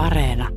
Areena. 0.00 0.48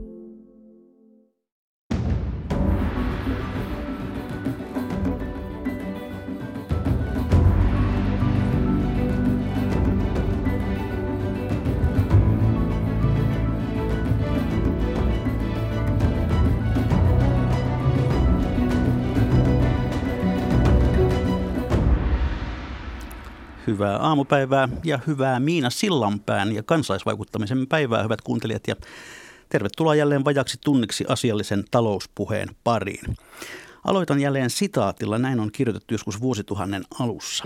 Hyvää 23.68 23.98
aamupäivää 23.98 24.70
ja 24.84 25.00
hyvää 25.08 25.40
Miina 25.40 25.70
Sillanpään 25.70 26.52
ja 26.52 26.64
kansalaisvaikuttamisen 26.64 27.68
päivää, 27.68 28.04
hyvät 28.04 28.22
kuuntelijat. 28.22 28.68
Ja 28.68 28.76
tervetuloa 29.54 29.96
jälleen 29.96 30.26
vajaksi 30.26 30.58
tunniksi 30.64 31.06
asiallisen 31.08 31.64
talouspuheen 31.72 32.50
pariin. 32.64 33.18
Aloitan 33.84 34.20
jälleen 34.20 34.50
sitaatilla, 34.50 35.18
näin 35.18 35.40
on 35.40 35.52
kirjoitettu 35.52 35.94
joskus 35.94 36.22
vuosituhannen 36.22 36.84
alussa. 37.00 37.46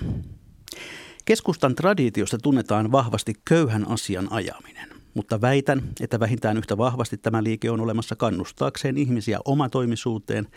Keskustan 1.26 1.76
traditiosta 1.76 2.38
tunnetaan 2.38 2.92
vahvasti 2.92 3.34
köyhän 3.46 3.88
asian 3.88 4.28
ajaminen, 4.32 4.90
mutta 5.14 5.42
väitän, 5.42 5.82
että 6.02 6.20
vähintään 6.20 6.58
yhtä 6.58 6.78
vahvasti 6.78 7.18
tämä 7.18 7.44
liike 7.44 7.72
on 7.72 7.82
olemassa 7.82 8.16
kannustaakseen 8.16 8.98
ihmisiä 8.98 9.40
omatoimisuuteen 9.46 10.48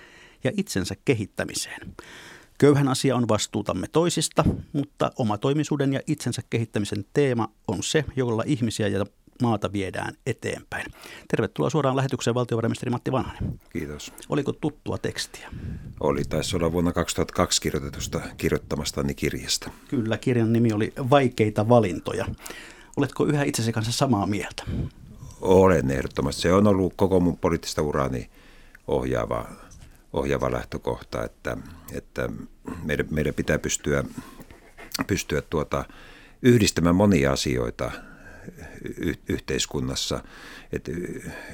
ja 0.44 0.50
itsensä 0.56 0.94
kehittämiseen. 1.04 1.94
Köyhän 2.58 2.88
asia 2.88 3.16
on 3.16 3.28
vastuutamme 3.28 3.86
toisista, 3.92 4.44
mutta 4.72 5.12
omatoimisuuden 5.16 5.92
ja 5.92 6.00
itsensä 6.06 6.42
kehittämisen 6.50 7.04
teema 7.12 7.48
on 7.68 7.82
se, 7.82 8.04
jolla 8.16 8.42
ihmisiä 8.46 8.88
ja 8.88 9.06
maata 9.40 9.72
viedään 9.72 10.14
eteenpäin. 10.26 10.86
Tervetuloa 11.28 11.70
suoraan 11.70 11.96
lähetykseen 11.96 12.34
valtiovarainministeri 12.34 12.90
Matti 12.90 13.12
Vanhanen. 13.12 13.60
Kiitos. 13.72 14.12
Oliko 14.28 14.52
tuttua 14.52 14.98
tekstiä? 14.98 15.48
Oli, 16.00 16.22
taisi 16.24 16.56
olla 16.56 16.72
vuonna 16.72 16.92
2002 16.92 17.60
kirjoitetusta 17.60 18.20
kirjoittamastani 18.36 19.14
kirjasta. 19.14 19.70
Kyllä, 19.88 20.18
kirjan 20.18 20.52
nimi 20.52 20.72
oli 20.72 20.92
Vaikeita 21.10 21.68
valintoja. 21.68 22.26
Oletko 22.96 23.24
yhä 23.24 23.44
itsesi 23.44 23.72
kanssa 23.72 23.92
samaa 23.92 24.26
mieltä? 24.26 24.62
Olen 25.40 25.90
ehdottomasti. 25.90 26.42
Se 26.42 26.52
on 26.52 26.66
ollut 26.66 26.92
koko 26.96 27.20
mun 27.20 27.36
poliittista 27.36 27.82
uraani 27.82 28.30
ohjaava 28.86 29.46
ohjaava 30.12 30.52
lähtökohta, 30.52 31.24
että, 31.24 31.56
että 31.92 32.28
meidän, 32.84 33.06
meidän 33.10 33.34
pitää 33.34 33.58
pystyä, 33.58 34.04
pystyä 35.06 35.42
tuota, 35.42 35.84
yhdistämään 36.42 36.96
monia 36.96 37.32
asioita 37.32 37.90
yhteiskunnassa. 39.28 40.24
Et 40.72 40.88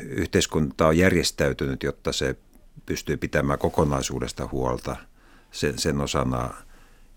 yhteiskunta 0.01 0.87
on 0.87 0.99
järjestäytynyt, 0.99 1.83
jotta 1.83 2.13
se 2.13 2.37
pystyy 2.87 3.17
pitämään 3.17 3.59
kokonaisuudesta 3.59 4.49
huolta. 4.53 4.97
Sen, 5.53 5.79
sen 5.79 6.01
osana 6.01 6.55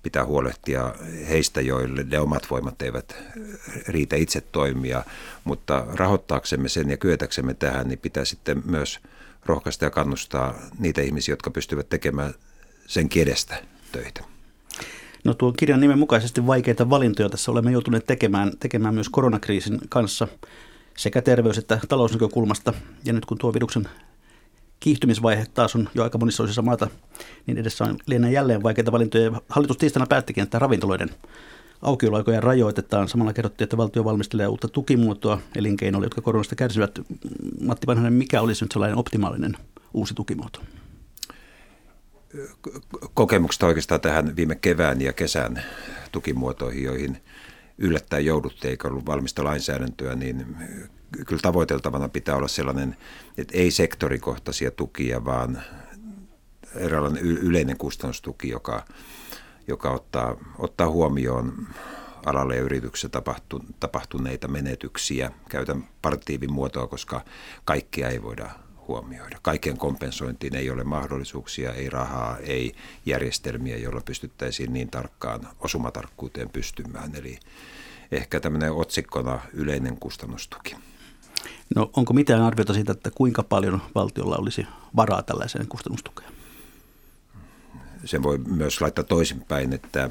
pitää 0.04 0.26
huolehtia 0.26 0.94
heistä, 1.30 1.62
joille 1.62 2.04
ne 2.04 2.20
omat 2.20 2.48
voimat 2.50 2.82
eivät 2.82 3.16
riitä 3.88 4.16
itse 4.16 4.42
toimia, 4.42 5.04
mutta 5.44 5.86
rahoittaaksemme 5.94 6.70
sen 6.70 6.90
ja 6.90 6.98
kyetäksemme 6.98 7.54
tähän, 7.54 7.88
niin 7.88 8.00
pitää 8.00 8.26
sitten 8.26 8.62
myös– 8.66 9.00
rohkaista 9.46 9.86
ja 9.86 9.92
kannustaa 9.92 10.56
niitä 10.80 11.02
ihmisiä, 11.02 11.34
jotka 11.34 11.52
pystyvät 11.52 11.90
tekemään 11.90 12.34
sen 12.88 13.10
kiedestä 13.10 13.64
töitä. 13.92 14.24
No 15.26 15.34
tuon 15.34 15.54
kirjan 15.54 15.80
nimen 15.80 16.00
mukaisesti 16.00 16.48
vaikeita 16.48 16.90
valintoja 16.90 17.30
tässä 17.30 17.52
olemme 17.52 17.72
joutuneet 17.72 18.06
tekemään, 18.06 18.52
tekemään 18.60 18.94
myös 18.94 19.10
koronakriisin 19.10 19.80
kanssa 19.90 20.28
sekä 20.98 21.22
terveys- 21.22 21.58
että 21.58 21.80
talousnäkökulmasta. 21.90 22.74
Ja 23.06 23.14
nyt 23.14 23.26
kun 23.26 23.38
tuo 23.38 23.54
viruksen 23.54 23.90
kiihtymisvaihe 24.80 25.46
taas 25.54 25.76
on 25.76 25.90
jo 25.96 26.04
aika 26.04 26.18
monissa 26.18 26.44
osissa 26.44 26.62
maata, 26.62 26.88
niin 27.48 27.58
edessä 27.58 27.84
on 27.84 27.98
lienee 28.06 28.32
jälleen 28.32 28.64
vaikeita 28.64 28.92
valintoja. 28.92 29.42
Hallitus 29.50 29.78
tiistaina 29.78 30.08
päättikin, 30.08 30.44
että 30.44 30.60
ravintoloiden 30.60 31.10
aukioloaikoja 31.82 32.42
rajoitetaan. 32.42 33.08
Samalla 33.08 33.34
kerrottiin, 33.34 33.66
että 33.66 33.78
valtio 33.78 34.04
valmistelee 34.04 34.48
uutta 34.48 34.68
tukimuotoa 34.68 35.40
elinkeinoille, 35.56 36.06
jotka 36.06 36.22
koronasta 36.22 36.56
kärsivät. 36.56 37.00
Matti 37.62 37.88
Vanhanen, 37.88 38.14
mikä 38.14 38.42
olisi 38.42 38.64
nyt 38.66 38.72
sellainen 38.72 38.98
optimaalinen 38.98 39.58
uusi 39.94 40.14
tukimuoto? 40.14 40.60
Kokemuksesta 43.14 43.68
oikeastaan 43.68 44.02
tähän 44.02 44.36
viime 44.36 44.56
kevään 44.56 45.02
ja 45.02 45.14
kesän 45.14 45.64
tukimuotoihin, 46.12 46.84
joihin 46.84 47.24
yllättäen 47.78 48.26
jouduttiin, 48.26 48.72
eikä 48.72 48.88
ollut 48.88 49.06
valmista 49.06 49.44
lainsäädäntöä, 49.44 50.16
niin 50.16 50.58
kyllä 51.12 51.42
tavoiteltavana 51.42 52.10
pitää 52.10 52.36
olla 52.36 52.48
sellainen, 52.48 52.98
että 53.38 53.58
ei 53.58 53.72
sektorikohtaisia 53.72 54.72
tukia, 54.72 55.26
vaan 55.26 55.62
eräänlainen 56.76 57.26
yleinen 57.26 57.78
kustannustuki, 57.78 58.50
joka 58.50 58.86
joka 59.70 59.92
ottaa, 59.92 60.36
ottaa 60.58 60.90
huomioon 60.90 61.68
alalle 62.26 62.56
ja 62.56 62.62
yrityksessä 62.62 63.10
tapahtu, 63.10 63.62
tapahtuneita 63.80 64.48
menetyksiä. 64.48 65.32
Käytän 65.50 65.88
partiivin 66.02 66.54
muotoa, 66.54 66.88
koska 66.88 67.22
kaikkea 67.66 68.10
ei 68.10 68.24
voida 68.24 68.50
huomioida. 68.90 69.38
Kaiken 69.42 69.78
kompensointiin 69.78 70.56
ei 70.56 70.70
ole 70.70 70.84
mahdollisuuksia, 70.84 71.74
ei 71.74 71.90
rahaa, 71.90 72.38
ei 72.38 72.76
järjestelmiä, 73.06 73.78
joilla 73.78 74.02
pystyttäisiin 74.02 74.74
niin 74.74 74.90
tarkkaan 74.90 75.48
osumatarkkuuteen 75.60 76.50
pystymään. 76.50 77.16
Eli 77.16 77.40
ehkä 78.12 78.40
tämmöinen 78.40 78.74
otsikkona 78.74 79.40
yleinen 79.54 79.98
kustannustuki. 79.98 80.76
No 81.76 81.90
onko 81.96 82.14
mitään 82.14 82.42
arviota 82.42 82.74
siitä, 82.74 82.92
että 82.92 83.12
kuinka 83.12 83.44
paljon 83.44 83.82
valtiolla 83.96 84.38
olisi 84.38 84.68
varaa 84.96 85.24
tällaiseen 85.24 85.68
kustannustukeen? 85.68 86.32
sen 88.06 88.24
voi 88.24 88.38
myös 88.38 88.82
laittaa 88.82 89.04
toisinpäin, 89.04 89.74
että, 89.74 90.10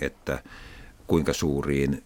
että 0.00 0.42
kuinka 1.06 1.32
suuriin 1.32 2.02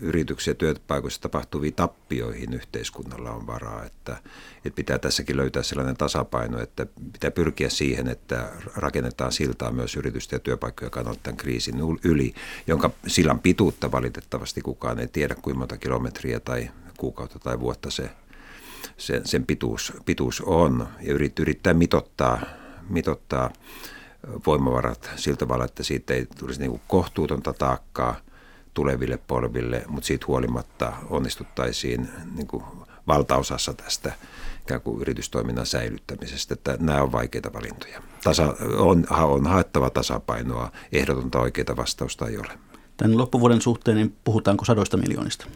yrityksiä 0.00 0.54
työpaikoissa 0.54 1.20
tapahtuviin 1.20 1.74
tappioihin 1.74 2.54
yhteiskunnalla 2.54 3.30
on 3.30 3.46
varaa. 3.46 3.84
Että, 3.84 4.16
että 4.64 4.76
pitää 4.76 4.98
tässäkin 4.98 5.36
löytää 5.36 5.62
sellainen 5.62 5.96
tasapaino, 5.96 6.60
että 6.60 6.86
pitää 7.12 7.30
pyrkiä 7.30 7.68
siihen, 7.68 8.08
että 8.08 8.50
rakennetaan 8.76 9.32
siltaa 9.32 9.72
myös 9.72 9.96
yritysten 9.96 10.36
ja 10.36 10.40
työpaikkojen 10.40 10.90
kannalta 10.90 11.20
tämän 11.22 11.36
kriisin 11.36 11.74
yli, 12.04 12.34
jonka 12.66 12.90
sillan 13.06 13.40
pituutta 13.40 13.92
valitettavasti 13.92 14.60
kukaan 14.60 14.98
ei 14.98 15.08
tiedä, 15.08 15.34
kuinka 15.34 15.58
monta 15.58 15.76
kilometriä 15.76 16.40
tai 16.40 16.70
kuukautta 16.98 17.38
tai 17.38 17.60
vuotta 17.60 17.90
se, 17.90 18.10
sen, 18.96 19.26
sen 19.26 19.46
pituus, 19.46 19.92
pituus 20.04 20.40
on. 20.40 20.88
Ja 21.00 21.14
yrittää 21.38 21.74
mitottaa, 21.74 22.40
mitottaa 22.88 23.50
voimavarat 24.46 25.10
sillä 25.16 25.36
tavalla, 25.36 25.64
että 25.64 25.82
siitä 25.82 26.14
ei 26.14 26.26
tulisi 26.38 26.60
niin 26.60 26.80
kohtuutonta 26.88 27.52
taakkaa 27.52 28.16
tuleville 28.74 29.18
polville, 29.26 29.84
mutta 29.88 30.06
siitä 30.06 30.26
huolimatta 30.28 30.92
onnistuttaisiin 31.10 32.08
niin 32.34 32.46
kuin 32.46 32.64
valtaosassa 33.06 33.74
tästä 33.74 34.12
ikään 34.62 34.80
kuin 34.80 35.00
yritystoiminnan 35.00 35.66
säilyttämisestä. 35.66 36.54
Että 36.54 36.76
nämä 36.80 37.02
on 37.02 37.12
vaikeita 37.12 37.52
valintoja. 37.52 38.02
Tasa, 38.24 38.54
on, 38.76 39.06
on 39.10 39.46
haettava 39.46 39.90
tasapainoa, 39.90 40.72
ehdotonta 40.92 41.40
oikeita 41.40 41.76
vastausta 41.76 42.28
ei 42.28 42.38
ole. 42.38 42.58
Tämän 42.96 43.18
loppuvuoden 43.18 43.60
suhteen 43.60 43.96
niin 43.96 44.16
puhutaanko 44.24 44.64
sadoista 44.64 44.96
miljoonista? 44.96 45.46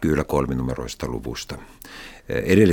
Kyllä 0.00 0.24
kolminumeroista 0.24 1.06
luvusta. 1.08 1.58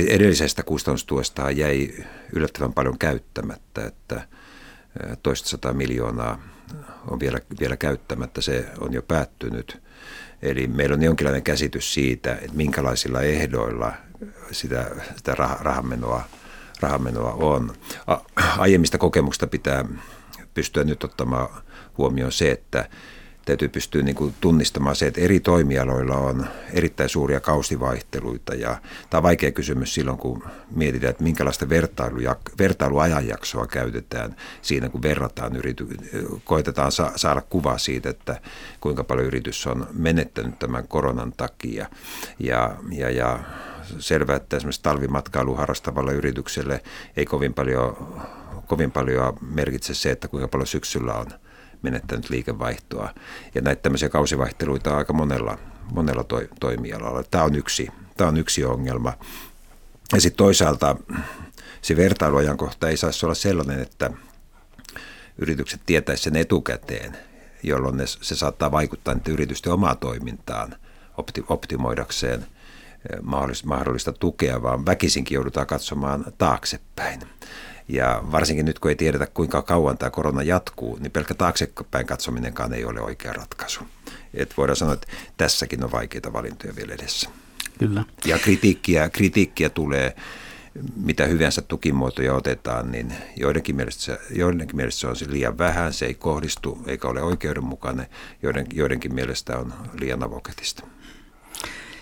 Edellisestä 0.08 0.62
kustannustuesta 0.62 1.50
jäi 1.50 2.04
yllättävän 2.32 2.72
paljon 2.72 2.98
käyttämättä, 2.98 3.86
että– 3.86 4.22
toista 5.22 5.72
miljoonaa 5.72 6.42
on 7.08 7.20
vielä, 7.20 7.38
vielä 7.60 7.76
käyttämättä, 7.76 8.40
se 8.40 8.66
on 8.78 8.92
jo 8.92 9.02
päättynyt. 9.02 9.82
Eli 10.42 10.66
meillä 10.66 10.94
on 10.94 11.02
jonkinlainen 11.02 11.42
käsitys 11.42 11.94
siitä, 11.94 12.32
että 12.34 12.56
minkälaisilla 12.56 13.22
ehdoilla 13.22 13.92
sitä, 14.50 14.90
sitä 15.16 15.34
rahamenoa, 15.60 16.22
rahamenoa 16.80 17.32
on. 17.32 17.72
A, 18.06 18.16
aiemmista 18.58 18.98
kokemuksista 18.98 19.46
pitää 19.46 19.84
pystyä 20.54 20.84
nyt 20.84 21.04
ottamaan 21.04 21.48
huomioon 21.98 22.32
se, 22.32 22.50
että 22.50 22.88
täytyy 23.50 23.68
pystyä 23.68 24.02
niin 24.02 24.14
kuin 24.14 24.34
tunnistamaan 24.40 24.96
se, 24.96 25.06
että 25.06 25.20
eri 25.20 25.40
toimialoilla 25.40 26.16
on 26.16 26.46
erittäin 26.72 27.08
suuria 27.08 27.40
kausivaihteluita. 27.40 28.54
Ja 28.54 28.78
tämä 29.10 29.18
on 29.18 29.22
vaikea 29.22 29.52
kysymys 29.52 29.94
silloin, 29.94 30.18
kun 30.18 30.42
mietitään, 30.70 31.10
että 31.10 31.22
minkälaista 31.22 31.66
vertailuajanjaksoa 32.58 33.66
käytetään 33.66 34.36
siinä, 34.62 34.88
kun 34.88 35.02
verrataan 35.02 35.56
yrity, 35.56 35.88
koitetaan 36.44 36.92
sa- 36.92 37.12
saada 37.16 37.40
kuvaa 37.40 37.78
siitä, 37.78 38.10
että 38.10 38.40
kuinka 38.80 39.04
paljon 39.04 39.26
yritys 39.26 39.66
on 39.66 39.86
menettänyt 39.92 40.58
tämän 40.58 40.88
koronan 40.88 41.32
takia. 41.36 41.86
Ja, 42.38 42.76
ja, 42.90 43.10
ja 43.10 43.38
selvää, 43.98 44.36
että 44.36 44.56
esimerkiksi 44.56 44.82
talvimatkailu 44.82 45.54
harrastavalle 45.54 46.12
yritykselle 46.12 46.82
ei 47.16 47.26
kovin 47.26 47.54
paljon, 47.54 48.16
kovin 48.66 48.90
paljon 48.90 49.36
merkitse 49.40 49.94
se, 49.94 50.10
että 50.10 50.28
kuinka 50.28 50.48
paljon 50.48 50.66
syksyllä 50.66 51.14
on– 51.14 51.26
menettänyt 51.82 52.30
liikevaihtoa. 52.30 53.14
Ja 53.54 53.60
näitä 53.60 53.82
tämmöisiä 53.82 54.08
kausivaihteluita 54.08 54.90
on 54.90 54.98
aika 54.98 55.12
monella, 55.12 55.58
monella 55.92 56.24
toi, 56.24 56.48
toimialalla. 56.60 57.22
Tämä 57.30 57.44
on 57.44 57.54
yksi 57.54 57.88
tämä 58.20 58.28
on 58.28 58.36
yksi 58.36 58.64
ongelma. 58.64 59.12
Ja 60.12 60.20
sitten 60.20 60.36
toisaalta 60.36 60.96
se 61.82 61.96
vertailuajankohta 61.96 62.88
ei 62.88 62.96
saisi 62.96 63.26
olla 63.26 63.34
sellainen, 63.34 63.80
että 63.80 64.10
yritykset 65.38 65.80
tietäisivät 65.86 66.24
sen 66.24 66.36
etukäteen, 66.36 67.16
jolloin 67.62 67.96
ne, 67.96 68.06
se 68.06 68.36
saattaa 68.36 68.72
vaikuttaa 68.72 69.14
niiden 69.14 69.32
yritysten 69.32 69.72
omaan 69.72 69.98
toimintaan 69.98 70.76
opti, 71.16 71.44
optimoidakseen 71.48 72.46
mahdollista, 73.22 73.68
mahdollista 73.68 74.12
tukea, 74.12 74.62
vaan 74.62 74.86
väkisinkin 74.86 75.34
joudutaan 75.34 75.66
katsomaan 75.66 76.24
taaksepäin. 76.38 77.20
Ja 77.92 78.22
varsinkin 78.32 78.66
nyt, 78.66 78.78
kun 78.78 78.90
ei 78.90 78.96
tiedetä, 78.96 79.26
kuinka 79.26 79.62
kauan 79.62 79.98
tämä 79.98 80.10
korona 80.10 80.42
jatkuu, 80.42 80.98
niin 81.00 81.12
pelkkä 81.12 81.34
taaksepäin 81.34 82.06
katsominenkaan 82.06 82.72
ei 82.72 82.84
ole 82.84 83.00
oikea 83.00 83.32
ratkaisu. 83.32 83.80
Et 84.34 84.54
voidaan 84.56 84.76
sanoa, 84.76 84.94
että 84.94 85.06
tässäkin 85.36 85.84
on 85.84 85.92
vaikeita 85.92 86.32
valintoja 86.32 86.76
vielä 86.76 86.94
edessä. 86.94 87.30
Kyllä. 87.78 88.04
Ja 88.24 88.38
kritiikkiä, 88.38 89.10
kritiikkiä 89.10 89.70
tulee, 89.70 90.16
mitä 90.96 91.26
hyvänsä 91.26 91.62
tukimuotoja 91.62 92.34
otetaan, 92.34 92.92
niin 92.92 93.12
joidenkin 93.36 93.76
mielestä, 93.76 94.02
se, 94.02 94.18
joidenkin 94.30 94.76
mielestä 94.76 95.00
se 95.00 95.06
on 95.06 95.16
liian 95.28 95.58
vähän, 95.58 95.92
se 95.92 96.06
ei 96.06 96.14
kohdistu 96.14 96.78
eikä 96.86 97.08
ole 97.08 97.22
oikeudenmukainen, 97.22 98.06
joiden, 98.42 98.66
joidenkin 98.72 99.14
mielestä 99.14 99.58
on 99.58 99.74
liian 100.00 100.22
avoketista. 100.22 100.84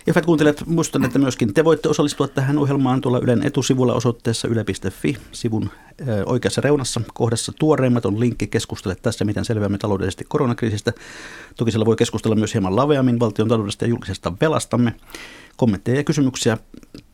Hyvät 0.09 0.25
kuuntelijat, 0.25 0.63
muistan, 0.65 1.03
että 1.05 1.19
myöskin 1.19 1.53
te 1.53 1.63
voitte 1.63 1.89
osallistua 1.89 2.27
tähän 2.27 2.57
ohjelmaan 2.57 3.01
tuolla 3.01 3.19
Ylen 3.19 3.43
etusivulla 3.43 3.93
osoitteessa 3.93 4.47
yle.fi 4.47 5.17
sivun 5.31 5.69
oikeassa 6.25 6.61
reunassa 6.61 7.01
kohdassa 7.13 7.51
tuoreimmat 7.59 8.05
on 8.05 8.19
linkki 8.19 8.47
keskustele 8.47 8.95
tässä, 8.95 9.25
miten 9.25 9.45
selviämme 9.45 9.77
taloudellisesti 9.77 10.25
koronakriisistä. 10.27 10.93
Toki 11.55 11.71
siellä 11.71 11.85
voi 11.85 11.95
keskustella 11.95 12.35
myös 12.35 12.53
hieman 12.53 12.75
laveammin 12.75 13.19
valtion 13.19 13.47
taloudesta 13.47 13.85
ja 13.85 13.89
julkisesta 13.89 14.33
velastamme. 14.41 14.95
Kommentteja 15.57 15.97
ja 15.97 16.03
kysymyksiä 16.03 16.57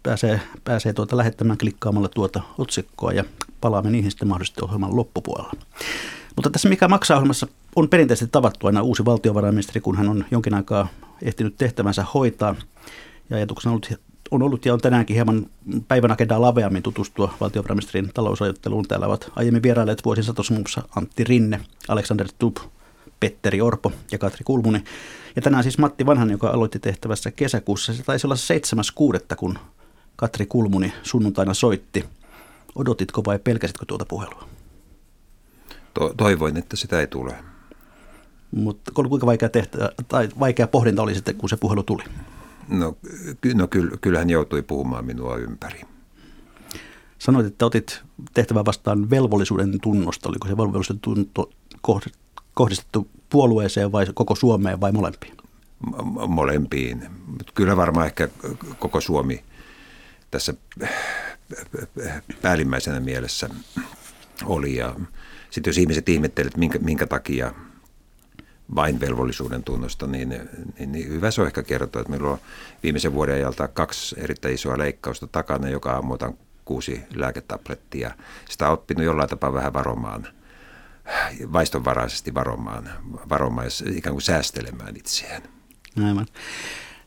pääsee, 0.04 0.42
pääsee 0.64 0.94
tuota 0.94 1.18
lähettämään 1.18 1.58
klikkaamalla 1.58 2.10
tuota 2.10 2.42
otsikkoa 2.58 3.12
ja 3.12 3.24
palaamme 3.62 3.92
niihin 3.92 4.12
sitten 4.12 4.28
mahdollisesti 4.28 4.62
ohjelman 4.64 4.96
loppupuolella. 4.96 5.54
Mutta 6.36 6.50
tässä 6.50 6.70
mikä 6.70 6.88
maksaa 6.88 7.18
ohjelmassa 7.18 7.48
on 7.76 7.90
perinteisesti 7.90 8.32
tavattu 8.32 8.68
aina 8.68 8.82
uusi 8.82 9.06
valtiovarainministeri, 9.06 9.82
kun 9.82 9.98
hän 9.98 10.10
on 10.10 10.26
jonkin 10.32 10.54
aikaa 10.54 10.88
ehtinyt 11.22 11.58
tehtävänsä 11.58 12.06
hoitaa. 12.14 12.56
Ja 13.30 13.38
ajatuksena 13.38 13.72
on 13.72 13.74
ollut, 13.74 14.02
on 14.32 14.42
ollut 14.42 14.66
ja 14.66 14.74
on 14.74 14.82
tänäänkin 14.82 15.14
hieman 15.14 15.46
päivän 15.88 16.12
agendaa 16.12 16.42
laveammin 16.42 16.84
tutustua 16.84 17.34
valtiovarainministerin 17.42 18.12
talousajatteluun. 18.14 18.88
Täällä 18.88 19.08
ovat 19.08 19.32
aiemmin 19.36 19.64
vierailleet 19.64 20.06
vuosin 20.06 20.24
satossa 20.24 20.54
muun 20.54 20.62
muassa 20.62 20.84
Antti 20.96 21.24
Rinne, 21.24 21.60
Alexander 21.88 22.28
Tubb, 22.40 22.58
Petteri 23.20 23.62
Orpo 23.62 23.92
ja 24.12 24.18
Katri 24.18 24.44
Kulmuni. 24.44 24.84
Ja 25.36 25.42
tänään 25.42 25.64
siis 25.64 25.78
Matti 25.78 26.06
Vanhan, 26.06 26.30
joka 26.30 26.50
aloitti 26.50 26.80
tehtävässä 26.80 27.32
kesäkuussa. 27.32 27.94
Se 27.94 28.04
taisi 28.04 28.28
olla 28.28 28.36
7.6., 29.30 29.36
kun 29.36 29.60
Katri 30.16 30.46
Kulmuni 30.46 30.94
sunnuntaina 31.04 31.54
soitti. 31.54 32.06
Odotitko 32.76 33.22
vai 33.26 33.40
pelkäsitkö 33.40 33.86
tuota 33.88 34.06
puhelua? 34.06 34.48
To- 35.94 36.14
toivoin, 36.18 36.58
että 36.58 36.76
sitä 36.76 37.00
ei 37.00 37.08
tule. 37.08 37.36
Mutta 38.56 38.92
kuinka 38.92 39.26
vaikea, 39.26 39.50
tehtä, 39.50 39.92
tai 40.08 40.30
vaikea 40.40 40.68
pohdinta 40.68 41.02
oli 41.02 41.16
sitten, 41.16 41.36
kun 41.36 41.50
se 41.50 41.58
puhelu 41.58 41.84
tuli? 41.84 42.04
No, 42.70 42.98
no 43.54 43.68
kyllähän 44.02 44.30
joutui 44.30 44.62
puhumaan 44.62 45.06
minua 45.06 45.38
ympäri. 45.38 45.82
Sanoit, 47.20 47.46
että 47.46 47.66
otit 47.66 48.02
tehtävää 48.34 48.66
vastaan 48.66 49.10
velvollisuuden 49.10 49.80
tunnosta. 49.82 50.30
Oliko 50.30 50.48
se 50.48 50.58
velvollisuuden 50.58 51.02
tunto 51.02 51.50
kohdistettu 52.54 53.08
puolueeseen 53.30 53.92
vai 53.92 54.06
koko 54.14 54.36
Suomeen 54.36 54.82
vai 54.82 54.92
molempiin? 54.92 55.38
Molempiin. 56.28 57.08
Kyllä 57.54 57.78
varmaan 57.78 58.06
ehkä 58.06 58.30
koko 58.80 59.02
Suomi 59.02 59.44
tässä 60.32 60.54
päällimmäisenä 62.42 63.00
mielessä 63.00 63.50
oli. 64.46 64.76
Ja 64.76 64.96
sitten 65.50 65.72
jos 65.72 65.78
ihmiset 65.78 66.10
ihmettelevät, 66.10 66.48
että 66.48 66.60
minkä, 66.60 66.80
minkä 66.80 67.08
takia 67.08 67.54
vain 68.76 69.00
velvollisuuden 69.00 69.64
tunnosta, 69.64 70.08
niin, 70.08 70.30
niin, 70.30 70.92
niin 70.92 71.10
hyvä 71.10 71.32
se 71.32 71.42
on 71.42 71.48
ehkä 71.48 71.64
kertoa, 71.64 72.02
että 72.02 72.12
meillä 72.12 72.30
on 72.30 72.38
viimeisen 72.84 73.14
vuoden 73.14 73.36
ajalta 73.36 73.68
kaksi 73.68 74.16
erittäin 74.20 74.54
isoa 74.54 74.78
leikkausta 74.78 75.28
takana, 75.28 75.70
joka 75.70 75.92
aamu 75.92 76.14
otan 76.14 76.38
kuusi 76.66 77.04
lääketablettia. 77.16 78.12
Sitä 78.50 78.68
on 78.68 78.74
oppinut 78.74 79.06
jollain 79.06 79.30
tapaa 79.30 79.54
vähän 79.54 79.74
varomaan, 79.74 80.28
vaistonvaraisesti 81.54 82.34
varomaan, 82.34 82.90
varomaan 83.30 83.68
ja 83.68 83.92
ikään 83.98 84.14
kuin 84.14 84.22
säästelemään 84.22 84.98
itseään. 84.98 85.42
Aivan. 86.06 86.26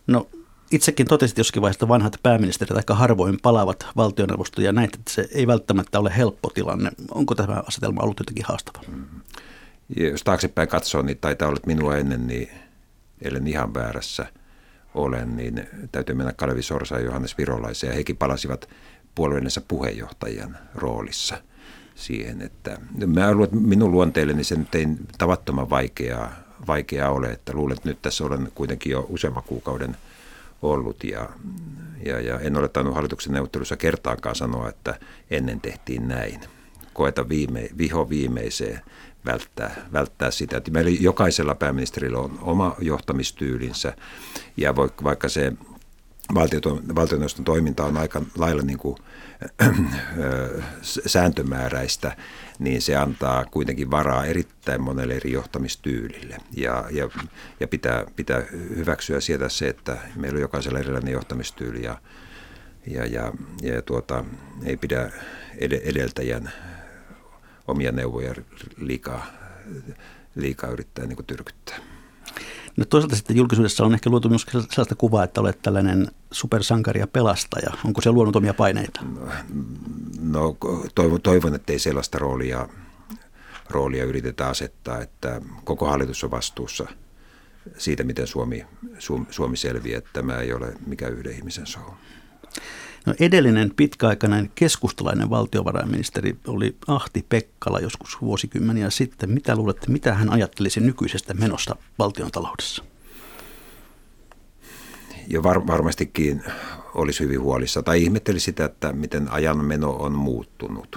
No 0.07 0.29
itsekin 0.71 1.07
totesit 1.07 1.39
joskin 1.39 1.63
vaiheessa, 1.63 1.77
että 1.77 1.89
vanhat 1.89 2.17
pääministerit 2.23 2.77
aika 2.77 2.95
harvoin 2.95 3.39
palaavat 3.43 3.87
valtioneuvostoon 3.97 4.65
ja 4.65 4.73
näitä, 4.73 4.97
että 4.99 5.13
se 5.13 5.29
ei 5.33 5.47
välttämättä 5.47 5.99
ole 5.99 6.17
helppo 6.17 6.51
tilanne. 6.51 6.91
Onko 7.11 7.35
tämä 7.35 7.63
asetelma 7.67 8.03
ollut 8.03 8.21
jotenkin 8.21 8.45
haastava? 8.49 8.85
Mm-hmm. 8.89 9.21
Jos 9.96 10.25
taaksepäin 10.25 10.69
katsoo, 10.69 11.02
niin 11.02 11.19
taitaa 11.19 11.49
olla 11.49 11.61
minua 11.67 11.96
ennen, 11.96 12.26
niin 12.26 12.50
ellen 13.23 13.46
ihan 13.46 13.75
väärässä 13.75 14.26
olen, 14.94 15.37
niin 15.37 15.69
täytyy 15.93 16.14
mennä 16.14 16.32
Kalevi 16.32 16.62
Sorsa 16.62 16.94
ja 16.99 17.05
Johannes 17.05 17.38
Virolaisen 17.38 17.88
ja 17.88 17.94
hekin 17.94 18.17
palasivat 18.17 18.69
puolueensa 19.14 19.61
puheenjohtajan 19.69 20.58
roolissa 20.75 21.38
siihen, 21.94 22.43
että 22.43 22.79
mä 23.06 23.32
luulen, 23.32 23.44
että 23.44 23.56
minun 23.56 23.90
luonteelleni 23.90 24.44
se 24.44 24.56
nyt 24.56 24.75
ei 24.75 24.87
tavattoman 25.19 25.70
vaikeaa, 25.70 26.32
vaikeaa 26.67 27.11
ole, 27.11 27.26
että 27.26 27.52
luulen, 27.52 27.76
että 27.76 27.88
nyt 27.88 28.02
tässä 28.02 28.25
olen 28.25 28.49
kuitenkin 28.55 28.93
jo 28.93 29.06
useamman 29.08 29.43
kuukauden 29.43 29.96
ollut 30.62 31.05
ja, 31.05 31.29
ja, 32.05 32.20
ja 32.20 32.40
en 32.40 32.56
ole 32.56 32.69
tainnut 32.69 32.94
hallituksen 32.94 33.32
neuvottelussa 33.32 33.76
kertaankaan 33.76 34.35
sanoa, 34.35 34.69
että 34.69 34.99
ennen 35.31 35.61
tehtiin 35.61 36.08
näin. 36.08 36.40
Koeta 36.93 37.29
viime, 37.29 37.69
viho 37.79 38.08
viimeiseen 38.08 38.81
välttää, 39.26 39.87
välttää 39.93 40.31
sitä. 40.31 40.56
Että 40.56 40.70
meillä 40.70 40.91
jokaisella 41.00 41.55
pääministerillä 41.55 42.19
on 42.19 42.38
oma 42.43 42.76
johtamistyylinsä 42.79 43.93
ja 44.56 44.76
vaikka 44.76 45.29
se 45.29 45.53
valtioneuvoston 46.94 47.44
toiminta 47.44 47.85
on 47.85 47.97
aika 47.97 48.23
lailla 48.37 48.62
niin 48.62 48.79
kuin, 48.79 48.97
sääntömääräistä, 51.06 52.17
niin 52.59 52.82
se 52.82 52.97
antaa 52.97 53.44
kuitenkin 53.44 53.91
varaa 53.91 54.25
erittäin 54.25 54.81
monelle 54.81 55.15
eri 55.15 55.32
johtamistyylille. 55.32 56.37
Ja, 56.56 56.85
ja, 56.91 57.09
ja 57.61 57.69
pitää, 57.69 58.05
pitää 58.17 58.43
hyväksyä 58.50 59.21
sieltä 59.21 59.49
se, 59.49 59.69
että 59.69 59.97
meillä 60.17 60.37
on 60.37 60.43
jokaisella 60.43 60.79
erilainen 60.79 61.12
johtamistyyli 61.12 61.82
ja, 61.82 61.99
ja, 62.87 63.06
ja, 63.06 63.32
ja 63.62 63.83
tuota, 63.83 64.25
ei 64.64 64.76
pidä 64.76 65.11
edeltäjän 65.61 66.52
omia 67.69 67.93
neuvoja 67.93 68.35
liikaa, 68.77 69.27
liikaa 70.35 70.71
yrittää 70.71 71.07
niin 71.07 71.17
kuin 71.17 71.27
tyrkyttää. 71.27 71.79
No 72.77 72.85
toisaalta 72.85 73.17
sitten 73.17 73.37
julkisuudessa 73.37 73.85
on 73.85 73.95
ehkä 73.95 74.11
luotu 74.11 74.29
myös 74.29 74.47
sellaista 74.53 74.95
kuvaa, 74.95 75.25
että 75.25 75.41
olet 75.41 75.63
tällainen 75.63 76.09
supersankari 76.31 77.01
ja 77.01 77.07
pelastaja. 77.07 77.73
Onko 77.85 78.01
se 78.01 78.13
luonut 78.13 78.37
omia 78.37 78.55
paineita? 78.55 79.01
No, 80.21 80.57
toivon, 80.95 81.21
toivon, 81.21 81.55
että 81.55 81.73
ei 81.73 81.79
sellaista 81.79 82.19
roolia, 82.19 82.69
roolia 83.71 84.05
yritetä 84.05 84.49
asettaa, 84.49 85.01
että 85.01 85.41
koko 85.65 85.87
hallitus 85.87 86.25
on 86.25 86.31
vastuussa 86.31 86.87
siitä, 87.79 88.05
miten 88.05 88.27
Suomi, 88.27 88.67
Suomi 89.31 89.57
selviää. 89.57 89.99
Että 89.99 90.11
tämä 90.13 90.37
ei 90.37 90.53
ole 90.53 90.75
mikään 90.87 91.13
yhden 91.13 91.33
ihmisen 91.33 91.67
show. 91.67 91.93
No 93.07 93.14
edellinen 93.21 93.73
pitkäaikainen 93.76 94.50
keskustalainen 94.55 95.31
valtiovarainministeri 95.31 96.37
oli 96.47 96.76
Ahti 96.87 97.26
Pekkala 97.28 97.81
joskus 97.81 98.21
vuosikymmeniä 98.21 98.90
sitten. 98.90 99.31
Mitä 99.31 99.57
luulette, 99.57 99.87
mitä 99.88 100.14
hän 100.14 100.31
ajattelisi 100.31 100.81
nykyisestä 100.81 101.35
menosta 101.35 101.76
valtion 101.99 102.31
taloudessa? 102.31 102.85
Jo 105.26 105.43
var, 105.43 105.67
varmastikin 105.67 106.43
olisi 106.95 107.25
hyvin 107.25 107.40
huolissa 107.40 107.83
tai 107.83 108.02
ihmetteli 108.02 108.40
sitä, 108.40 108.64
että 108.64 108.93
miten 108.93 109.33
ajan 109.33 109.64
meno 109.64 109.90
on 109.90 110.12
muuttunut. 110.12 110.97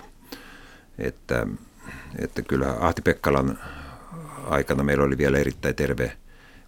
Että, 0.97 1.47
että 2.19 2.41
kyllä 2.41 2.75
Ahti 2.79 3.01
Pekkalan 3.01 3.59
aikana 4.49 4.83
meillä 4.83 5.03
oli 5.03 5.17
vielä 5.17 5.37
erittäin 5.37 5.75
terve 5.75 6.17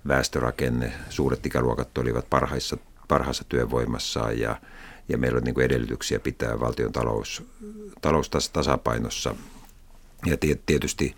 väestörakenne. 0.07 0.93
Suuret 1.09 1.45
ikäluokat 1.45 1.97
olivat 1.97 2.29
parhaissa, 2.29 2.77
parhaassa 3.07 3.43
työvoimassaan 3.49 4.39
ja– 4.39 4.55
ja 5.09 5.17
meillä 5.17 5.37
on 5.37 5.43
niin 5.43 5.53
kuin 5.53 5.65
edellytyksiä 5.65 6.19
pitää 6.19 6.59
valtion 6.59 6.91
talous, 6.91 7.43
talous 8.01 8.29
tasapainossa. 8.53 9.35
Ja 10.25 10.37
tietysti 10.65 11.15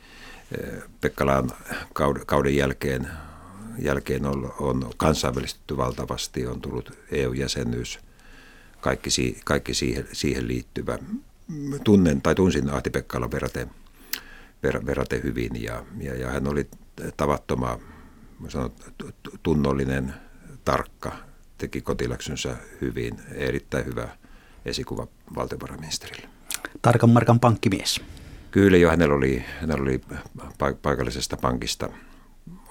eh, 0.57 0.83
Pekkalaan 1.01 1.51
kauden 2.25 2.55
jälkeen, 2.55 3.07
jälkeen 3.79 4.25
on, 4.25 4.53
on 4.59 4.89
kansainvälistetty 4.97 5.77
valtavasti, 5.77 6.47
on 6.47 6.61
tullut 6.61 6.91
EU-jäsenyys, 7.11 7.99
kaikki, 8.81 9.09
kaikki 9.45 9.73
siihen, 9.73 10.07
siihen 10.13 10.47
liittyvä. 10.47 10.99
Tunnen 11.83 12.21
tai 12.21 12.35
tunsin 12.35 12.69
Ahti 12.69 12.89
Pekkalan 12.89 13.31
verraten, 13.31 13.71
ver, 14.63 14.85
verraten 14.85 15.23
hyvin 15.23 15.63
ja, 15.63 15.85
ja, 16.01 16.15
ja 16.15 16.29
hän 16.29 16.47
oli 16.47 16.67
tavattoman 17.17 17.79
sanon, 18.47 18.71
tunnollinen, 19.43 20.13
tarkka, 20.65 21.11
teki 21.57 21.81
kotiläksynsä 21.81 22.55
hyvin, 22.81 23.19
erittäin 23.31 23.85
hyvä 23.85 24.07
esikuva 24.65 25.07
valtiovarainministerille. 25.35 26.27
Tarkan 26.81 27.09
markan 27.09 27.39
pankkimies. 27.39 28.01
Kyllä 28.51 28.77
jo 28.77 28.89
hänellä 28.89 29.15
oli, 29.15 29.45
hänellä 29.61 29.81
oli 29.81 30.01
paikallisesta 30.81 31.37
pankista 31.37 31.89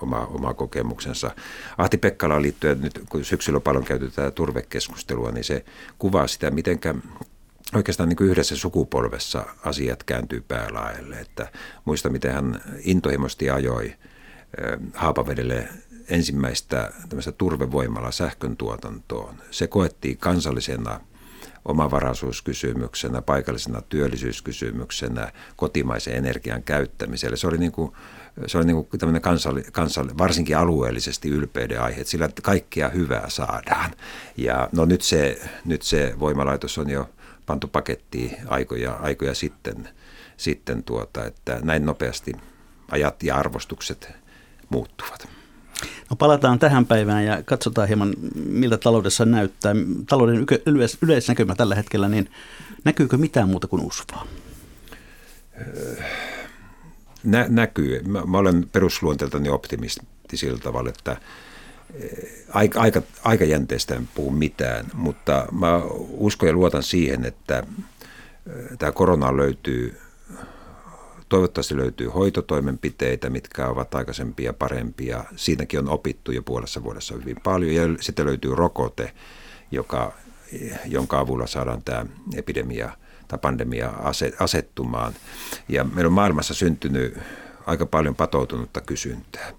oma, 0.02 0.26
oma 0.26 0.54
kokemuksensa. 0.54 1.30
Ahti 1.78 1.98
Pekkala 1.98 2.42
liittyen 2.42 2.80
nyt, 2.80 3.00
kun 3.08 3.24
syksyllä 3.24 3.60
paljon 3.60 3.84
käytetään 3.84 4.32
turvekeskustelua, 4.32 5.32
niin 5.32 5.44
se 5.44 5.64
kuvaa 5.98 6.26
sitä, 6.26 6.50
miten 6.50 6.78
oikeastaan 7.74 8.08
niin 8.08 8.16
kuin 8.16 8.30
yhdessä 8.30 8.56
sukupolvessa 8.56 9.46
asiat 9.64 10.02
kääntyy 10.02 10.40
päälaelle. 10.48 11.20
Että 11.20 11.48
muista, 11.84 12.10
miten 12.10 12.32
hän 12.32 12.60
intohimoisesti 12.84 13.50
ajoi 13.50 13.94
Haapavedelle 14.94 15.68
ensimmäistä 16.08 16.92
turvevoimalla 17.38 18.11
sähkön 18.11 18.56
tuotantoon. 18.56 19.34
Se 19.50 19.66
koettiin 19.66 20.18
kansallisena 20.18 21.00
omavaraisuuskysymyksenä, 21.64 23.23
paikallisena 23.23 23.82
työllisyyskysymyksenä, 23.82 25.32
kotimaisen 25.56 26.16
energian 26.16 26.62
käyttämiselle. 26.62 27.37
Se 27.37 27.46
oli 27.46 27.58
niin 27.58 27.73
kuin, 27.73 27.92
se 28.46 28.58
oli 28.58 28.66
niin 28.66 28.84
kuin 28.84 29.00
tämmöinen 29.00 29.23
kansalli, 29.23 29.62
kansalli, 29.73 30.18
varsinkin 30.18 30.58
alueellisesti 30.58 31.28
ylpeyden 31.28 31.82
aihe, 31.82 32.00
että 32.00 32.11
sillä 32.11 32.28
kaikkia 32.42 32.88
hyvää 32.88 33.30
saadaan. 33.30 33.90
Ja 34.37 34.68
no 34.73 34.84
nyt 34.84 35.02
se, 35.02 35.40
nyt 35.64 35.82
se 35.82 36.14
voimalaitos 36.18 36.78
on 36.78 36.90
jo 36.90 37.11
pantu 37.46 37.68
pakettiin 37.68 38.37
aikoja, 38.46 38.92
aikoja 38.92 39.34
sitten, 39.34 39.88
sitten 40.37 40.82
tuota, 40.82 41.25
että 41.25 41.58
näin 41.62 41.87
nopeasti 41.87 42.32
ajat 42.90 43.23
ja 43.23 43.37
arvostukset 43.37 44.12
muuttuvat. 44.68 45.28
No 46.10 46.16
palataan 46.16 46.58
tähän 46.58 46.86
päivään 46.86 47.24
ja 47.24 47.42
katsotaan 47.42 47.88
hieman, 47.88 48.14
miltä 48.34 48.78
taloudessa 48.78 49.24
näyttää. 49.24 49.74
Talouden 50.08 50.46
yleis- 50.66 50.98
yleisnäkymä 51.02 51.54
tällä 51.54 51.74
hetkellä, 51.74 52.08
niin 52.08 52.30
näkyykö 52.84 53.16
mitään 53.16 53.48
muuta 53.48 53.66
kuin 53.66 53.82
usvaa? 53.82 54.26
Nä, 57.24 57.46
näkyy. 57.48 58.02
Mä, 58.02 58.22
mä 58.26 58.38
olen 58.38 58.68
perusluonteeltani 58.72 59.48
optimisti 59.48 60.06
sillä 60.34 60.58
tavalla, 60.58 60.88
että 60.88 61.16
aika, 62.52 62.80
aika, 62.80 63.02
aikajänteestä 63.24 63.94
en 63.94 64.08
puhu 64.14 64.30
mitään, 64.30 64.86
mutta 64.94 65.46
mä 65.52 65.80
uskon 66.08 66.48
ja 66.48 66.52
luotan 66.52 66.82
siihen, 66.82 67.24
että 67.24 67.62
tämä 68.78 68.92
korona 68.92 69.36
löytyy 69.36 70.00
Toivottavasti 71.28 71.76
löytyy 71.76 72.08
hoitotoimenpiteitä, 72.08 73.30
mitkä 73.30 73.68
ovat 73.68 73.94
aikaisempia 73.94 74.52
parempia. 74.52 75.24
Siinäkin 75.36 75.78
on 75.78 75.88
opittu 75.88 76.32
jo 76.32 76.42
puolessa 76.42 76.82
vuodessa 76.82 77.14
hyvin 77.14 77.36
paljon. 77.42 77.74
Ja 77.74 78.02
sitten 78.02 78.26
löytyy 78.26 78.54
rokote, 78.54 79.12
joka, 79.70 80.12
jonka 80.86 81.18
avulla 81.18 81.46
saadaan 81.46 81.82
tämä 81.82 82.06
epidemia 82.34 82.96
tai 83.28 83.38
pandemia 83.38 83.92
asettumaan. 84.38 85.12
Ja 85.68 85.84
meillä 85.84 86.08
on 86.08 86.12
maailmassa 86.12 86.54
syntynyt 86.54 87.18
aika 87.66 87.86
paljon 87.86 88.14
patoutunutta 88.14 88.80
kysyntää. 88.80 89.52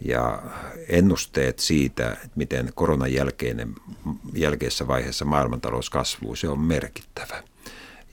Ja 0.00 0.42
ennusteet 0.88 1.58
siitä, 1.58 2.16
miten 2.36 2.72
koronan 2.74 3.12
jälkeinen, 3.12 3.74
jälkeisessä 4.34 4.86
vaiheessa 4.86 5.24
maailmantalous 5.24 5.90
kasvuu, 5.90 6.36
se 6.36 6.48
on 6.48 6.60
merkittävä. 6.60 7.42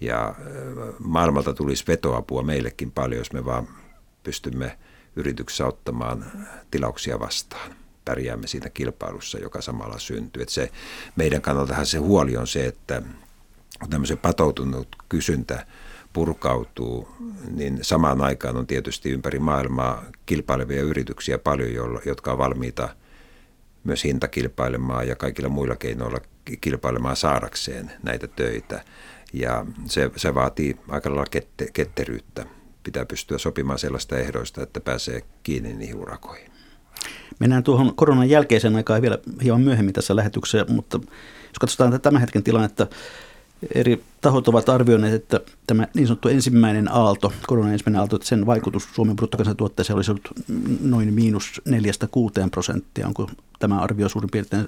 Ja 0.01 0.35
maailmalta 0.99 1.53
tulisi 1.53 1.83
vetoapua 1.87 2.43
meillekin 2.43 2.91
paljon, 2.91 3.19
jos 3.19 3.33
me 3.33 3.45
vaan 3.45 3.67
pystymme 4.23 4.77
yrityksessä 5.15 5.65
ottamaan 5.65 6.25
tilauksia 6.71 7.19
vastaan. 7.19 7.75
Pärjäämme 8.05 8.47
siinä 8.47 8.69
kilpailussa, 8.69 9.39
joka 9.39 9.61
samalla 9.61 9.99
syntyy. 9.99 10.41
Että 10.41 10.53
se, 10.53 10.71
meidän 11.15 11.41
kannaltahan 11.41 11.85
se 11.85 11.97
huoli 11.97 12.37
on 12.37 12.47
se, 12.47 12.65
että 12.65 13.01
kun 13.79 13.89
tämmöisen 13.89 14.17
patoutunut 14.17 14.87
kysyntä 15.09 15.65
purkautuu, 16.13 17.07
niin 17.51 17.79
samaan 17.81 18.21
aikaan 18.21 18.57
on 18.57 18.67
tietysti 18.67 19.09
ympäri 19.09 19.39
maailmaa 19.39 20.03
kilpailevia 20.25 20.81
yrityksiä 20.81 21.37
paljon, 21.37 22.01
jotka 22.05 22.31
on 22.31 22.37
valmiita 22.37 22.89
myös 23.83 24.03
hintakilpailemaan 24.03 25.07
ja 25.07 25.15
kaikilla 25.15 25.49
muilla 25.49 25.75
keinoilla 25.75 26.17
kilpailemaan 26.61 27.15
saadakseen 27.15 27.91
näitä 28.03 28.27
töitä. 28.27 28.83
Ja 29.35 29.65
se, 29.85 30.11
se 30.15 30.35
vaatii 30.35 30.77
aika 30.89 31.09
lailla 31.09 31.25
kette, 31.31 31.69
ketteryyttä. 31.73 32.45
Pitää 32.83 33.05
pystyä 33.05 33.37
sopimaan 33.37 33.79
sellaista 33.79 34.17
ehdoista, 34.17 34.63
että 34.63 34.79
pääsee 34.79 35.21
kiinni 35.43 35.73
niihin 35.73 35.95
urakoihin. 35.95 36.51
Mennään 37.39 37.63
tuohon 37.63 37.95
koronan 37.95 38.29
jälkeiseen 38.29 38.75
aikaan 38.75 39.01
vielä 39.01 39.17
hieman 39.43 39.61
myöhemmin 39.61 39.93
tässä 39.93 40.15
lähetyksessä, 40.15 40.65
mutta 40.73 40.99
jos 41.47 41.59
katsotaan 41.59 42.01
tämän 42.01 42.21
hetken 42.21 42.43
tilannetta, 42.43 42.87
eri 43.75 44.03
tahot 44.21 44.47
ovat 44.47 44.69
arvioineet, 44.69 45.13
että 45.13 45.39
tämä 45.67 45.87
niin 45.93 46.07
sanottu 46.07 46.27
ensimmäinen 46.27 46.91
aalto, 46.91 47.33
koronan 47.47 47.71
ensimmäinen 47.71 47.99
aalto, 47.99 48.15
että 48.15 48.27
sen 48.27 48.45
vaikutus 48.45 48.87
Suomen 48.93 49.15
bruttokansantuotteeseen 49.15 49.95
olisi 49.95 50.11
ollut 50.11 50.29
noin 50.81 51.13
miinus 51.13 51.61
4-6 51.69 51.71
prosenttia. 52.51 53.07
Onko 53.07 53.29
tämä 53.59 53.79
arvio 53.79 54.09
suurin 54.09 54.29
piirtein 54.29 54.67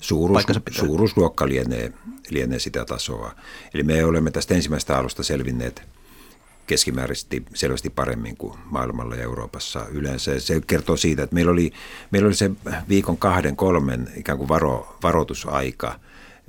Suuruus, 0.00 0.42
suuruusluokka 0.70 1.48
lienee, 1.48 1.92
lienee 2.30 2.58
sitä 2.58 2.84
tasoa. 2.84 3.34
Eli 3.74 3.82
me 3.82 4.04
olemme 4.04 4.30
tästä 4.30 4.54
ensimmäisestä 4.54 4.98
alusta 4.98 5.22
selvinneet 5.22 5.82
keskimääräisesti 6.68 7.42
selvästi 7.54 7.90
paremmin 7.90 8.36
kuin 8.36 8.58
maailmalla 8.64 9.16
ja 9.16 9.22
Euroopassa 9.22 9.86
yleensä. 9.90 10.40
Se 10.40 10.60
kertoo 10.66 10.96
siitä, 10.96 11.22
että 11.22 11.34
meillä 11.34 11.52
oli, 11.52 11.72
meillä 12.10 12.26
oli 12.26 12.34
se 12.34 12.50
viikon 12.88 13.16
kahden, 13.16 13.56
kolmen 13.56 14.12
ikään 14.16 14.38
kuin 14.38 14.48
varo, 14.48 14.96
varoitusaika 15.02 16.00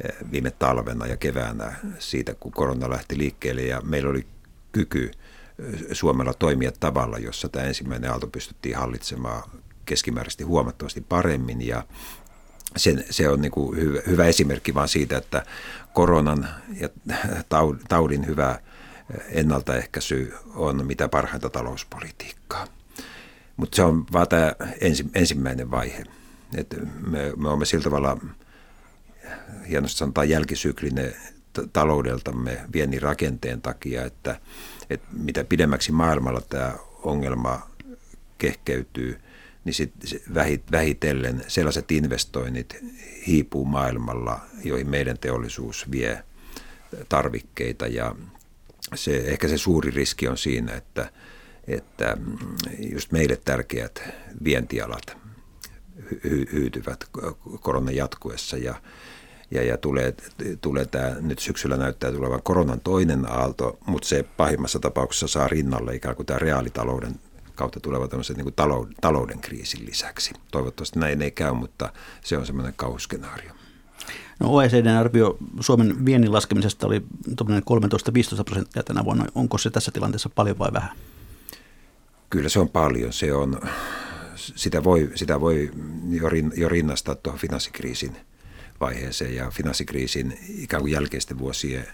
eh, 0.03 0.15
viime 0.31 0.51
talvena 0.51 1.07
ja 1.07 1.17
keväänä 1.17 1.75
siitä, 1.99 2.35
kun 2.39 2.51
korona 2.51 2.89
lähti 2.89 3.17
liikkeelle 3.17 3.61
ja 3.61 3.81
meillä 3.81 4.09
oli 4.09 4.25
kyky 4.71 5.11
eh, 5.59 5.79
Suomella 5.91 6.33
toimia 6.33 6.71
tavalla, 6.79 7.17
jossa 7.17 7.49
tämä 7.49 7.65
ensimmäinen 7.65 8.11
aalto 8.11 8.27
pystyttiin 8.27 8.77
hallitsemaan 8.77 9.43
keskimääräisesti 9.85 10.43
huomattavasti 10.43 11.01
paremmin 11.01 11.67
ja 11.67 11.83
se, 12.77 13.05
se 13.09 13.29
on 13.29 13.41
niin 13.41 13.51
kuin 13.51 13.79
hyvä, 13.79 13.99
hyvä 14.07 14.25
esimerkki 14.25 14.73
vaan 14.73 14.87
siitä, 14.87 15.17
että 15.17 15.45
koronan 15.93 16.49
ja 16.79 16.89
taudin 17.89 18.27
hyvä 18.27 18.59
ennaltaehkäisy 19.29 20.33
on 20.55 20.85
mitä 20.85 21.07
parhainta 21.07 21.49
talouspolitiikkaa. 21.49 22.67
Mutta 23.57 23.75
se 23.75 23.83
on 23.83 24.05
vaan 24.11 24.27
tämä 24.27 24.55
ensi, 24.81 25.05
ensimmäinen 25.15 25.71
vaihe. 25.71 26.03
Et 26.55 26.75
me, 27.07 27.33
me 27.37 27.47
olemme 27.47 27.65
sillä 27.65 27.83
tavalla, 27.83 28.17
hienosti 29.69 29.97
sanotaan, 29.97 30.29
jälkisyklinen 30.29 31.15
taloudeltamme 31.73 32.61
viennin 32.73 33.01
rakenteen 33.01 33.61
takia, 33.61 34.05
että, 34.05 34.39
että 34.89 35.07
mitä 35.11 35.43
pidemmäksi 35.43 35.91
maailmalla 35.91 36.41
tämä 36.41 36.73
ongelma 37.03 37.69
kehkeytyy– 38.37 39.19
niin 39.65 39.73
sit 39.73 39.93
vähitellen 40.71 41.43
sellaiset 41.47 41.91
investoinnit 41.91 42.75
hiipuu 43.27 43.65
maailmalla, 43.65 44.39
joihin 44.63 44.89
meidän 44.89 45.17
teollisuus 45.17 45.91
vie 45.91 46.23
tarvikkeita. 47.09 47.87
Ja 47.87 48.15
se, 48.95 49.17
ehkä 49.17 49.47
se 49.47 49.57
suuri 49.57 49.91
riski 49.91 50.27
on 50.27 50.37
siinä, 50.37 50.73
että, 50.73 51.11
että 51.67 52.17
just 52.91 53.11
meille 53.11 53.35
tärkeät 53.35 54.01
vientialat 54.43 55.17
hy, 56.23 56.45
hyytyvät 56.53 57.05
koronan 57.59 57.95
jatkuessa. 57.95 58.57
Ja, 58.57 58.75
ja, 59.51 59.63
ja 59.63 59.77
tulee, 59.77 60.13
tulee 60.61 60.85
tämä, 60.85 61.15
nyt 61.21 61.39
syksyllä 61.39 61.77
näyttää 61.77 62.11
tulevan 62.11 62.43
koronan 62.43 62.79
toinen 62.79 63.31
aalto, 63.31 63.77
mutta 63.85 64.07
se 64.07 64.23
pahimmassa 64.23 64.79
tapauksessa 64.79 65.27
saa 65.27 65.47
rinnalle 65.47 65.95
ikään 65.95 66.15
kuin 66.15 66.25
tämä 66.25 66.39
reaalitalouden 66.39 67.15
kautta 67.59 67.79
tuleva 67.79 68.07
tämmöisen 68.07 68.35
niin 68.35 68.53
talouden, 68.53 68.95
talouden 69.01 69.39
kriisin 69.39 69.85
lisäksi. 69.85 70.33
Toivottavasti 70.51 70.99
näin 70.99 71.21
ei 71.21 71.31
käy, 71.31 71.53
mutta 71.53 71.93
se 72.23 72.37
on 72.37 72.45
semmoinen 72.45 72.73
kauhuskenaario. 72.73 73.51
No 74.39 74.49
OECDn 74.49 74.87
arvio 74.87 75.37
Suomen 75.59 76.05
viennin 76.05 76.33
laskemisesta 76.33 76.87
oli 76.87 76.99
13-15 76.99 78.43
prosenttia 78.45 78.83
tänä 78.83 79.05
vuonna. 79.05 79.25
Onko 79.35 79.57
se 79.57 79.69
tässä 79.69 79.91
tilanteessa 79.91 80.29
paljon 80.29 80.59
vai 80.59 80.73
vähän? 80.73 80.97
Kyllä 82.29 82.49
se 82.49 82.59
on 82.59 82.69
paljon. 82.69 83.13
Se 83.13 83.33
on, 83.33 83.61
sitä 84.35 84.83
voi, 84.83 85.11
sitä 85.15 85.41
voi 85.41 85.71
jo, 86.09 86.29
rin, 86.29 86.53
jo 86.55 86.69
rinnastaa 86.69 87.15
tuohon 87.15 87.39
finanssikriisin 87.39 88.17
vaiheeseen 88.79 89.35
ja 89.35 89.51
finanssikriisin 89.51 90.39
ikään 90.49 90.81
kuin 90.81 90.91
jälkeisten 90.91 91.39
vuosien 91.39 91.87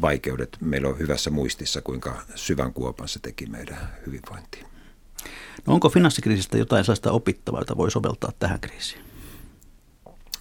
vaikeudet. 0.00 0.56
Meillä 0.60 0.88
on 0.88 0.98
hyvässä 0.98 1.30
muistissa, 1.30 1.80
kuinka 1.80 2.22
syvän 2.34 2.72
kuopan 2.72 3.08
se 3.08 3.18
teki 3.18 3.46
meidän 3.46 3.78
hyvinvointiin. 4.06 4.66
No 5.66 5.74
onko 5.74 5.88
finanssikriisistä 5.88 6.58
jotain 6.58 6.84
sellaista 6.84 7.12
opittavaa, 7.12 7.60
jota 7.60 7.76
voi 7.76 7.90
soveltaa 7.90 8.32
tähän 8.38 8.60
kriisiin? 8.60 9.02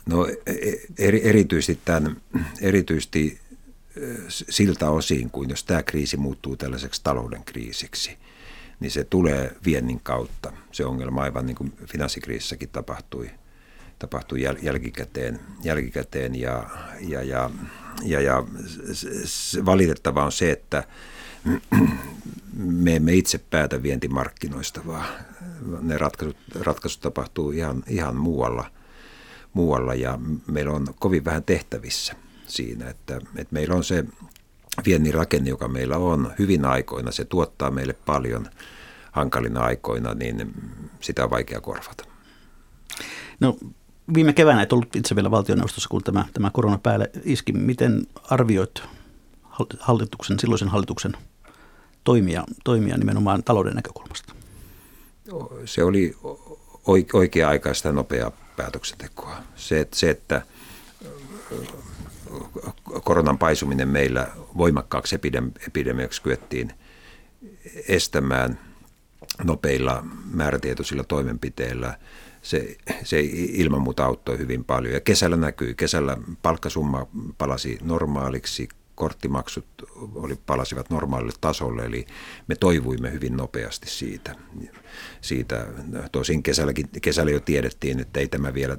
No 0.06 0.28
e, 0.28 0.52
e, 0.52 0.82
eri, 0.98 1.28
erityisesti, 1.30 1.80
tämän, 1.86 2.22
erityisesti 2.62 3.40
siltä 4.28 4.90
osin, 4.90 5.30
kuin 5.30 5.50
jos 5.50 5.64
tämä 5.64 5.84
kriisi 5.84 6.18
muuttuu 6.18 6.56
tällaiseksi 6.56 7.02
talouden 7.04 7.44
kriisiksi, 7.44 8.18
niin 8.80 8.92
se 8.92 9.04
tulee 9.04 9.56
viennin 9.66 10.00
kautta. 10.04 10.54
Se 10.72 10.86
ongelma 10.86 11.22
aivan 11.22 11.46
niin 11.46 11.56
kuin 11.56 11.74
finanssikriisissäkin 11.86 12.70
tapahtui 12.70 13.30
tapahtuu 14.00 14.38
jäl- 14.38 14.66
jälkikäteen, 14.66 15.40
jälkikäteen 15.64 16.36
ja, 16.36 16.70
ja, 17.00 17.24
ja, 17.24 17.50
ja, 18.04 18.22
ja 18.22 18.44
valitettavaa 19.66 20.26
on 20.26 20.32
se, 20.32 20.52
että 20.52 20.84
me 22.54 22.96
emme 22.96 23.14
itse 23.14 23.38
päätä 23.38 23.84
vientimarkkinoista, 23.84 24.82
vaan 24.88 25.06
ne 25.82 25.98
ratkaisut, 25.98 26.38
ratkaisut 26.60 27.02
tapahtuu 27.02 27.52
ihan, 27.52 27.84
ihan 27.88 28.16
muualla, 28.16 28.72
muualla 29.54 29.96
ja 29.96 30.20
meillä 30.48 30.72
on 30.74 30.88
kovin 31.00 31.26
vähän 31.26 31.44
tehtävissä 31.44 32.14
siinä, 32.48 32.90
että, 32.90 33.22
että 33.36 33.54
meillä 33.54 33.76
on 33.76 33.84
se 33.84 34.06
viennin 34.86 35.14
rakenne, 35.14 35.50
joka 35.50 35.68
meillä 35.68 35.98
on 35.98 36.34
hyvin 36.40 36.66
aikoina, 36.66 37.12
se 37.12 37.26
tuottaa 37.26 37.72
meille 37.72 37.94
paljon 37.94 38.50
hankalina 39.12 39.62
aikoina, 39.62 40.14
niin 40.14 40.54
sitä 41.00 41.24
on 41.24 41.30
vaikea 41.30 41.62
korvata. 41.62 42.06
No 43.40 43.58
viime 44.14 44.34
keväänä 44.34 44.62
et 44.62 44.74
ollut 44.74 44.96
itse 44.96 45.16
vielä 45.16 45.32
valtioneuvostossa, 45.32 45.90
kun 45.90 46.04
tämä, 46.04 46.26
tämä 46.34 46.50
korona 46.50 46.78
päälle 46.78 47.12
iski. 47.24 47.52
Miten 47.52 48.08
arvioit 48.24 48.84
hallituksen, 49.80 50.40
silloisen 50.40 50.68
hallituksen 50.68 51.14
toimia, 52.04 52.44
toimia 52.64 52.98
nimenomaan 52.98 53.44
talouden 53.44 53.76
näkökulmasta? 53.76 54.34
Se 55.66 55.84
oli 55.84 56.18
oikea-aikaista 57.14 57.92
nopeaa 57.92 58.32
päätöksentekoa. 58.58 59.38
Se, 59.56 59.88
se, 59.94 60.10
että 60.10 60.42
koronan 63.04 63.38
paisuminen 63.38 63.88
meillä 63.88 64.28
voimakkaaksi 64.58 65.16
epidemiaksi 65.68 66.22
kyettiin 66.22 66.74
estämään 67.88 68.60
nopeilla 69.44 70.04
määrätietoisilla 70.34 71.04
toimenpiteillä. 71.04 72.00
Se, 72.50 72.78
se 73.04 73.20
ilman 73.34 73.82
muuta 73.82 74.06
auttoi 74.06 74.38
hyvin 74.38 74.66
paljon. 74.66 74.94
Ja 74.94 75.00
kesällä 75.00 75.38
näkyi. 75.38 75.76
Kesällä 75.76 76.18
palkkasumma 76.42 77.08
palasi 77.38 77.78
normaaliksi, 77.82 78.70
korttimaksut 78.96 79.66
oli, 80.16 80.36
palasivat 80.46 80.90
normaalille 80.90 81.34
tasolle, 81.42 81.86
eli 81.86 82.06
me 82.48 82.56
toivuimme 82.56 83.12
hyvin 83.12 83.38
nopeasti 83.38 83.90
siitä. 83.90 84.36
siitä. 85.22 85.68
Tosin 86.12 86.44
kesälläkin, 86.44 86.90
kesällä 87.02 87.32
jo 87.32 87.40
tiedettiin, 87.40 88.00
että 88.00 88.20
ei 88.20 88.28
tämä 88.28 88.54
vielä 88.54 88.78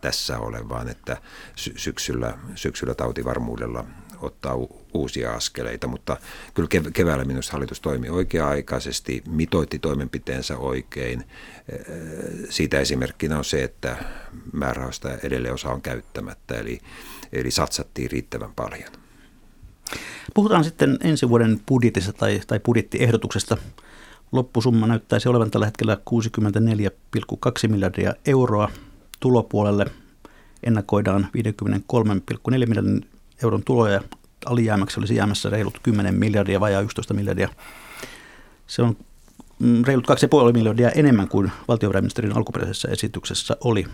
tässä 0.00 0.38
ole, 0.38 0.68
vaan 0.68 0.88
että 0.88 1.16
syksyllä, 1.56 2.38
syksyllä 2.54 2.94
tautivarmuudella 2.94 3.84
ottaa 4.22 4.54
uusia 4.94 5.32
askeleita, 5.32 5.86
mutta 5.86 6.16
kyllä 6.54 6.68
keväällä 6.92 7.24
minusta 7.24 7.52
hallitus 7.52 7.80
toimi 7.80 8.08
oikea-aikaisesti, 8.08 9.22
mitoitti 9.28 9.78
toimenpiteensä 9.78 10.56
oikein. 10.56 11.24
Siitä 12.50 12.80
esimerkkinä 12.80 13.38
on 13.38 13.44
se, 13.44 13.64
että 13.64 13.96
määrärahoista 14.52 15.10
edelleen 15.22 15.54
osa 15.54 15.68
on 15.70 15.82
käyttämättä, 15.82 16.54
eli, 16.54 16.80
eli 17.32 17.50
satsattiin 17.50 18.10
riittävän 18.10 18.52
paljon. 18.56 18.90
Puhutaan 20.34 20.64
sitten 20.64 20.98
ensi 21.04 21.28
vuoden 21.28 21.60
budjetista 21.68 22.12
tai, 22.12 22.40
tai 22.46 22.60
budjettiehdotuksesta. 22.60 23.56
Loppusumma 24.32 24.86
näyttäisi 24.86 25.28
olevan 25.28 25.50
tällä 25.50 25.66
hetkellä 25.66 25.98
64,2 27.64 27.68
miljardia 27.68 28.14
euroa 28.26 28.70
tulopuolelle 29.20 29.86
ennakoidaan 30.62 31.28
53,4 31.36 32.66
miljardin 32.66 33.08
euron 33.42 33.62
tuloja. 33.64 34.00
Alijäämäksi 34.46 35.00
olisi 35.00 35.14
jäämässä 35.14 35.50
reilut 35.50 35.78
10 35.82 36.14
miljardia, 36.14 36.60
vajaa 36.60 36.80
11 36.80 37.14
miljardia. 37.14 37.48
Se 38.66 38.82
on 38.82 38.96
mm, 39.58 39.84
reilut 39.84 40.06
2,5 40.48 40.52
miljardia 40.52 40.90
enemmän 40.90 41.28
kuin 41.28 41.52
valtiovarainministerin 41.68 42.36
alkuperäisessä 42.36 42.88
esityksessä 42.88 43.56
oli. 43.60 43.86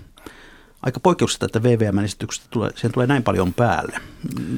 Aika 0.82 1.00
poikkeuksesta, 1.00 1.46
että 1.46 1.62
VVM-esityksestä 1.62 2.46
tulee, 2.50 2.70
siihen 2.74 2.92
tulee 2.92 3.06
näin 3.06 3.22
paljon 3.22 3.54
päälle. 3.54 4.00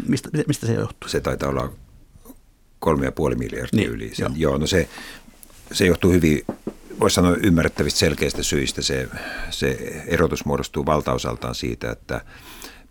Mistä, 0.08 0.28
mistä 0.46 0.66
se 0.66 0.74
johtuu? 0.74 1.08
Se 1.08 1.20
taitaa 1.20 1.48
olla 1.48 1.72
3,5 2.86 3.38
miljardia 3.38 3.68
niin, 3.72 3.90
yli. 3.90 4.10
Sen, 4.14 4.24
joo. 4.24 4.32
joo, 4.36 4.58
no 4.58 4.66
se, 4.66 4.88
se 5.72 5.86
johtuu 5.86 6.12
hyvin 6.12 6.44
voisi 7.00 7.14
sanoa 7.14 7.36
ymmärrettävistä 7.42 7.98
selkeistä 7.98 8.42
syistä. 8.42 8.82
Se, 8.82 9.08
se 9.50 10.02
erotus 10.06 10.44
muodostuu 10.44 10.86
valtaosaltaan 10.86 11.54
siitä, 11.54 11.90
että 11.90 12.20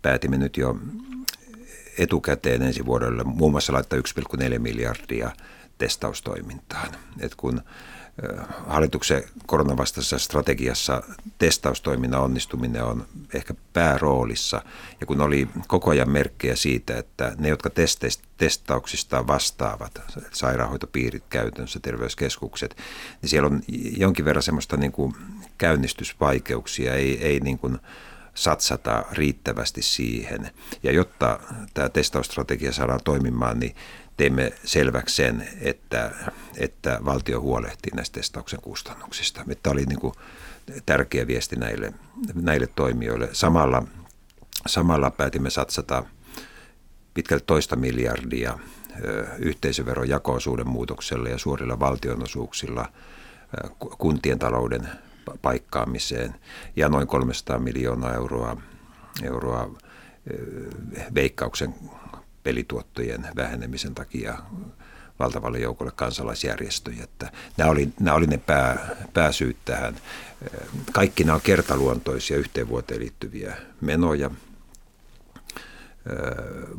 päätimme 0.02 0.38
nyt 0.38 0.56
jo 0.56 0.78
etukäteen 2.02 2.62
ensi 2.62 2.86
vuodelle 2.86 3.24
muun 3.24 3.50
muassa 3.50 3.72
laittaa 3.72 3.98
1,4 3.98 4.58
miljardia 4.58 5.30
testaustoimintaan. 5.78 6.88
Et 7.20 7.34
kun 7.34 7.62
hallituksen 8.66 9.22
koronavastaisessa 9.46 10.18
strategiassa 10.18 11.02
testaustoiminnan 11.38 12.20
onnistuminen 12.20 12.84
on 12.84 13.06
ehkä 13.34 13.54
pääroolissa. 13.72 14.62
Ja 15.00 15.06
kun 15.06 15.20
oli 15.20 15.48
koko 15.66 15.90
ajan 15.90 16.10
merkkejä 16.10 16.56
siitä, 16.56 16.98
että 16.98 17.32
ne, 17.38 17.48
jotka 17.48 17.70
testauksista 18.36 19.26
vastaavat, 19.26 20.02
sairaanhoitopiirit 20.32 21.24
käytännössä, 21.30 21.80
terveyskeskukset, 21.80 22.76
niin 23.22 23.30
siellä 23.30 23.46
on 23.46 23.62
jonkin 23.96 24.24
verran 24.24 24.42
semmoista 24.42 24.76
niin 24.76 24.92
kuin 24.92 25.14
käynnistysvaikeuksia, 25.58 26.94
ei, 26.94 27.24
ei 27.24 27.40
niin 27.40 27.58
kuin 27.58 27.78
satsata 28.40 29.04
riittävästi 29.12 29.82
siihen. 29.82 30.50
Ja 30.82 30.92
jotta 30.92 31.40
tämä 31.74 31.88
testausstrategia 31.88 32.72
saadaan 32.72 33.00
toimimaan, 33.04 33.60
niin 33.60 33.76
teimme 34.16 34.52
selväksi 34.64 35.16
sen, 35.16 35.48
että, 35.60 36.10
että 36.56 36.98
valtio 37.04 37.40
huolehtii 37.40 37.92
näistä 37.96 38.14
testauksen 38.14 38.60
kustannuksista. 38.60 39.44
Tämä 39.62 39.72
oli 39.72 39.84
niin 39.84 40.00
kuin 40.00 40.14
tärkeä 40.86 41.26
viesti 41.26 41.56
näille, 41.56 41.92
näille 42.34 42.66
toimijoille. 42.66 43.28
Samalla, 43.32 43.82
samalla 44.66 45.10
päätimme 45.10 45.50
satsata 45.50 46.04
pitkälti 47.14 47.44
toista 47.46 47.76
miljardia 47.76 48.58
yhteisöveron 49.38 50.08
jako-osuuden 50.08 50.68
muutokselle 50.68 51.30
ja 51.30 51.38
suorilla 51.38 51.80
valtionosuuksilla 51.80 52.92
kuntien 53.98 54.38
talouden 54.38 54.88
paikkaamiseen 55.42 56.34
ja 56.76 56.88
noin 56.88 57.06
300 57.06 57.58
miljoonaa 57.58 58.14
euroa, 58.14 58.56
euroa 59.22 59.70
veikkauksen 61.14 61.74
pelituottojen 62.42 63.26
vähenemisen 63.36 63.94
takia 63.94 64.38
valtavalle 65.18 65.58
joukolle 65.58 65.92
kansalaisjärjestöjä. 65.96 67.04
Että 67.04 67.32
nämä, 67.56 67.70
oli, 67.70 67.88
oli 68.12 68.26
ne 68.26 68.38
pää, 68.38 68.96
pääsyyt 69.12 69.56
tähän. 69.64 69.96
Kaikki 70.92 71.24
nämä 71.24 71.34
on 71.34 71.40
kertaluontoisia 71.40 72.36
yhteen 72.36 72.68
vuoteen 72.68 73.00
liittyviä 73.00 73.56
menoja. 73.80 74.30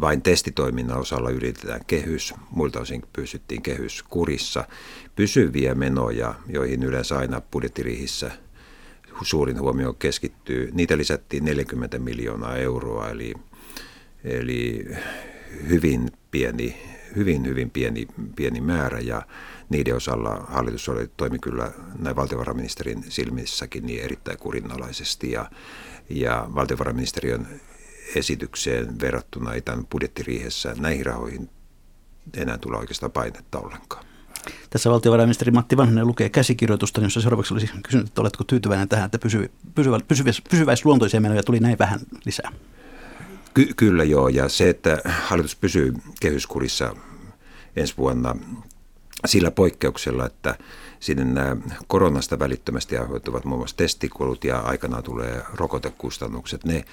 Vain 0.02 0.22
testitoiminnan 0.22 0.98
osalla 0.98 1.30
yritetään 1.30 1.82
kehys, 1.88 2.34
muilta 2.52 2.80
osin 2.80 3.04
pysyttiin 3.14 3.62
kehys 3.62 4.04
kurissa. 4.04 4.68
Pysyviä 5.16 5.76
menoja, 5.76 6.36
joihin 6.48 6.84
yleensä 6.84 7.18
aina 7.18 7.42
budjettiriihissä 7.42 8.32
suurin 9.22 9.60
huomio 9.60 9.94
keskittyy, 9.94 10.70
niitä 10.74 10.98
lisättiin 10.98 11.46
40 11.46 12.00
miljoonaa 12.00 12.56
euroa, 12.56 13.10
eli, 13.10 13.34
eli 14.24 14.86
hyvin 15.70 16.12
pieni, 16.32 16.78
hyvin, 17.16 17.46
hyvin 17.46 17.70
pieni, 17.70 18.08
pieni 18.36 18.62
määrä 18.62 19.00
ja 19.00 19.22
niiden 19.70 19.96
osalla 19.96 20.46
hallitus 20.50 20.90
oli, 20.90 21.10
toimi 21.18 21.40
kyllä 21.40 21.72
näin 22.00 22.16
valtiovarainministerin 22.16 23.04
silmissäkin 23.10 23.86
niin 23.86 24.04
erittäin 24.04 24.38
kurinalaisesti 24.38 25.32
ja, 25.32 25.52
ja 26.10 26.48
valtiovarainministeriön 26.56 27.48
esitykseen 28.16 29.00
verrattuna 29.00 29.54
ei 29.54 29.62
tämän 29.62 29.86
budjettiriihessä 29.88 30.76
näihin 30.80 31.06
rahoihin 31.06 31.50
enää 32.38 32.58
tule 32.58 32.78
oikeastaan 32.78 33.12
painetta 33.12 33.60
ollenkaan. 33.60 34.06
Tässä 34.70 34.90
valtiovarainministeri 34.90 35.52
Matti 35.52 35.78
Vanhanen 35.78 36.08
lukee 36.08 36.30
käsikirjoitusta, 36.30 37.02
jossa 37.02 37.22
seuraavaksi 37.22 37.54
olisi 37.54 37.70
kysynyt, 37.84 38.08
että 38.08 38.22
oletko 38.22 38.44
tyytyväinen 38.44 38.90
tähän, 38.90 39.06
että 39.06 39.20
pysyvä, 39.20 39.48
pysyvä, 39.76 40.32
pysyväisluontoisia 40.50 41.22
menoja 41.22 41.44
tuli 41.44 41.60
näin 41.60 41.80
vähän 41.80 42.00
lisää. 42.26 42.52
Ky- 43.54 43.74
kyllä 43.76 44.04
joo, 44.04 44.28
ja 44.28 44.50
se, 44.50 44.70
että 44.70 45.02
hallitus 45.06 45.56
pysyy 45.56 45.94
kehyskurissa 46.20 46.96
ensi 47.76 47.94
vuonna 47.98 48.36
sillä 49.26 49.52
poikkeuksella, 49.52 50.26
että 50.26 50.56
sinne 51.02 51.24
nämä 51.26 51.58
koronasta 51.88 52.40
välittömästi 52.40 52.98
aiheutuvat 52.98 53.46
muun 53.46 53.60
muassa 53.60 53.78
testikulut 53.78 54.44
ja 54.44 54.60
aikanaan 54.60 55.04
tulee 55.04 55.42
rokotekustannukset, 55.54 56.66
ne 56.66 56.86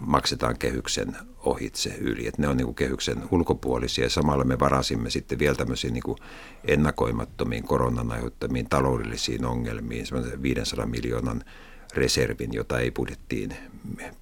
maksetaan 0.00 0.58
kehyksen 0.58 1.16
ohitse 1.38 1.94
yli. 2.00 2.26
Että 2.26 2.42
ne 2.42 2.48
on 2.48 2.56
niin 2.56 2.64
kuin 2.64 2.74
kehyksen 2.74 3.22
ulkopuolisia 3.30 4.10
samalla 4.10 4.44
me 4.44 4.58
varasimme 4.58 5.10
sitten 5.10 5.38
vielä 5.38 5.54
tämmöisiin 5.54 5.92
niin 5.92 6.02
kuin 6.02 6.18
ennakoimattomiin 6.64 7.62
koronan 7.62 8.12
aiheuttamiin 8.12 8.68
taloudellisiin 8.68 9.44
ongelmiin, 9.44 10.06
500 10.42 10.86
miljoonan 10.86 11.44
reservin, 11.94 12.52
jota 12.52 12.78
ei 12.78 12.90
budjettiin, 12.90 13.56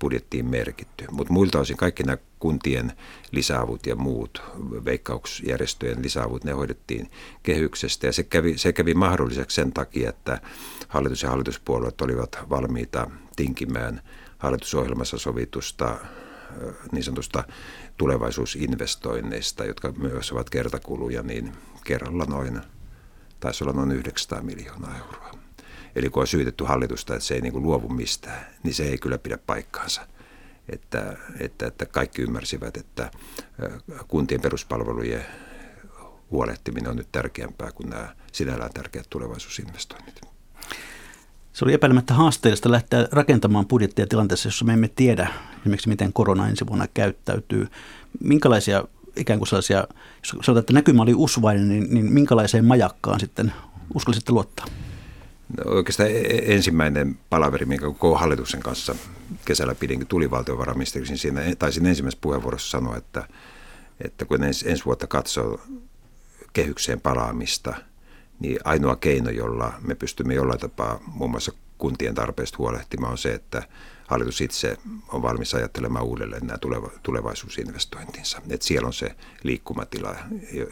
budjettiin 0.01 0.47
merkitty. 0.47 1.05
Mutta 1.11 1.33
muilta 1.33 1.61
osin 1.61 1.77
kaikki 1.77 2.03
nämä 2.03 2.19
kuntien 2.39 2.93
lisäavut 3.31 3.87
ja 3.87 3.97
muut 3.97 4.43
veikkauksjärjestöjen 4.85 6.03
lisäavut, 6.03 6.45
ne 6.45 6.53
hoidettiin 6.53 7.11
kehyksestä. 7.43 8.07
Ja 8.07 8.13
se 8.13 8.23
kävi, 8.23 8.59
se 8.59 8.73
kävi 8.73 8.95
mahdolliseksi 8.95 9.55
sen 9.55 9.73
takia, 9.73 10.11
että 10.11 10.41
hallitus 10.89 11.23
ja 11.23 11.31
hallituspuolueet 11.31 12.01
olivat 12.01 12.39
valmiita 12.51 13.11
tinkimään 13.37 14.03
hallitusohjelmassa 14.39 15.19
sovitusta 15.19 15.99
niin 16.93 17.05
sanotusta 17.05 17.45
tulevaisuusinvestoinneista, 17.97 19.65
jotka 19.65 19.93
myös 19.93 20.33
ovat 20.33 20.51
kertakuluja, 20.51 21.23
niin 21.23 21.53
kerralla 21.85 22.25
noin, 22.25 22.61
taisi 23.41 23.65
olla 23.65 23.73
noin 23.73 23.93
900 23.93 24.43
miljoonaa 24.43 24.99
euroa. 24.99 25.40
Eli 25.95 26.11
kun 26.11 26.21
on 26.21 26.27
syytetty 26.27 26.65
hallitusta, 26.65 27.15
että 27.15 27.27
se 27.27 27.35
ei 27.35 27.41
niin 27.41 27.53
kuin 27.53 27.63
luovu 27.63 27.89
mistään, 27.89 28.47
niin 28.63 28.75
se 28.75 28.85
ei 28.85 28.99
kyllä 28.99 29.19
pidä 29.19 29.39
paikkaansa. 29.47 30.07
Että, 30.69 31.17
että, 31.41 31.67
että 31.67 31.87
kaikki 31.87 32.23
ymmärsivät, 32.23 32.77
että 32.77 33.11
kuntien 34.09 34.41
peruspalvelujen 34.41 35.25
huolehtiminen 36.31 36.91
on 36.91 36.97
nyt 36.97 37.09
tärkeämpää 37.13 37.73
kuin 37.73 37.91
nämä 37.91 38.15
sinällään 38.33 38.73
tärkeät 38.75 39.07
tulevaisuusinvestoinnit. 39.11 40.21
Se 41.53 41.65
oli 41.65 41.73
epäilemättä 41.73 42.15
haasteellista 42.15 42.71
lähteä 42.71 43.09
rakentamaan 43.13 43.67
budjettia 43.67 44.07
tilanteessa, 44.07 44.49
jossa 44.49 44.65
me 44.65 44.73
emme 44.73 44.89
tiedä 44.89 45.31
esimerkiksi 45.61 45.89
miten 45.89 46.13
korona 46.13 46.49
ensi 46.49 46.67
vuonna 46.67 46.87
käyttäytyy. 46.95 47.69
Minkälaisia 48.21 48.85
ikään 49.17 49.39
kuin 49.39 49.49
sellaisia, 49.49 49.79
jos 50.19 50.29
sanotaan, 50.29 50.59
että 50.59 50.73
näkymä 50.73 51.03
oli 51.03 51.15
usvainen, 51.15 51.69
niin, 51.69 51.95
niin 51.95 52.13
minkälaiseen 52.13 52.65
majakkaan 52.65 53.21
sitten 53.21 53.53
uskallisitte 53.95 54.33
luottaa? 54.33 54.67
Oikeastaan 55.65 56.11
e-, 56.11 56.13
e-, 56.13 56.55
ensimmäinen 56.55 57.19
palaveri, 57.31 57.67
minkä 57.67 57.87
koko 57.87 58.17
hallituksen 58.17 58.61
kanssa 58.61 58.95
kesällä 59.45 59.75
pidin, 59.75 60.07
tuli 60.07 60.31
valtiovarainministeriksi, 60.31 61.17
siinä 61.17 61.41
taisin 61.59 61.87
ensimmäisessä 61.87 62.21
puheenvuorossa 62.21 62.71
sanoa, 62.71 62.97
että, 62.97 63.29
että 64.05 64.25
kun 64.25 64.45
ensi, 64.45 64.71
ensi 64.71 64.85
vuotta 64.85 65.07
katsoo 65.07 65.61
kehykseen 66.53 67.01
palaamista– 67.01 67.75
niin 68.41 68.59
ainoa 68.65 68.97
keino, 68.97 69.31
jolla 69.31 69.73
me 69.81 69.95
pystymme 69.95 70.35
jollain 70.35 70.61
tapaa 70.61 71.01
muun 71.07 71.31
muassa 71.31 71.53
kuntien 71.79 72.15
tarpeesta 72.15 72.59
huolehtimaan 72.59 73.13
on 73.13 73.19
se, 73.19 73.33
että 73.33 73.63
hallitus 74.11 74.41
itse 74.41 74.77
on 75.09 75.23
valmis 75.23 75.55
ajattelemaan 75.55 76.05
uudelleen 76.05 76.47
nämä 76.47 76.59
tulevaisuusinvestointinsa. 77.03 78.43
Et 78.51 78.63
siellä 78.63 78.87
on 78.87 78.93
se 78.93 79.15
liikkumatila, 79.43 80.17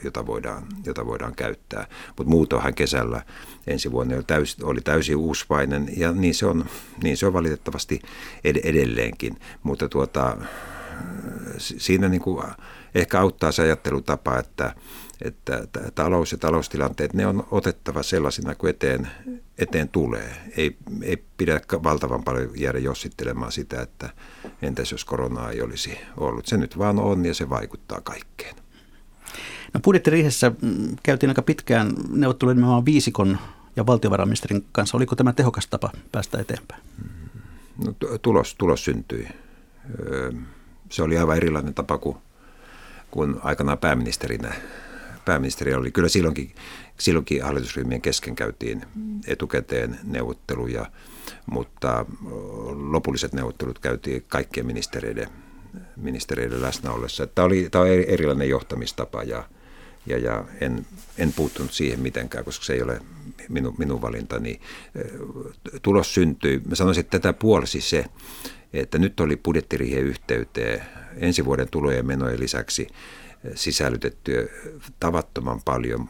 jota 0.04 0.26
voidaan, 0.26 0.66
jota 0.86 1.06
voidaan 1.06 1.34
käyttää. 1.34 1.86
Mutta 2.08 2.30
muutoinhan 2.30 2.74
kesällä 2.74 3.22
ensi 3.66 3.92
vuonna 3.92 4.16
oli, 4.16 4.24
täysi, 4.24 4.56
oli 4.62 4.80
täysin 4.80 5.16
uusvainen 5.16 5.88
ja 5.96 6.12
niin 6.12 6.34
se 6.34 6.46
on, 6.46 6.64
niin 7.02 7.16
se 7.16 7.26
on 7.26 7.32
valitettavasti 7.32 8.02
ed- 8.44 8.60
edelleenkin. 8.64 9.40
Mutta 9.62 9.88
tuota, 9.88 10.36
siinä 11.58 12.08
niin 12.08 12.20
kuin 12.20 12.44
ehkä 12.94 13.20
auttaa 13.20 13.52
se 13.52 13.62
ajattelutapa, 13.62 14.38
että 14.38 14.74
että 15.22 15.66
talous 15.94 16.32
ja 16.32 16.38
taloustilanteet, 16.38 17.14
ne 17.14 17.26
on 17.26 17.46
otettava 17.50 18.02
sellaisina 18.02 18.54
kuin 18.54 18.70
eteen, 18.70 19.08
eteen 19.58 19.88
tulee. 19.88 20.36
Ei, 20.56 20.76
ei 21.02 21.24
pidä 21.36 21.60
valtavan 21.82 22.24
paljon 22.24 22.50
jäädä 22.54 22.78
jossittelemaan 22.78 23.52
sitä, 23.52 23.82
että 23.82 24.10
entäs 24.62 24.92
jos 24.92 25.04
koronaa 25.04 25.50
ei 25.50 25.62
olisi 25.62 25.98
ollut. 26.16 26.46
Se 26.46 26.56
nyt 26.56 26.78
vaan 26.78 26.98
on 26.98 27.24
ja 27.24 27.34
se 27.34 27.50
vaikuttaa 27.50 28.00
kaikkeen. 28.00 28.56
No 29.74 29.80
budjettiriihessä 29.80 30.52
mm, 30.62 30.96
käytiin 31.02 31.30
aika 31.30 31.42
pitkään 31.42 31.92
neuvotteluja 32.08 32.54
nimenomaan 32.54 32.84
viisikon 32.84 33.38
ja 33.76 33.86
valtiovarainministerin 33.86 34.64
kanssa. 34.72 34.96
Oliko 34.96 35.16
tämä 35.16 35.32
tehokas 35.32 35.66
tapa 35.66 35.90
päästä 36.12 36.38
eteenpäin? 36.38 36.82
No, 37.84 37.94
tulos, 38.22 38.54
tulos 38.54 38.84
syntyi. 38.84 39.28
Se 40.90 41.02
oli 41.02 41.18
aivan 41.18 41.36
erilainen 41.36 41.74
tapa 41.74 41.98
kuin, 41.98 42.16
kuin 43.10 43.34
aikanaan 43.42 43.78
pääministerinä 43.78 44.54
pääministeri 45.28 45.74
oli. 45.74 45.90
Kyllä 45.90 46.08
silloinkin, 46.08 46.54
silloinkin 46.98 47.42
hallitusryhmien 47.42 48.00
kesken 48.00 48.36
käytiin 48.36 48.82
etukäteen 49.26 49.98
neuvotteluja, 50.04 50.86
mutta 51.46 52.06
lopulliset 52.90 53.32
neuvottelut 53.32 53.78
käytiin 53.78 54.24
kaikkien 54.28 54.66
ministereiden, 54.66 55.28
ministereiden 55.96 56.62
läsnä 56.62 56.92
ollessa. 56.92 57.26
Tämä 57.26 57.46
oli, 57.46 57.68
tämä 57.70 57.84
oli 57.84 58.06
erilainen 58.08 58.48
johtamistapa 58.48 59.22
ja, 59.22 59.44
ja, 60.06 60.18
ja 60.18 60.44
en, 60.60 60.86
en 61.18 61.32
puuttunut 61.32 61.72
siihen 61.72 62.00
mitenkään, 62.00 62.44
koska 62.44 62.64
se 62.64 62.72
ei 62.72 62.82
ole 62.82 63.00
minun, 63.48 63.74
minun 63.78 64.02
valintani. 64.02 64.60
Tulos 65.82 66.14
syntyi. 66.14 66.62
Mä 66.68 66.74
sanoisin, 66.74 67.00
että 67.00 67.18
tätä 67.18 67.32
puolsi 67.32 67.80
se, 67.80 68.04
että 68.72 68.98
nyt 68.98 69.20
oli 69.20 69.36
budjettiriihien 69.36 70.04
yhteyteen 70.04 70.82
ensi 71.16 71.44
vuoden 71.44 71.68
tulojen 71.70 71.96
ja 71.96 72.02
menojen 72.02 72.40
lisäksi 72.40 72.88
sisällytetty 73.54 74.50
tavattoman 75.00 75.60
paljon 75.64 76.08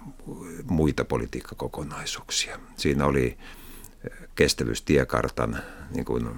muita 0.65 1.05
politiikkakokonaisuuksia. 1.05 2.61
Siinä 2.77 3.07
oli 3.07 3.39
kestävyystiekartan 4.35 5.59
niin 5.95 6.05
kuin 6.05 6.29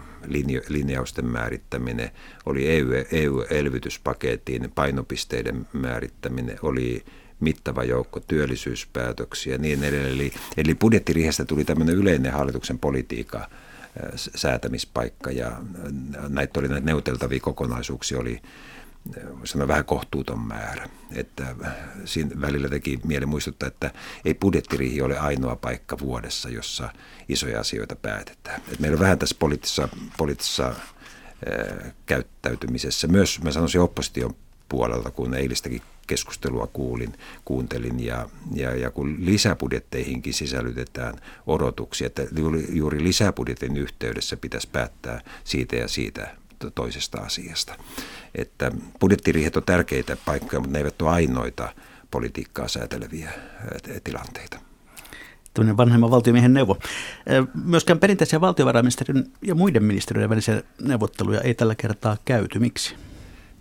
linjausten 0.68 1.26
määrittäminen, 1.26 2.10
oli 2.46 2.66
EU-elvytyspaketin 3.12 4.64
e 4.64 4.70
painopisteiden 4.74 5.66
määrittäminen, 5.72 6.58
oli 6.62 7.04
mittava 7.40 7.84
joukko 7.84 8.20
työllisyyspäätöksiä 8.20 9.52
ja 9.54 9.58
niin 9.58 9.84
edelleen. 9.84 10.14
Eli, 10.14 10.32
eli 10.56 10.74
budjettirihestä 10.74 11.44
tuli 11.44 11.64
tämmöinen 11.64 11.96
yleinen 11.96 12.32
hallituksen 12.32 12.78
politiikka 12.78 13.48
säätämispaikka 14.16 15.30
ja 15.30 15.62
näitä 16.28 16.60
oli 16.60 16.68
näitä 16.68 16.86
neuvoteltavia 16.86 17.40
kokonaisuuksia 17.40 18.18
oli 18.18 18.42
sanoa 19.44 19.68
vähän 19.68 19.84
kohtuuton 19.84 20.40
määrä. 20.40 20.88
Että 21.14 21.56
siinä 22.04 22.40
välillä 22.40 22.68
teki 22.68 23.00
mieli 23.04 23.26
muistuttaa, 23.26 23.66
että 23.66 23.90
ei 24.24 24.34
budjettiriihi 24.34 25.02
ole 25.02 25.18
ainoa 25.18 25.56
paikka 25.56 25.98
vuodessa, 25.98 26.48
jossa 26.48 26.88
isoja 27.28 27.60
asioita 27.60 27.96
päätetään. 27.96 28.62
Et 28.72 28.78
meillä 28.78 28.94
on 28.94 29.00
vähän 29.00 29.18
tässä 29.18 29.36
poliittisessa, 29.38 29.88
poliittisessa 30.16 30.64
ää, 30.64 30.74
käyttäytymisessä, 32.06 33.08
myös 33.08 33.42
mä 33.42 33.52
sanoisin 33.52 33.80
opposition 33.80 34.34
puolelta, 34.68 35.10
kun 35.10 35.34
eilistäkin 35.34 35.82
keskustelua 36.06 36.66
kuulin, 36.66 37.12
kuuntelin 37.44 38.04
ja, 38.04 38.28
ja, 38.54 38.76
ja 38.76 38.90
kun 38.90 39.16
lisäbudjetteihinkin 39.18 40.34
sisällytetään 40.34 41.14
odotuksia, 41.46 42.06
että 42.06 42.22
juuri, 42.36 42.66
juuri 42.72 43.04
lisäbudjetin 43.04 43.76
yhteydessä 43.76 44.36
pitäisi 44.36 44.68
päättää 44.72 45.20
siitä 45.44 45.76
ja 45.76 45.88
siitä 45.88 46.39
toisesta 46.74 47.18
asiasta. 47.18 47.74
Että 48.34 48.70
budjettiriihet 49.00 49.56
on 49.56 49.62
tärkeitä 49.62 50.16
paikkoja, 50.24 50.60
mutta 50.60 50.72
ne 50.72 50.78
eivät 50.78 51.02
ole 51.02 51.10
ainoita 51.10 51.72
politiikkaa 52.10 52.68
sääteleviä 52.68 53.30
tilanteita. 54.04 54.60
Tällainen 55.54 55.76
vanhemman 55.76 56.10
valtiomiehen 56.10 56.54
neuvo. 56.54 56.78
Myöskään 57.64 57.98
perinteisiä 57.98 58.40
valtiovarainministeriön 58.40 59.26
ja 59.42 59.54
muiden 59.54 59.84
ministeriöiden 59.84 60.30
välisiä 60.30 60.62
neuvotteluja 60.80 61.40
ei 61.40 61.54
tällä 61.54 61.74
kertaa 61.74 62.16
käyty. 62.24 62.58
Miksi? 62.58 62.94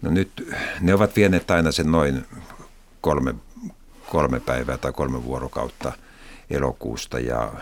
No 0.02 0.12
nyt 0.12 0.48
ne 0.82 0.94
ovat 0.94 1.16
vieneet 1.16 1.52
aina 1.52 1.72
sen 1.72 1.92
noin 1.92 2.26
kolme, 3.02 3.36
kolme 4.12 4.40
päivää 4.40 4.78
tai 4.78 4.92
kolme 4.92 5.24
vuorokautta 5.24 5.92
elokuusta 6.50 7.20
ja, 7.20 7.54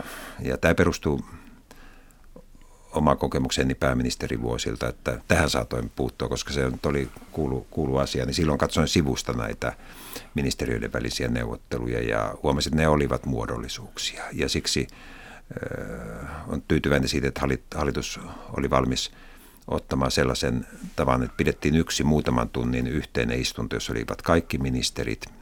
ja 0.41 0.58
tämä 0.58 0.76
perustuu 0.76 1.26
oma 2.98 3.16
kokemukseni 3.16 3.76
pääministerivuosilta, 3.76 4.90
että 4.90 5.22
tähän 5.28 5.50
saatoin 5.50 5.92
puuttua, 5.96 6.30
koska 6.30 6.54
se 6.54 6.72
oli 6.86 7.10
kuulu, 7.32 7.68
kuulu 7.70 7.98
asia, 7.98 8.26
niin 8.26 8.34
silloin 8.34 8.58
katsoin 8.58 8.88
sivusta 8.88 9.34
näitä 9.34 9.74
ministeriöiden 10.36 10.94
välisiä 10.94 11.28
neuvotteluja 11.28 12.02
ja 12.02 12.36
huomasin, 12.44 12.74
että 12.74 12.82
ne 12.82 12.88
olivat 12.88 13.26
muodollisuuksia. 13.26 14.24
Ja 14.34 14.50
siksi 14.50 14.88
äh, 14.92 16.50
on 16.50 16.64
tyytyväinen 16.68 17.10
siitä, 17.10 17.28
että 17.28 17.42
hallitus 17.76 18.20
oli 18.58 18.70
valmis 18.70 19.12
ottamaan 19.68 20.12
sellaisen 20.12 20.68
tavan, 20.96 21.24
että 21.24 21.38
pidettiin 21.38 21.76
yksi 21.76 22.04
muutaman 22.04 22.50
tunnin 22.50 22.88
yhteinen 22.88 23.42
istunto, 23.42 23.76
jossa 23.76 23.94
olivat 23.94 24.22
kaikki 24.22 24.58
ministerit– 24.58 25.26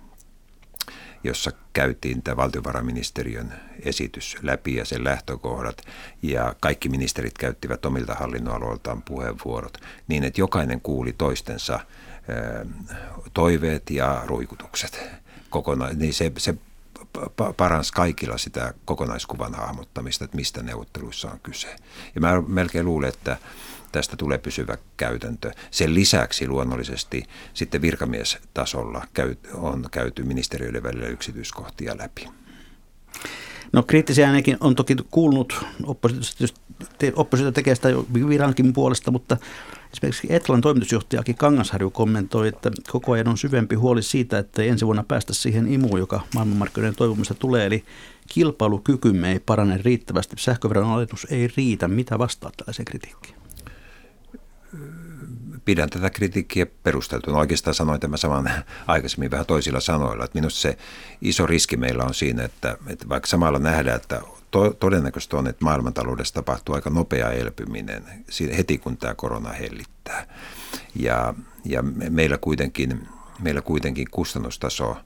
jossa 1.26 1.52
käytiin 1.74 2.22
tämä 2.22 2.38
valtiovarainministeriön 2.38 3.54
esitys 3.84 4.38
läpi 4.42 4.76
ja 4.76 4.86
sen 4.86 5.04
lähtökohdat, 5.04 5.82
ja 6.22 6.56
kaikki 6.60 6.90
ministerit 6.90 7.38
käyttivät 7.38 7.86
omilta 7.86 8.14
hallinnonaloiltaan 8.14 9.02
puheenvuorot, 9.02 9.78
niin 10.08 10.24
että 10.24 10.42
jokainen 10.42 10.82
kuuli 10.82 11.14
toistensa 11.18 11.80
toiveet 13.34 13.90
ja 13.90 14.24
ruikutukset. 14.26 15.10
Kokona- 15.50 15.94
niin 15.94 16.14
se, 16.14 16.32
se 16.38 16.56
paransi 17.58 17.94
kaikilla 17.94 18.38
sitä 18.38 18.74
kokonaiskuvan 18.86 19.54
hahmottamista, 19.54 20.26
että 20.26 20.38
mistä 20.38 20.64
neuvotteluissa 20.64 21.32
on 21.32 21.40
kyse. 21.44 21.76
Ja 22.16 22.22
mä 22.22 22.42
melkein 22.48 22.86
luulen, 22.86 23.10
että 23.10 23.38
tästä 23.96 24.18
tulee 24.18 24.38
pysyvä 24.38 24.78
käytäntö. 24.98 25.52
Sen 25.72 25.94
lisäksi 25.94 26.48
luonnollisesti 26.48 27.24
sitten 27.54 27.82
virkamiestasolla 27.82 29.08
on 29.54 29.86
käyty 29.92 30.24
ministeriöiden 30.24 30.84
välillä 30.84 31.08
yksityiskohtia 31.08 31.98
läpi. 31.98 32.28
No 33.74 33.84
kriittisiä 33.84 34.28
ääniäkin 34.28 34.58
on 34.60 34.76
toki 34.76 34.96
kuulunut, 35.12 35.66
oppositio 37.16 37.52
tekee 37.52 37.76
sitä 37.76 37.90
virankin 38.30 38.74
puolesta, 38.74 39.12
mutta 39.12 39.38
esimerkiksi 39.94 40.28
Etlan 40.30 40.62
toimitusjohtajakin 40.62 41.36
Kangasharju 41.36 41.92
kommentoi, 41.92 42.48
että 42.48 42.72
koko 42.92 43.12
ajan 43.12 43.28
on 43.28 43.38
syvempi 43.38 43.76
huoli 43.76 44.04
siitä, 44.04 44.40
että 44.40 44.62
ei 44.62 44.70
ensi 44.70 44.86
vuonna 44.86 45.04
päästä 45.08 45.34
siihen 45.34 45.68
imuun, 45.68 46.00
joka 46.00 46.22
maailmanmarkkinoiden 46.34 46.96
toivomista 46.96 47.34
tulee, 47.34 47.66
eli 47.66 47.84
kilpailukykymme 48.30 49.32
ei 49.32 49.40
parane 49.40 49.80
riittävästi, 49.84 50.36
sähköveron 50.40 50.90
alennus 50.90 51.28
ei 51.30 51.48
riitä. 51.58 51.88
Mitä 51.88 52.20
vastaat 52.20 52.58
tällaiseen 52.58 52.86
kritiikkiin? 52.86 53.45
Pidän 55.66 55.90
tätä 55.90 56.10
kritiikkiä 56.10 56.66
perusteltuna. 56.66 57.38
Oikeastaan 57.38 57.74
sanoin 57.74 58.00
tämän 58.00 58.18
saman 58.18 58.50
aikaisemmin 58.88 59.32
vähän 59.32 59.46
toisilla 59.46 59.80
sanoilla. 59.80 60.26
Että 60.26 60.38
minusta 60.40 60.60
se 60.60 60.78
iso 61.22 61.46
riski 61.46 61.78
meillä 61.78 62.04
on 62.04 62.14
siinä, 62.14 62.44
että, 62.44 62.78
että 62.88 63.10
vaikka 63.10 63.28
samalla 63.28 63.60
nähdään, 63.60 63.96
että 63.96 64.22
to, 64.52 64.74
todennäköistä 64.74 65.38
on, 65.38 65.48
että 65.48 65.66
maailmantaloudessa 65.66 66.34
tapahtuu 66.34 66.76
aika 66.76 66.90
nopea 66.90 67.32
elpyminen 67.32 68.04
heti 68.58 68.78
kun 68.78 68.98
tämä 68.98 69.16
korona 69.16 69.50
hellittää. 69.50 70.28
Ja, 70.96 71.34
ja 71.66 71.84
meillä, 72.10 72.38
kuitenkin, 72.38 73.08
meillä 73.40 73.62
kuitenkin 73.62 74.08
kustannustaso 74.12 74.98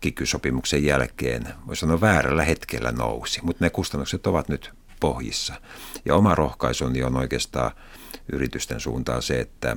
kikysopimuksen 0.00 0.84
jälkeen, 0.84 1.48
voisi 1.66 1.80
sanoa 1.80 2.00
väärällä 2.00 2.44
hetkellä 2.44 2.92
nousi, 2.92 3.40
mutta 3.42 3.64
ne 3.64 3.70
kustannukset 3.70 4.26
ovat 4.26 4.48
nyt 4.48 4.72
pohjissa. 5.00 5.54
Ja 6.04 6.14
oma 6.14 6.34
rohkaisuni 6.34 7.02
on 7.02 7.16
oikeastaan 7.16 7.70
yritysten 8.32 8.80
suuntaan 8.80 9.22
se, 9.22 9.40
että, 9.40 9.76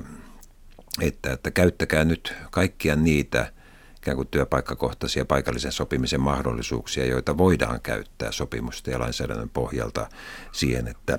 että, 1.00 1.32
että 1.32 1.50
käyttäkää 1.50 2.04
nyt 2.04 2.34
kaikkia 2.50 2.96
niitä 2.96 3.52
ikään 3.96 4.16
kuin 4.16 4.28
työpaikkakohtaisia 4.28 5.24
paikallisen 5.24 5.72
sopimisen 5.72 6.20
mahdollisuuksia, 6.20 7.06
joita 7.06 7.38
voidaan 7.38 7.80
käyttää 7.80 8.32
sopimusta 8.32 8.90
ja 8.90 8.98
lainsäädännön 8.98 9.48
pohjalta 9.48 10.08
siihen, 10.52 10.88
että, 10.88 11.18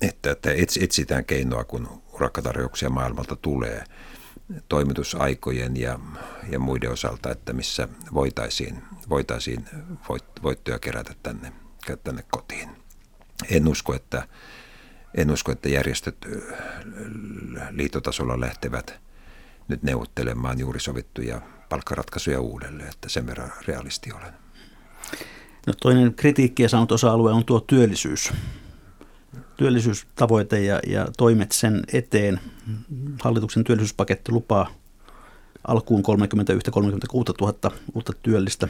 että, 0.00 0.30
että 0.30 0.50
etsitään 0.80 1.24
keinoa, 1.24 1.64
kun 1.64 2.02
urakkatarjouksia 2.12 2.90
maailmalta 2.90 3.36
tulee 3.36 3.84
toimitusaikojen 4.68 5.76
ja, 5.76 5.98
ja 6.50 6.58
muiden 6.58 6.90
osalta, 6.90 7.30
että 7.30 7.52
missä 7.52 7.88
voitaisiin, 8.14 8.82
voitaisiin 9.08 9.64
voit, 10.08 10.24
voittoja 10.42 10.78
kerätä 10.78 11.14
tänne, 11.22 11.52
tänne 12.04 12.24
kotiin. 12.30 12.68
En 13.50 13.68
usko, 13.68 13.94
että, 13.94 14.28
en 15.14 15.30
usko, 15.30 15.52
että 15.52 15.68
järjestöt 15.68 16.16
liitotasolla 17.70 18.40
lähtevät 18.40 19.00
nyt 19.68 19.82
neuvottelemaan 19.82 20.58
juuri 20.58 20.80
sovittuja 20.80 21.40
palkkaratkaisuja 21.68 22.40
uudelleen, 22.40 22.88
että 22.88 23.08
sen 23.08 23.26
verran 23.26 23.52
realisti 23.66 24.12
olen. 24.12 24.32
No 25.66 25.72
toinen 25.82 26.14
kritiikkiä 26.14 26.68
saanut 26.68 26.92
osa-alue 26.92 27.32
on 27.32 27.44
tuo 27.44 27.60
työllisyys. 27.60 28.32
Työllisyystavoite 29.56 30.60
ja, 30.60 30.80
ja 30.86 31.06
toimet 31.16 31.52
sen 31.52 31.82
eteen. 31.92 32.40
Hallituksen 33.22 33.64
työllisyyspaketti 33.64 34.32
lupaa 34.32 34.70
alkuun 35.66 36.02
31-36 36.02 36.04
000 37.40 37.54
uutta 37.94 38.12
työllistä. 38.22 38.68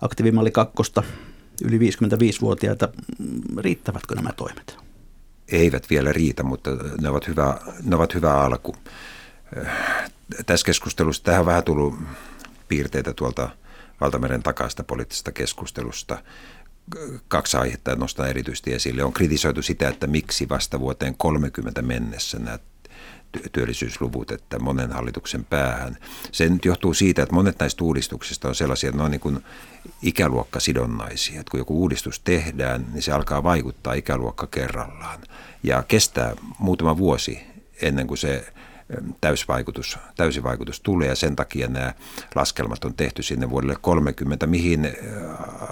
Aktiivimalli 0.00 0.50
kakkosta 0.50 1.02
yli 1.64 1.78
55-vuotiaita. 1.78 2.88
Riittävätkö 3.58 4.14
nämä 4.14 4.32
toimet? 4.32 4.87
Eivät 5.48 5.90
vielä 5.90 6.12
riitä, 6.12 6.42
mutta 6.42 6.70
ne 7.00 7.08
ovat 7.08 7.28
hyvä, 7.28 7.58
ne 7.82 7.96
ovat 7.96 8.14
hyvä 8.14 8.40
alku 8.40 8.76
tässä 10.46 10.66
keskustelussa 10.66 11.24
tähän 11.24 11.40
on 11.40 11.46
vähän 11.46 11.64
tullut 11.64 11.94
piirteitä 12.68 13.14
tuolta 13.14 13.50
valtameren 14.00 14.42
takaista 14.42 14.84
poliittisesta 14.84 15.32
keskustelusta. 15.32 16.22
Kaksi 17.28 17.56
aihetta 17.56 17.96
nostaa 17.96 18.26
erityisesti 18.26 18.74
esille. 18.74 19.04
On 19.04 19.12
kritisoitu 19.12 19.62
sitä, 19.62 19.88
että 19.88 20.06
miksi 20.06 20.48
vasta 20.48 20.80
vuoteen 20.80 21.14
30 21.14 21.82
mennessä 21.82 22.38
nämä 22.38 22.58
työllisyysluvut, 23.52 24.30
että 24.30 24.58
monen 24.58 24.92
hallituksen 24.92 25.44
päähän. 25.44 25.96
Se 26.32 26.48
nyt 26.48 26.64
johtuu 26.64 26.94
siitä, 26.94 27.22
että 27.22 27.34
monet 27.34 27.58
näistä 27.60 27.84
uudistuksista 27.84 28.48
on 28.48 28.54
sellaisia, 28.54 28.88
että 28.88 28.98
ne 28.98 29.04
on 29.04 29.10
niin 29.10 29.20
kuin 29.20 29.44
ikäluokkasidonnaisia. 30.02 31.40
Että 31.40 31.50
kun 31.50 31.60
joku 31.60 31.80
uudistus 31.80 32.20
tehdään, 32.20 32.86
niin 32.92 33.02
se 33.02 33.12
alkaa 33.12 33.42
vaikuttaa 33.42 33.92
ikäluokka 33.92 34.46
kerrallaan. 34.46 35.18
Ja 35.62 35.82
kestää 35.82 36.36
muutama 36.58 36.96
vuosi 36.96 37.40
ennen 37.82 38.06
kuin 38.06 38.18
se 38.18 38.52
täysvaikutus, 39.20 39.98
täysivaikutus 40.16 40.80
tulee 40.80 41.08
ja 41.08 41.16
sen 41.16 41.36
takia 41.36 41.68
nämä 41.68 41.94
laskelmat 42.34 42.84
on 42.84 42.94
tehty 42.94 43.22
sinne 43.22 43.50
vuodelle 43.50 43.76
30, 43.80 44.46
mihin 44.46 44.92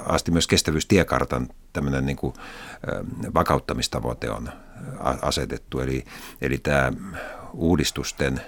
asti 0.06 0.30
myös 0.30 0.46
kestävyystiekartan 0.46 1.48
tämmöinen 1.72 2.06
niin 2.06 2.16
kuin 2.16 2.34
vakauttamistavoite 3.34 4.30
on 4.30 4.48
asetettu. 5.22 5.80
Eli, 5.80 6.04
eli 6.40 6.58
tämä 6.58 6.92
uudistusten 7.56 8.40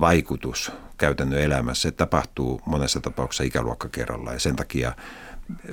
vaikutus 0.00 0.72
käytännön 0.98 1.40
elämässä 1.40 1.82
se 1.82 1.92
tapahtuu 1.92 2.60
monessa 2.66 3.00
tapauksessa 3.00 3.44
ikäluokka 3.44 3.88
kerralla 3.88 4.32
ja 4.32 4.40
sen 4.40 4.56
takia 4.56 4.92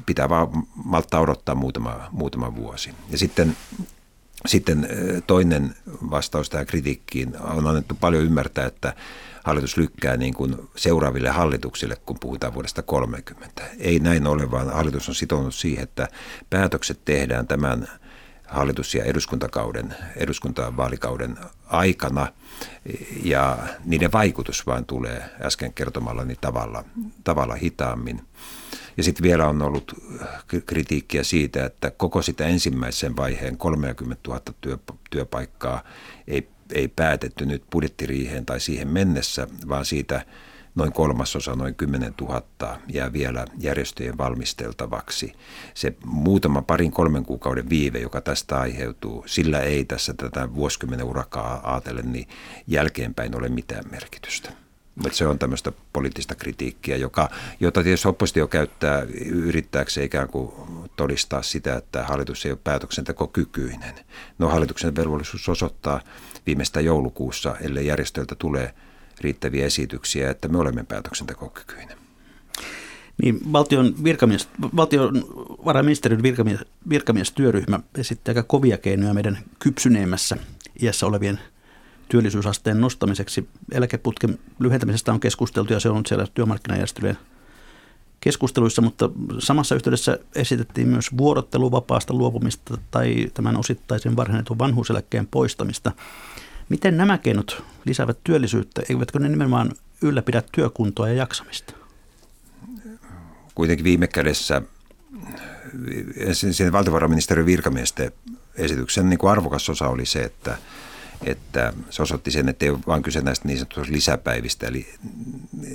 pitää 0.06 0.30
vaan 0.30 0.48
malttaa 0.76 1.22
odottaa 1.22 1.56
muutama, 1.56 2.10
muutama 2.12 2.56
vuosi. 2.56 2.94
Ja 3.10 3.18
sitten 3.18 3.58
sitten 4.46 4.88
toinen 5.28 5.76
vastaus 6.10 6.50
tähän 6.50 6.66
kritiikkiin 6.66 7.42
on 7.42 7.68
annettu 7.68 7.98
paljon 8.00 8.24
ymmärtää, 8.24 8.66
että 8.66 8.94
hallitus 9.44 9.78
lykkää 9.78 10.18
niin 10.18 10.34
kuin 10.34 10.56
seuraaville 10.76 11.30
hallituksille, 11.30 11.96
kun 11.96 12.18
puhutaan 12.20 12.54
vuodesta 12.54 12.82
30. 12.82 13.62
Ei 13.80 14.00
näin 14.00 14.28
ole, 14.28 14.52
vaan 14.52 14.74
hallitus 14.74 15.10
on 15.10 15.16
sitonut 15.16 15.56
siihen, 15.56 15.84
että 15.84 16.08
päätökset 16.50 17.00
tehdään 17.06 17.48
tämän 17.48 17.88
hallitus- 18.54 18.96
ja 18.96 19.04
eduskuntakauden, 19.04 19.96
eduskuntavaalikauden 20.16 21.38
aikana 21.68 22.28
ja 23.24 23.58
niiden 23.86 24.12
vaikutus 24.12 24.68
vain 24.68 24.86
tulee 24.86 25.24
äsken 25.42 25.74
kertomallani 25.74 26.36
tavalla, 26.42 26.84
tavalla 27.24 27.56
hitaammin. 27.56 28.22
Ja 28.98 29.04
sitten 29.04 29.24
vielä 29.24 29.48
on 29.48 29.62
ollut 29.62 29.94
kritiikkiä 30.66 31.24
siitä, 31.24 31.66
että 31.66 31.92
koko 31.92 32.22
sitä 32.22 32.46
ensimmäisen 32.46 33.16
vaiheen 33.16 33.58
30 33.58 34.22
000 34.28 34.42
työpaikkaa 35.10 35.84
ei, 36.28 36.48
ei 36.74 36.88
päätetty 36.88 37.46
nyt 37.46 37.64
budjettiriiheen 37.72 38.46
tai 38.46 38.60
siihen 38.60 38.88
mennessä, 38.88 39.48
vaan 39.70 39.86
siitä 39.86 40.26
noin 40.76 40.94
kolmasosa, 40.94 41.56
noin 41.56 41.76
10 41.76 42.14
000 42.22 42.44
jää 42.88 43.14
vielä 43.14 43.46
järjestöjen 43.58 44.18
valmisteltavaksi. 44.18 45.34
Se 45.74 45.96
muutama 46.06 46.62
parin 46.62 46.92
kolmen 46.92 47.26
kuukauden 47.26 47.70
viive, 47.70 48.00
joka 48.00 48.22
tästä 48.22 48.60
aiheutuu, 48.60 49.24
sillä 49.28 49.60
ei 49.60 49.86
tässä 49.86 50.14
tätä 50.14 50.56
vuosikymmenen 50.56 51.06
urakaa 51.06 51.74
ajatellen, 51.74 52.12
niin 52.12 52.28
jälkeenpäin 52.68 53.38
ole 53.38 53.50
mitään 53.50 53.84
merkitystä. 53.92 54.52
Mutta 54.96 55.18
se 55.18 55.28
on 55.28 55.40
tämmöistä 55.40 55.72
poliittista 55.94 56.36
kritiikkiä, 56.36 56.96
joka, 56.96 57.30
jota 57.60 57.84
tietysti 57.84 58.08
oppositio 58.08 58.48
käyttää 58.48 59.02
yrittääkseen 59.26 60.06
ikään 60.06 60.28
kuin 60.28 60.52
todistaa 60.96 61.42
sitä, 61.42 61.76
että 61.76 62.04
hallitus 62.04 62.46
ei 62.46 62.52
ole 62.52 62.60
päätöksentekokykyinen. 62.64 63.96
No 64.40 64.50
hallituksen 64.50 64.96
velvollisuus 64.96 65.50
osoittaa 65.50 66.02
viimeistä 66.46 66.82
joulukuussa, 66.82 67.56
ellei 67.62 67.88
järjestöiltä 67.88 68.36
tulee 68.36 68.74
riittäviä 69.22 69.66
esityksiä, 69.66 70.30
että 70.30 70.48
me 70.48 70.58
olemme 70.58 70.84
päätöksentekokykyinen. 70.84 71.98
Niin, 73.24 73.40
valtion, 73.54 74.04
virkamies, 74.04 74.50
valtion 74.76 75.24
varainministeriön 75.66 76.24
virkamies, 76.24 76.60
virkamiestyöryhmä 76.90 77.80
esitti 77.98 78.32
aika 78.32 78.44
kovia 78.44 78.78
keinoja 78.78 79.14
meidän 79.14 79.38
kypsyneemmässä 79.60 80.38
iässä 80.82 81.06
olevien 81.06 81.40
työllisyysasteen 82.10 82.82
nostamiseksi. 82.82 83.50
Eläkeputken 83.72 84.40
lyhentämisestä 84.60 85.14
on 85.14 85.20
keskusteltu 85.20 85.74
ja 85.74 85.80
se 85.80 85.90
on 85.90 86.06
siellä 86.06 86.28
työmarkkinajärjestelyjen 86.34 87.18
keskusteluissa, 88.20 88.82
mutta 88.82 89.10
samassa 89.40 89.76
yhteydessä 89.76 90.20
esitettiin 90.36 90.88
myös 90.88 91.18
vuorotteluvapaasta 91.18 92.14
luopumista 92.14 92.78
tai 92.92 93.28
tämän 93.34 93.58
osittaisen 93.58 94.16
varhennetun 94.16 94.60
vanhuuseläkkeen 94.60 95.28
poistamista. 95.28 95.92
Miten 96.70 96.98
nämä 96.98 97.18
keinot 97.18 97.64
lisäävät 97.86 98.18
työllisyyttä? 98.24 98.82
Eivätkö 98.90 99.20
ne 99.20 99.30
nimenomaan 99.30 99.72
ylläpidä 100.02 100.44
työkuntoa 100.52 101.08
ja 101.08 101.14
jaksamista? 101.14 101.74
Kuitenkin 103.56 103.84
viime 103.84 104.08
kädessä 104.08 104.62
sen 106.52 106.72
valtiovarainministeriön 106.72 107.46
virkamiesten 107.46 108.12
esityksen 108.56 109.10
niin 109.10 109.18
kuin 109.18 109.32
arvokas 109.32 109.70
osa 109.70 109.88
oli 109.88 110.06
se, 110.06 110.20
että 110.20 110.58
että 111.26 111.74
se 111.90 112.02
osoitti 112.02 112.32
sen, 112.32 112.50
että 112.50 112.66
ei 112.66 112.70
ole 112.70 112.80
vain 112.88 113.04
kyse 113.04 113.22
näistä 113.22 113.48
niin 113.48 113.58
sanotusta 113.58 113.94
lisäpäivistä, 113.94 114.68
eli 114.68 114.88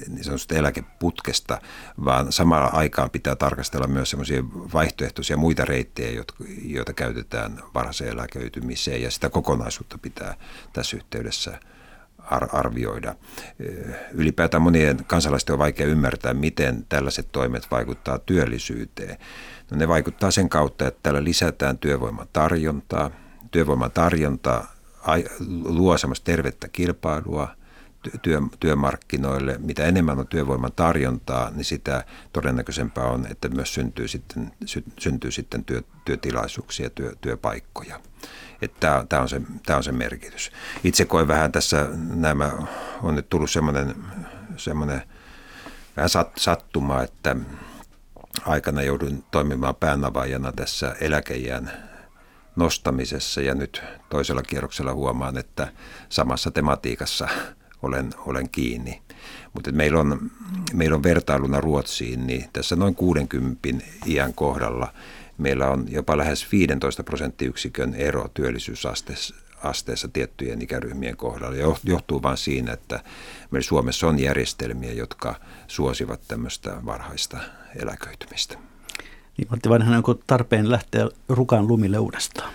niin 0.08 0.24
sanotusta 0.24 0.54
eläkeputkesta, 0.54 1.60
vaan 2.04 2.32
samalla 2.32 2.66
aikaan 2.66 3.10
pitää 3.10 3.36
tarkastella 3.36 3.86
myös 3.86 4.10
semmoisia 4.10 4.44
vaihtoehtoisia 4.44 5.36
muita 5.36 5.64
reittejä, 5.64 6.24
joita 6.64 6.92
käytetään 6.92 7.62
varhaiseen 7.74 8.12
eläköitymiseen, 8.12 9.02
ja 9.02 9.10
sitä 9.10 9.30
kokonaisuutta 9.30 9.98
pitää 9.98 10.34
tässä 10.72 10.96
yhteydessä 10.96 11.60
arvioida. 12.52 13.14
Ylipäätään 14.12 14.62
monien 14.62 15.04
kansalaisten 15.04 15.52
on 15.52 15.58
vaikea 15.58 15.86
ymmärtää, 15.86 16.34
miten 16.34 16.86
tällaiset 16.88 17.28
toimet 17.32 17.70
vaikuttaa 17.70 18.18
työllisyyteen. 18.18 19.18
No 19.70 19.76
ne 19.76 19.88
vaikuttaa 19.88 20.30
sen 20.30 20.48
kautta, 20.48 20.88
että 20.88 21.00
tällä 21.02 21.24
lisätään 21.24 21.78
työvoiman 21.78 22.26
tarjontaa. 22.32 23.10
Työvoiman 23.50 23.90
tarjonta 23.90 24.64
luo 25.64 25.98
semmoista 25.98 26.24
tervettä 26.24 26.68
kilpailua, 26.68 27.48
työ, 28.22 28.40
työmarkkinoille. 28.60 29.58
Mitä 29.58 29.84
enemmän 29.84 30.18
on 30.18 30.26
työvoiman 30.26 30.72
tarjontaa, 30.72 31.50
niin 31.50 31.64
sitä 31.64 32.04
todennäköisempää 32.32 33.04
on, 33.04 33.26
että 33.30 33.48
myös 33.48 33.74
syntyy 33.74 34.08
sitten, 34.08 34.52
sy, 34.64 34.84
syntyy 34.98 35.30
sitten 35.30 35.64
työ, 35.64 35.82
työtilaisuuksia, 36.04 36.90
työ, 36.90 37.12
työpaikkoja. 37.20 38.00
Tämä 38.80 39.22
on, 39.22 39.28
se, 39.28 39.42
on 39.76 39.84
se 39.84 39.92
merkitys. 39.92 40.50
Itse 40.84 41.04
koen 41.04 41.28
vähän 41.28 41.52
tässä, 41.52 41.88
nämä 42.14 42.52
on 43.02 43.14
nyt 43.14 43.28
tullut 43.28 43.50
semmoinen, 43.50 43.94
semmoinen 44.56 45.02
vähän 45.96 46.08
sat, 46.08 46.32
sattuma, 46.36 47.02
että 47.02 47.36
aikana 48.46 48.82
joudun 48.82 49.24
toimimaan 49.30 49.74
päänavaajana 49.74 50.52
tässä 50.52 50.96
eläkeijän 51.00 51.87
nostamisessa 52.58 53.40
ja 53.40 53.54
nyt 53.54 53.82
toisella 54.10 54.42
kierroksella 54.42 54.94
huomaan, 54.94 55.38
että 55.38 55.72
samassa 56.08 56.50
tematiikassa 56.50 57.28
olen, 57.82 58.10
olen 58.18 58.48
kiinni. 58.50 59.02
Mutta 59.54 59.72
meillä 59.72 60.00
on, 60.00 60.30
meillä 60.72 60.96
on 60.96 61.02
vertailuna 61.02 61.60
Ruotsiin, 61.60 62.26
niin 62.26 62.44
tässä 62.52 62.76
noin 62.76 62.94
60 62.94 63.68
iän 64.06 64.34
kohdalla 64.34 64.92
meillä 65.38 65.70
on 65.70 65.86
jopa 65.88 66.16
lähes 66.16 66.52
15 66.52 67.04
prosenttiyksikön 67.04 67.94
ero 67.94 68.28
työllisyysasteessa 68.34 70.08
tiettyjen 70.12 70.62
ikäryhmien 70.62 71.16
kohdalla. 71.16 71.76
Johtuu 71.84 72.22
vain 72.22 72.36
siinä, 72.36 72.72
että 72.72 73.00
meillä 73.50 73.66
Suomessa 73.66 74.06
on 74.06 74.18
järjestelmiä, 74.18 74.92
jotka 74.92 75.34
suosivat 75.66 76.20
tämmöistä 76.28 76.76
varhaista 76.84 77.38
eläköitymistä. 77.76 78.67
Niin 79.38 79.48
Matti 79.50 79.68
Vanhanen, 79.68 79.96
onko 79.96 80.14
tarpeen 80.14 80.70
lähteä 80.70 81.08
rukan 81.28 81.68
lumille 81.68 81.98
uudestaan? 81.98 82.52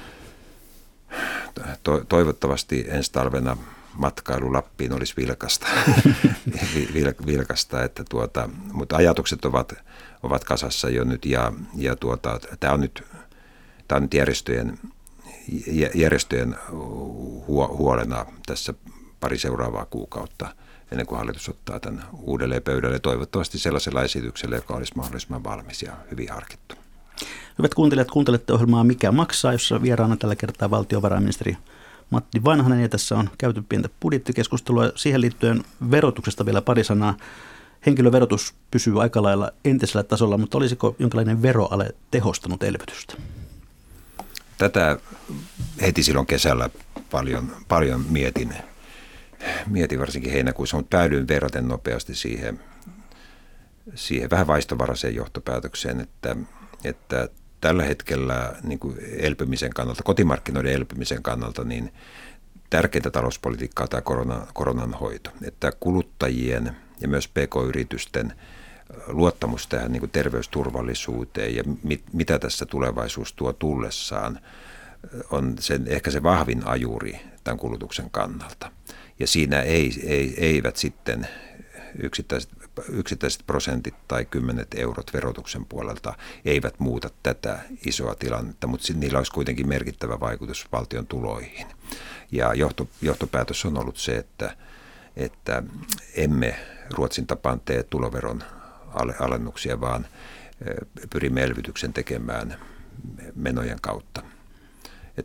To- 1.84 2.06
toivottavasti 2.10 2.86
ensi 2.88 3.12
talvena 3.12 3.58
matkailu 3.94 4.54
Lappiin 4.54 4.94
olisi 4.94 5.14
vilkasta, 5.18 5.68
vilkasta 7.26 7.84
että 7.84 8.04
tuota, 8.10 8.50
mutta 8.72 8.96
ajatukset 8.96 9.46
ovat, 9.46 9.74
ovat 10.24 10.44
kasassa 10.44 10.90
jo 10.90 11.04
nyt 11.04 11.26
ja, 11.26 11.54
ja 11.76 11.96
tuota, 11.96 12.40
tämä 12.60 12.74
on 12.74 12.82
nyt, 12.82 13.04
tämä 13.88 13.98
on 13.98 14.02
nyt 14.02 14.14
järjestöjen, 14.14 14.80
järjestöjen 15.96 16.56
huolena 17.50 18.26
tässä 18.46 18.74
pari 19.20 19.38
seuraavaa 19.38 19.86
kuukautta 19.86 20.56
ennen 20.94 21.08
kuin 21.08 21.18
hallitus 21.18 21.50
ottaa 21.50 21.80
tämän 21.80 22.04
uudelleen 22.22 22.64
pöydälle 22.64 23.00
toivottavasti 23.00 23.60
sellaisella 23.60 24.04
esityksellä, 24.04 24.56
joka 24.56 24.74
olisi 24.74 24.94
mahdollisimman 24.96 25.44
valmis 25.44 25.82
ja 25.82 25.94
hyvin 26.12 26.30
harkittu. 26.30 26.76
Hyvät 27.58 27.74
kuuntelijat, 27.74 28.12
kuuntelette 28.12 28.54
ohjelmaa 28.54 28.84
Mikä 28.84 29.12
maksaa, 29.12 29.52
jossa 29.52 29.82
vieraana 29.82 30.18
tällä 30.18 30.36
kertaa 30.36 30.70
valtiovarainministeri 30.70 31.58
Matti 32.10 32.44
Vanhanen 32.44 32.82
ja 32.82 32.90
tässä 32.90 33.16
on 33.16 33.30
käyty 33.38 33.64
pientä 33.70 33.90
budjettikeskustelua. 34.02 34.92
Siihen 34.96 35.22
liittyen 35.22 35.64
verotuksesta 35.92 36.46
vielä 36.46 36.62
pari 36.62 36.84
sanaa. 36.84 37.18
Henkilöverotus 37.86 38.54
pysyy 38.72 39.02
aika 39.02 39.24
lailla 39.24 39.52
entisellä 39.66 40.04
tasolla, 40.04 40.38
mutta 40.38 40.58
olisiko 40.58 40.96
jonkinlainen 41.00 41.42
veroale 41.42 41.96
tehostanut 42.12 42.64
elvytystä? 42.64 43.16
Tätä 44.58 45.00
heti 45.82 46.04
silloin 46.04 46.28
kesällä 46.28 46.70
paljon, 47.12 47.52
paljon 47.68 48.06
mietin, 48.10 48.54
mietin 49.68 50.00
varsinkin 50.00 50.32
heinäkuussa, 50.32 50.78
mutta 50.78 50.98
päädyin 50.98 51.28
verraten 51.28 51.68
nopeasti 51.68 52.16
siihen, 52.16 52.60
siihen 53.96 54.30
vähän 54.30 54.48
vaistovaraiseen 54.48 55.16
johtopäätökseen, 55.16 56.02
että, 56.02 56.36
että 56.84 57.30
tällä 57.62 57.84
hetkellä 57.84 58.56
niin 58.64 58.80
kuin 58.80 58.98
elpymisen 59.18 59.74
kannalta, 59.74 60.04
kotimarkkinoiden 60.04 60.74
elpymisen 60.74 61.24
kannalta, 61.24 61.64
niin 61.64 61.94
tärkeintä 62.70 63.12
talouspolitiikkaa 63.12 63.88
tämä 63.88 64.02
korona, 64.02 64.48
koronan 64.54 64.94
hoito. 64.94 65.30
Että 65.44 65.72
kuluttajien 65.80 66.76
ja 67.02 67.08
myös 67.08 67.28
pk-yritysten 67.28 68.34
luottamus 69.08 69.68
tähän 69.68 69.92
niin 69.92 70.00
kuin 70.00 70.12
terveysturvallisuuteen 70.12 71.56
ja 71.56 71.64
mit, 71.84 72.04
mitä 72.14 72.40
tässä 72.40 72.66
tulevaisuus 72.66 73.34
tuo 73.34 73.54
tullessaan 73.54 74.40
on 75.32 75.56
sen, 75.60 75.88
ehkä 75.88 76.12
se 76.12 76.24
vahvin 76.24 76.68
ajuri 76.68 77.20
tämän 77.44 77.58
kulutuksen 77.58 78.10
kannalta. 78.10 78.72
Ja 79.20 79.28
siinä 79.28 79.62
ei, 79.62 79.94
ei, 80.06 80.34
eivät 80.38 80.78
sitten 80.78 81.28
yksittäiset 82.00 82.50
yksittäiset 82.90 83.44
prosentit 83.48 83.96
tai 84.08 84.26
kymmenet 84.26 84.68
eurot 84.76 85.14
verotuksen 85.14 85.66
puolelta 85.66 86.14
eivät 86.46 86.80
muuta 86.80 87.10
tätä 87.24 87.60
isoa 87.86 88.16
tilannetta, 88.16 88.68
mutta 88.68 88.94
niillä 88.94 89.18
olisi 89.18 89.32
kuitenkin 89.32 89.68
merkittävä 89.68 90.20
vaikutus 90.20 90.68
valtion 90.72 91.08
tuloihin. 91.08 91.68
Ja 92.32 92.54
johto, 92.54 92.88
johtopäätös 93.02 93.66
on 93.66 93.78
ollut 93.78 93.98
se, 93.98 94.16
että, 94.16 94.58
että 95.16 95.64
emme 96.16 96.56
Ruotsin 96.90 97.28
tapaan 97.28 97.60
tee 97.60 97.84
tuloveron 97.84 98.44
alennuksia, 99.20 99.82
vaan 99.82 100.08
pyrimme 101.10 101.44
elvytyksen 101.44 101.94
tekemään 101.94 102.58
menojen 103.36 103.82
kautta. 103.82 104.24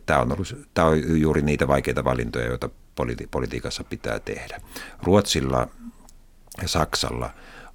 Tämä 0.05 0.19
on, 0.19 0.31
ollut, 0.31 0.55
tämä 0.73 0.87
on 0.87 1.19
juuri 1.21 1.41
niitä 1.41 1.67
vaikeita 1.67 2.03
valintoja, 2.03 2.45
joita 2.45 2.69
politi- 2.99 3.27
politiikassa 3.31 3.83
pitää 3.83 4.19
tehdä. 4.19 4.61
Ruotsilla 5.03 5.67
ja 6.61 6.67
Saksalla 6.67 7.29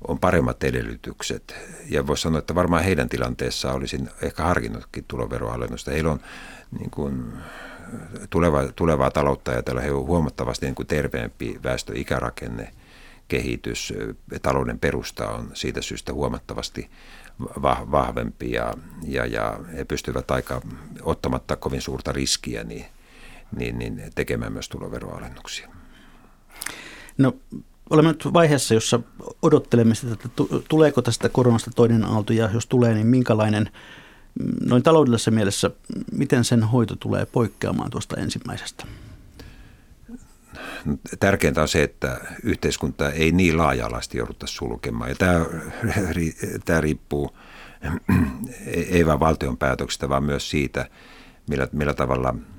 on 0.09 0.19
paremmat 0.19 0.65
edellytykset. 0.65 1.55
Ja 1.91 2.07
voisi 2.07 2.23
sanoa, 2.23 2.39
että 2.39 2.55
varmaan 2.55 2.85
heidän 2.85 3.09
tilanteessaan 3.09 3.77
olisin 3.77 4.11
ehkä 4.23 4.43
harkinnutkin 4.43 5.05
tuloveroalennusta. 5.09 5.91
Heillä 5.91 6.13
on 6.13 6.21
niin 6.79 6.91
kuin, 6.91 7.33
tuleva, 8.31 8.63
tulevaa 8.77 9.11
taloutta 9.11 9.51
ajatella, 9.51 9.81
he 9.81 9.93
on 9.93 10.07
huomattavasti 10.07 10.67
niin 10.67 10.75
kuin 10.75 10.87
terveempi 10.87 11.61
väestöikärakenne, 11.65 12.73
kehitys, 13.29 13.93
talouden 14.43 14.79
perusta 14.79 15.29
on 15.29 15.51
siitä 15.55 15.83
syystä 15.83 16.13
huomattavasti 16.13 16.91
vahvempi 17.91 18.53
ja, 18.53 18.75
ja, 19.03 19.27
ja 19.27 19.61
he 19.77 19.85
pystyvät 19.85 20.31
aika 20.31 20.61
ottamatta 21.03 21.57
kovin 21.57 21.81
suurta 21.81 22.13
riskiä 22.13 22.65
niin, 22.65 22.87
niin, 23.57 23.79
niin 23.79 24.03
tekemään 24.15 24.53
myös 24.53 24.69
tuloveroalennuksia. 24.69 25.69
No 27.19 27.37
olemme 27.91 28.13
nyt 28.13 28.33
vaiheessa, 28.33 28.75
jossa 28.75 29.01
odottelemme 29.43 29.95
sitä, 29.95 30.13
että 30.13 30.29
tuleeko 30.69 31.03
tästä 31.03 31.29
koronasta 31.29 31.71
toinen 31.77 32.05
aalto 32.05 32.33
ja 32.33 32.51
jos 32.55 32.67
tulee, 32.67 32.95
niin 32.95 33.07
minkälainen 33.07 33.71
mm, 34.41 34.69
noin 34.69 34.83
taloudellisessa 34.83 35.31
mielessä, 35.31 35.71
miten 36.13 36.45
sen 36.45 36.63
hoito 36.63 36.97
tulee 36.97 37.27
poikkeamaan 37.27 37.91
tuosta 37.91 38.17
ensimmäisestä? 38.17 38.85
Tärkeintä 41.21 41.63
on 41.63 41.69
se, 41.69 41.83
että 41.83 42.21
yhteiskunta 42.43 43.11
ei 43.11 43.33
niin 43.33 43.59
laaja-alaisesti 43.59 44.19
jouduta 44.19 44.47
sulkemaan. 44.47 45.11
Ja 45.11 45.17
tämä, 45.17 45.47
tämä 46.65 46.81
riippuu 46.81 47.37
ei 48.91 49.07
vain 49.07 49.21
valtion 49.21 49.57
päätöksistä, 49.57 50.09
vaan 50.09 50.25
myös 50.25 50.51
siitä, 50.51 50.89
millä, 51.49 51.69
millä 51.73 51.95
tavalla– 51.95 52.35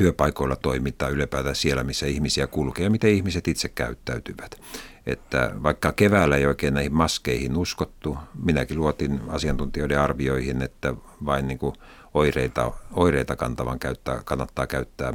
työpaikoilla 0.00 0.56
toimitaan 0.56 1.12
ylipäätään 1.12 1.56
siellä, 1.56 1.84
missä 1.84 2.06
ihmisiä 2.06 2.46
kulkee 2.46 2.84
ja 2.84 2.90
miten 2.90 3.10
ihmiset 3.10 3.48
itse 3.48 3.68
käyttäytyvät. 3.68 4.60
Että 5.06 5.50
vaikka 5.62 5.92
keväällä 5.92 6.36
ei 6.36 6.46
oikein 6.46 6.74
näihin 6.74 6.94
maskeihin 6.94 7.56
uskottu, 7.56 8.18
minäkin 8.44 8.78
luotin 8.78 9.20
asiantuntijoiden 9.28 10.00
arvioihin, 10.00 10.62
että 10.62 10.94
vain 11.24 11.48
niin 11.48 11.58
kuin 11.58 11.74
oireita, 12.14 12.72
oireita 12.92 13.36
kantavan 13.36 13.78
käyttää, 13.78 14.22
kannattaa 14.24 14.66
käyttää 14.66 15.12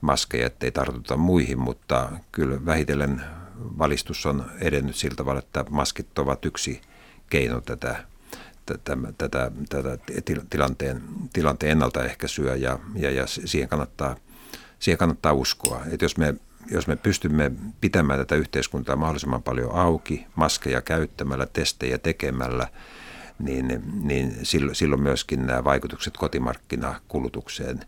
maskeja, 0.00 0.46
ettei 0.46 0.70
tartuta 0.70 1.16
muihin, 1.16 1.58
mutta 1.58 2.10
kyllä 2.32 2.64
vähitellen 2.66 3.22
valistus 3.78 4.26
on 4.26 4.44
edennyt 4.60 4.96
sillä 4.96 5.16
tavalla, 5.16 5.38
että 5.38 5.64
maskit 5.70 6.18
ovat 6.18 6.44
yksi 6.44 6.80
keino 7.30 7.60
tätä 7.60 8.04
tätä, 8.66 8.96
tätä, 9.18 9.50
tätä 9.68 9.98
tilanteen, 10.50 11.02
tilanteen 11.32 11.72
ennaltaehkäisyä 11.72 12.56
ja, 12.56 12.78
ja, 12.94 13.10
ja 13.10 13.26
siihen, 13.26 13.68
kannattaa, 13.68 14.16
siihen 14.78 14.98
kannattaa 14.98 15.32
uskoa. 15.32 15.82
Että 15.90 16.04
jos 16.04 16.16
me 16.16 16.34
jos 16.70 16.86
me 16.86 16.96
pystymme 16.96 17.52
pitämään 17.80 18.18
tätä 18.18 18.34
yhteiskuntaa 18.34 18.96
mahdollisimman 18.96 19.42
paljon 19.42 19.74
auki, 19.74 20.26
maskeja 20.34 20.80
käyttämällä, 20.80 21.46
testejä 21.46 21.98
tekemällä, 21.98 22.68
niin, 23.38 23.82
niin 24.02 24.36
silloin 24.72 25.02
myöskin 25.02 25.46
nämä 25.46 25.64
vaikutukset 25.64 26.16
kotimarkkinakulutukseen 26.16 27.80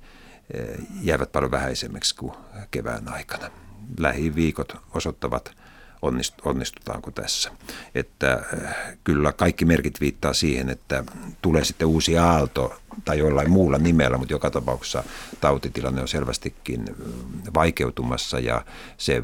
eh, 0.54 0.78
jäävät 1.02 1.32
paljon 1.32 1.50
vähäisemmiksi 1.50 2.16
kuin 2.16 2.32
kevään 2.70 3.08
aikana. 3.08 3.50
Lähiviikot 3.98 4.76
osoittavat 4.94 5.56
onnistutaanko 6.44 7.10
tässä. 7.10 7.50
Että 7.94 8.32
äh, 8.32 8.74
kyllä 9.04 9.32
kaikki 9.32 9.64
merkit 9.64 10.00
viittaa 10.00 10.32
siihen, 10.32 10.68
että 10.68 11.04
tulee 11.42 11.64
sitten 11.64 11.88
uusi 11.88 12.18
aalto 12.18 12.74
tai 13.04 13.18
jollain 13.18 13.50
muulla 13.50 13.78
nimellä, 13.78 14.18
mutta 14.18 14.34
joka 14.34 14.50
tapauksessa 14.50 15.04
tautitilanne 15.40 16.02
on 16.02 16.08
selvästikin 16.08 16.80
äh, 16.90 16.96
vaikeutumassa 17.54 18.38
ja 18.38 18.64
se 18.96 19.22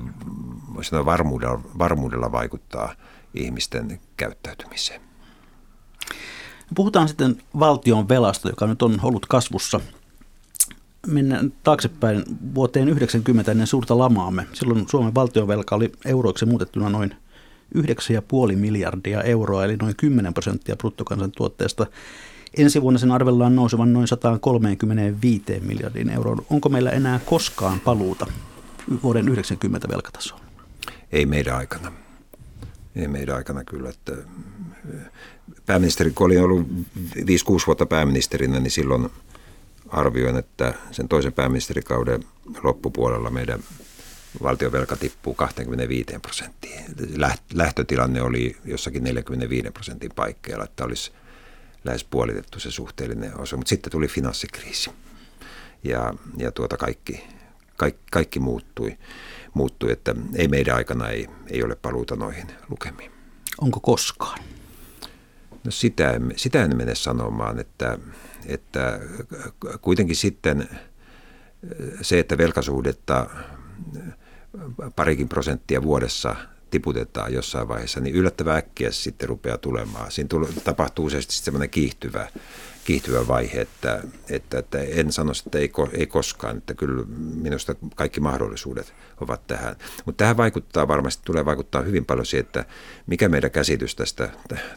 sanoa, 0.82 1.04
varmuudella, 1.04 1.60
varmuudella 1.78 2.32
vaikuttaa 2.32 2.94
ihmisten 3.34 4.00
käyttäytymiseen. 4.16 5.00
Puhutaan 6.74 7.08
sitten 7.08 7.42
valtion 7.58 8.08
velasta, 8.08 8.48
joka 8.48 8.66
nyt 8.66 8.82
on 8.82 9.00
ollut 9.02 9.26
kasvussa 9.26 9.80
mennään 11.07 11.53
taaksepäin 11.62 12.24
vuoteen 12.55 12.88
90 12.88 13.51
ennen 13.51 13.66
suurta 13.66 13.99
lamaamme. 13.99 14.46
Silloin 14.53 14.88
Suomen 14.88 15.14
valtionvelka 15.14 15.76
oli 15.76 15.92
euroiksi 16.05 16.46
muutettuna 16.46 16.88
noin 16.88 17.14
9,5 17.76 18.57
miljardia 18.57 19.22
euroa, 19.22 19.64
eli 19.64 19.76
noin 19.76 19.96
10 19.96 20.34
prosenttia 20.34 20.76
bruttokansantuotteesta. 20.76 21.86
Ensi 22.57 22.82
vuonna 22.82 22.99
sen 22.99 23.11
arvellaan 23.11 23.57
nousevan 23.57 23.92
noin 23.92 24.09
135 24.09 25.42
miljardiin 25.61 26.11
euroon. 26.11 26.46
Onko 26.51 26.68
meillä 26.68 26.90
enää 26.90 27.20
koskaan 27.26 27.80
paluuta 27.80 28.26
vuoden 29.03 29.28
90 29.28 29.88
velkatasoon? 29.88 30.40
Ei 31.12 31.26
meidän 31.26 31.57
aikana. 31.57 31.92
Ei 32.96 33.09
meidän 33.09 33.36
aikana 33.36 33.64
kyllä. 33.64 33.88
Että 33.88 34.12
pääministeri, 35.66 36.11
kun 36.11 36.26
olin 36.26 36.42
ollut 36.42 36.68
5-6 37.16 37.20
vuotta 37.66 37.86
pääministerinä, 37.86 38.61
niin 38.61 38.70
silloin 38.70 39.09
arvioin, 39.89 40.36
että 40.36 40.74
sen 40.91 41.09
toisen 41.09 41.32
pääministerikauden 41.32 42.24
loppupuolella 42.62 43.30
meidän 43.30 43.61
valtionvelka 44.43 44.97
tippuu 44.97 45.34
25 45.34 46.07
prosenttiin. 46.22 46.84
Lähtötilanne 47.55 48.22
oli 48.22 48.57
jossakin 48.64 49.05
45 49.05 49.70
prosentin 49.70 50.11
paikkeilla, 50.16 50.64
että 50.64 50.84
olisi 50.84 51.12
lähes 51.84 52.05
puolitettu 52.05 52.61
se 52.61 52.70
suhteellinen 52.70 53.41
osa, 53.41 53.57
mutta 53.57 53.68
sitten 53.68 53.93
tuli 53.93 54.09
finanssikriisi 54.09 54.91
ja, 55.84 56.14
ja 56.36 56.53
tuota 56.53 56.76
kaikki, 56.76 57.24
kaikki, 57.76 58.03
kaikki 58.11 58.41
muuttui, 58.41 58.99
muuttui, 59.55 59.93
että 59.93 60.14
ei 60.34 60.49
meidän 60.49 60.76
aikana 60.76 61.09
ei, 61.09 61.28
ei 61.47 61.62
ole 61.62 61.76
paluuta 61.76 62.16
noihin 62.16 62.47
lukemiin. 62.68 63.12
Onko 63.61 63.80
koskaan? 63.80 64.39
No 65.64 65.70
sitä, 65.70 66.20
sitä 66.36 66.64
en 66.64 66.76
mene 66.76 66.95
sanomaan, 66.95 67.59
että, 67.59 67.99
että 68.49 69.01
kuitenkin 69.80 70.16
sitten 70.16 70.68
se, 72.03 72.18
että 72.18 72.38
velkasuhdetta 72.38 73.30
parikin 74.96 75.28
prosenttia 75.28 75.82
vuodessa 75.82 76.36
tiputetaan 76.70 77.32
jossain 77.32 77.68
vaiheessa, 77.68 78.01
niin 78.01 78.14
yllättävän 78.14 78.57
äkkiä 78.57 78.90
sitten 78.90 79.28
rupeaa 79.28 79.59
tulemaan. 79.59 80.11
Siinä 80.11 80.28
tapahtuu 80.64 81.05
useasti 81.05 81.34
semmoinen 81.34 81.70
kiihtyvä, 81.70 82.28
kiihtyvä 82.84 83.28
vaihe, 83.28 83.61
että, 83.61 84.03
että, 84.30 84.59
että 84.59 84.78
en 84.78 85.12
sano, 85.12 85.32
että 85.46 85.59
ei, 85.59 85.72
ei 85.92 86.07
koskaan, 86.07 86.57
että 86.57 86.74
kyllä 86.74 87.05
minusta 87.34 87.74
kaikki 87.94 88.20
mahdollisuudet 88.20 88.94
ovat 89.20 89.46
tähän. 89.46 89.76
Mutta 90.05 90.24
tähän 90.24 90.36
vaikuttaa 90.36 90.88
varmasti, 90.88 91.22
tulee 91.24 91.44
vaikuttaa 91.44 91.82
hyvin 91.82 92.05
paljon 92.05 92.26
siihen, 92.26 92.46
että 92.46 92.64
mikä 93.07 93.28
meidän 93.28 93.51
käsitys 93.51 93.94
tästä 93.94 94.28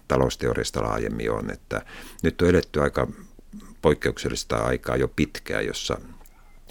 talousteoriasta 0.07 0.83
laajemmin 0.83 1.31
on, 1.31 1.51
että 1.51 1.81
nyt 2.23 2.41
on 2.41 2.49
eletty 2.49 2.81
aika 2.81 3.07
poikkeuksellista 3.81 4.57
aikaa 4.57 4.95
jo 4.95 5.07
pitkään, 5.07 5.65
jossa 5.65 5.97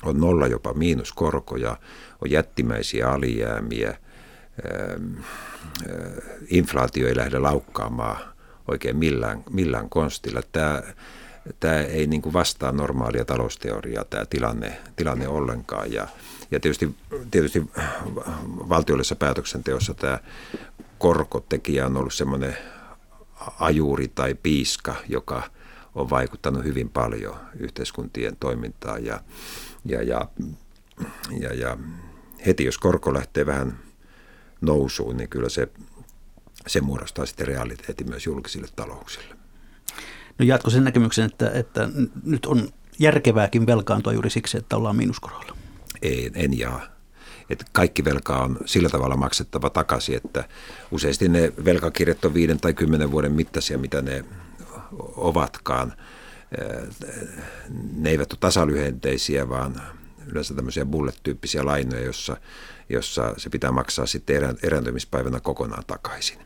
on 0.02 0.20
nolla 0.20 0.46
jopa 0.46 0.72
miinuskorkoja, 0.72 1.76
on 2.24 2.30
jättimäisiä 2.30 3.08
alijäämiä, 3.08 3.96
inflaatio 6.48 7.08
ei 7.08 7.16
lähde 7.16 7.38
laukkaamaan 7.38 8.16
oikein 8.68 8.96
millään, 8.96 9.42
millään 9.50 9.88
konstilla. 9.88 10.42
Tämä, 10.52 10.82
tämä 11.61 11.78
ei 11.78 12.06
niin 12.06 12.22
kuin 12.22 12.32
vastaa 12.32 12.72
normaalia 12.72 13.24
talousteoriaa 13.24 14.04
tämä 14.04 14.24
tilanne, 14.24 14.80
tilanne 14.96 15.28
ollenkaan. 15.28 15.92
Ja, 15.92 16.08
ja 16.50 16.61
tietysti, 16.61 16.94
tietysti 17.30 17.70
valtiollisessa 18.46 19.16
päätöksenteossa 19.16 19.94
tämä 19.94 20.18
korkotekijä 20.98 21.86
on 21.86 21.96
ollut 21.96 22.14
semmoinen 22.14 22.56
ajuri 23.58 24.08
tai 24.08 24.34
piiska, 24.34 24.94
joka 25.08 25.42
on 25.95 26.11
vaikuttanut 26.11 26.64
hyvin 26.64 26.88
paljon 26.88 27.36
yhteiskuntien 27.59 28.36
toimintaan. 28.41 29.05
Ja, 29.05 29.20
ja, 29.84 30.03
ja, 30.03 30.28
ja, 31.41 31.55
ja 31.55 31.76
heti 32.47 32.64
jos 32.64 32.78
korko 32.78 33.14
lähtee 33.14 33.47
vähän 33.47 33.78
nousuun, 34.61 35.16
niin 35.16 35.28
kyllä 35.28 35.49
se, 35.49 35.68
se 36.66 36.80
muodostaa 36.80 37.26
sitten 37.26 37.47
realiteetti 37.47 38.05
myös 38.05 38.26
julkisille 38.26 38.68
talouksille. 38.76 39.36
No 40.38 40.45
jatko 40.45 40.70
sen 40.70 40.84
näkemyksen, 40.84 41.24
että, 41.24 41.51
että 41.51 41.88
nyt 42.24 42.47
on 42.47 42.68
järkevääkin 42.99 43.66
velkaantua 43.66 44.12
juuri 44.12 44.30
siksi, 44.30 44.59
että 44.59 44.76
ollaan 44.76 44.97
miinuskorolla? 44.97 45.57
Ei, 46.03 46.30
en 46.34 46.59
jaa. 46.59 46.86
Että 47.51 47.64
kaikki 47.72 48.05
velka 48.05 48.43
on 48.43 48.59
sillä 48.64 48.88
tavalla 48.88 49.16
maksettava 49.16 49.70
takaisin, 49.70 50.16
että 50.16 50.45
useasti 50.91 51.28
ne 51.28 51.53
velkakirjat 51.64 52.24
on 52.24 52.34
viiden 52.34 52.61
tai 52.61 52.74
kymmenen 52.74 53.11
vuoden 53.11 53.32
mittaisia, 53.32 53.78
mitä 53.78 54.03
ne 54.03 54.24
ovatkaan. 55.16 55.93
Ne 57.97 58.11
eivät 58.11 58.32
ole 58.32 58.38
tasalyhenteisiä, 58.41 59.49
vaan 59.49 59.82
yleensä 60.26 60.55
tämmöisiä 60.55 60.84
bullet-tyyppisiä 60.84 61.64
lainoja, 61.64 62.05
jossa, 62.05 62.36
jossa 62.88 63.34
se 63.36 63.51
pitää 63.51 63.72
maksaa 63.72 64.07
sitten 64.07 64.57
erääntymispäivänä 64.62 65.41
kokonaan 65.41 65.84
takaisin. 65.86 66.38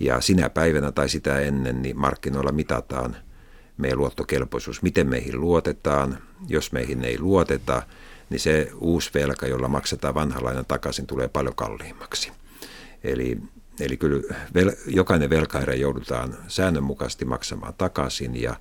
Ja 0.00 0.20
sinä 0.20 0.50
päivänä 0.50 0.92
tai 0.92 1.08
sitä 1.08 1.40
ennen 1.40 1.82
niin 1.82 1.98
markkinoilla 1.98 2.52
mitataan 2.52 3.16
meidän 3.76 3.98
luottokelpoisuus, 3.98 4.82
miten 4.82 5.08
meihin 5.08 5.40
luotetaan. 5.40 6.18
Jos 6.48 6.72
meihin 6.72 7.04
ei 7.04 7.18
luoteta, 7.18 7.82
niin 8.30 8.40
se 8.40 8.70
uusi 8.80 9.10
velka, 9.14 9.46
jolla 9.46 9.68
maksetaan 9.68 10.14
vanha 10.14 10.44
laina 10.44 10.64
takaisin, 10.64 11.06
tulee 11.06 11.28
paljon 11.28 11.54
kalliimmaksi. 11.54 12.32
Eli, 13.04 13.38
eli 13.80 13.96
kyllä 13.96 14.34
vel, 14.54 14.72
jokainen 14.86 15.30
velkaerä 15.30 15.74
joudutaan 15.74 16.36
säännönmukaisesti 16.48 17.24
maksamaan 17.24 17.74
takaisin 17.78 18.42
ja 18.42 18.56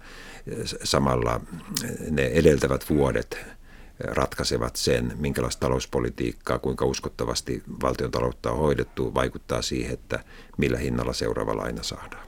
samalla 0.84 1.42
ne 2.10 2.26
edeltävät 2.26 2.86
vuodet 2.90 3.38
ratkaisevat 4.00 4.76
sen, 4.76 5.14
minkälaista 5.20 5.60
talouspolitiikkaa, 5.60 6.60
kuinka 6.60 6.86
uskottavasti 6.86 7.64
valtion 7.82 8.12
taloutta 8.12 8.52
on 8.52 8.58
hoidettu, 8.58 9.14
vaikuttaa 9.14 9.62
siihen, 9.62 9.94
että 9.94 10.24
millä 10.58 10.78
hinnalla 10.78 11.14
seuraava 11.14 11.58
laina 11.58 11.84
saadaan. 11.84 12.28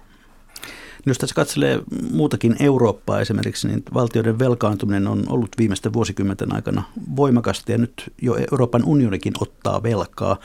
No 1.05 1.09
jos 1.09 1.17
tässä 1.17 1.36
katselee 1.36 1.81
muutakin 2.11 2.55
Eurooppaa 2.59 3.21
esimerkiksi, 3.21 3.67
niin 3.67 3.83
valtioiden 3.93 4.39
velkaantuminen 4.39 5.07
on 5.07 5.23
ollut 5.29 5.49
viimeisten 5.57 5.93
vuosikymmenten 5.93 6.55
aikana 6.55 6.83
voimakasta 7.15 7.71
ja 7.71 7.77
nyt 7.77 8.13
jo 8.21 8.36
Euroopan 8.51 8.83
unionikin 8.86 9.33
ottaa 9.39 9.83
velkaa. 9.83 10.39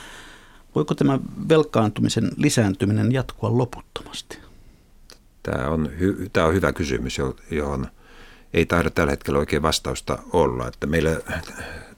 Voiko 0.75 0.95
tämä 0.95 1.19
velkaantumisen 1.49 2.31
lisääntyminen 2.37 3.13
jatkua 3.13 3.59
loputtomasti? 3.59 4.39
Tämä 5.43 5.69
on, 5.69 5.91
hy- 5.99 6.29
tämä 6.33 6.47
on 6.47 6.55
hyvä 6.55 6.73
kysymys, 6.73 7.19
johon– 7.51 7.87
ei 8.55 8.67
taida 8.67 8.91
tällä 8.91 9.11
hetkellä 9.11 9.39
oikein 9.39 9.63
vastausta 9.63 10.19
olla. 10.33 10.69
Että 10.69 10.87
meillä 10.87 11.21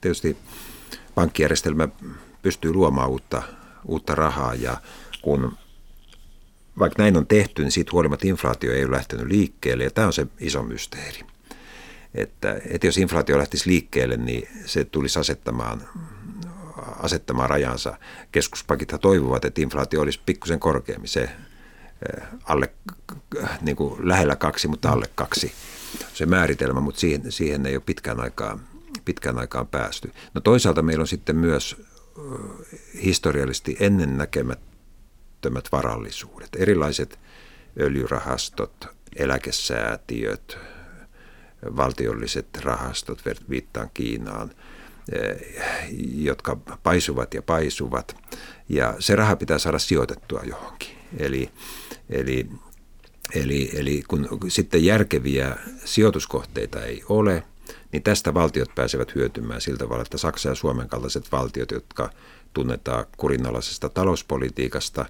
tietysti 0.01 0.37
pankkijärjestelmä 1.14 1.89
pystyy 2.43 2.73
luomaan 2.73 3.11
uutta, 3.11 3.43
uutta 3.85 4.14
rahaa 4.14 4.55
ja 4.55 4.77
kun 5.23 5.57
vaikka 6.79 7.03
näin 7.03 7.16
on 7.16 7.27
tehty, 7.27 7.62
niin 7.62 7.73
siitä 7.73 7.93
huolimatta 7.93 8.29
inflaatio 8.29 8.73
ei 8.73 8.85
ole 8.85 8.97
lähtenyt 8.97 9.27
liikkeelle 9.27 9.85
ja 9.85 9.91
tämä 9.91 10.07
on 10.07 10.12
se 10.12 10.27
iso 10.41 10.62
mysteeri. 10.62 11.20
Että, 12.14 12.61
että 12.70 12.87
jos 12.87 12.99
inflaatio 12.99 13.39
lähtisi 13.39 13.70
liikkeelle, 13.70 14.16
niin 14.16 14.49
se 14.66 14.85
tulisi 14.85 15.18
asettamaan, 15.18 15.89
asettamaan 16.83 17.51
rajansa. 17.51 17.99
Keskuspankithan 18.33 19.01
toivovat, 19.01 19.45
että 19.45 19.61
inflaatio 19.61 20.01
olisi 20.01 20.20
pikkusen 20.26 20.61
korkeammin, 20.61 21.09
se 21.09 21.22
eh, 21.22 22.22
alle, 22.45 22.72
niin 23.61 23.76
kuin 23.76 24.09
lähellä 24.09 24.37
kaksi, 24.37 24.68
mutta 24.68 24.91
alle 24.91 25.07
kaksi 25.14 25.53
se 26.14 26.26
määritelmä, 26.26 26.80
mutta 26.80 27.01
siihen, 27.01 27.33
siihen 27.33 27.66
ei 27.66 27.76
ole 27.76 27.83
pitkään 27.87 28.20
aikaan, 28.20 28.61
pitkään 29.05 29.39
aikaan 29.39 29.66
päästy. 29.66 30.12
No 30.35 30.41
toisaalta 30.41 30.83
meillä 30.83 31.03
on 31.03 31.09
sitten 31.09 31.37
myös 31.37 31.76
historiallisesti 33.05 33.76
ennennäkemättömät 33.80 35.68
varallisuudet, 35.72 36.49
erilaiset 36.57 37.18
öljyrahastot, 37.80 38.87
eläkesäätiöt, 39.16 40.59
valtiolliset 41.76 42.47
rahastot, 42.62 43.22
viittaan 43.51 43.91
Kiinaan, 43.95 44.51
jotka 46.14 46.57
paisuvat 46.82 47.34
ja 47.34 47.42
paisuvat. 47.42 48.16
Ja 48.68 48.94
se 48.98 49.16
raha 49.16 49.36
pitää 49.36 49.59
saada 49.59 49.78
sijoitettua 49.78 50.40
johonkin. 50.44 50.96
Eli, 51.18 51.50
eli 52.11 52.48
Eli, 53.34 53.70
eli 53.74 54.03
kun 54.09 54.28
sitten 54.48 54.84
järkeviä 54.84 55.57
sijoituskohteita 55.84 56.84
ei 56.84 57.03
ole, 57.09 57.42
niin 57.92 58.03
tästä 58.03 58.34
valtiot 58.34 58.74
pääsevät 58.74 59.14
hyötymään 59.14 59.61
sillä 59.61 59.78
tavalla, 59.78 60.03
että 60.03 60.18
Saksa 60.18 60.48
ja 60.48 60.55
Suomen 60.55 60.88
kaltaiset 60.88 61.32
valtiot, 61.32 61.70
jotka 61.70 62.11
tunnetaan 62.53 63.05
kurinalaisesta 63.16 63.88
talouspolitiikasta, 63.88 65.07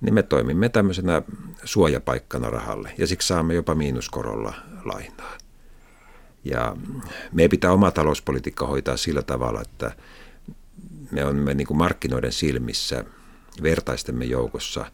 niin 0.00 0.14
me 0.14 0.22
toimimme 0.22 0.68
tämmöisenä 0.68 1.22
suojapaikkana 1.64 2.50
rahalle 2.50 2.92
ja 2.98 3.06
siksi 3.06 3.28
saamme 3.28 3.54
jopa 3.54 3.74
miinuskorolla 3.74 4.54
lainaa. 4.84 5.38
Ja 6.44 6.76
meidän 7.32 7.50
pitää 7.50 7.72
oma 7.72 7.90
talouspolitiikka 7.90 8.66
hoitaa 8.66 8.96
sillä 8.96 9.22
tavalla, 9.22 9.60
että 9.60 9.92
me 11.10 11.24
olemme 11.24 11.54
niin 11.54 11.66
kuin 11.66 11.78
markkinoiden 11.78 12.32
silmissä 12.32 13.04
vertaistemme 13.62 14.24
joukossa 14.24 14.86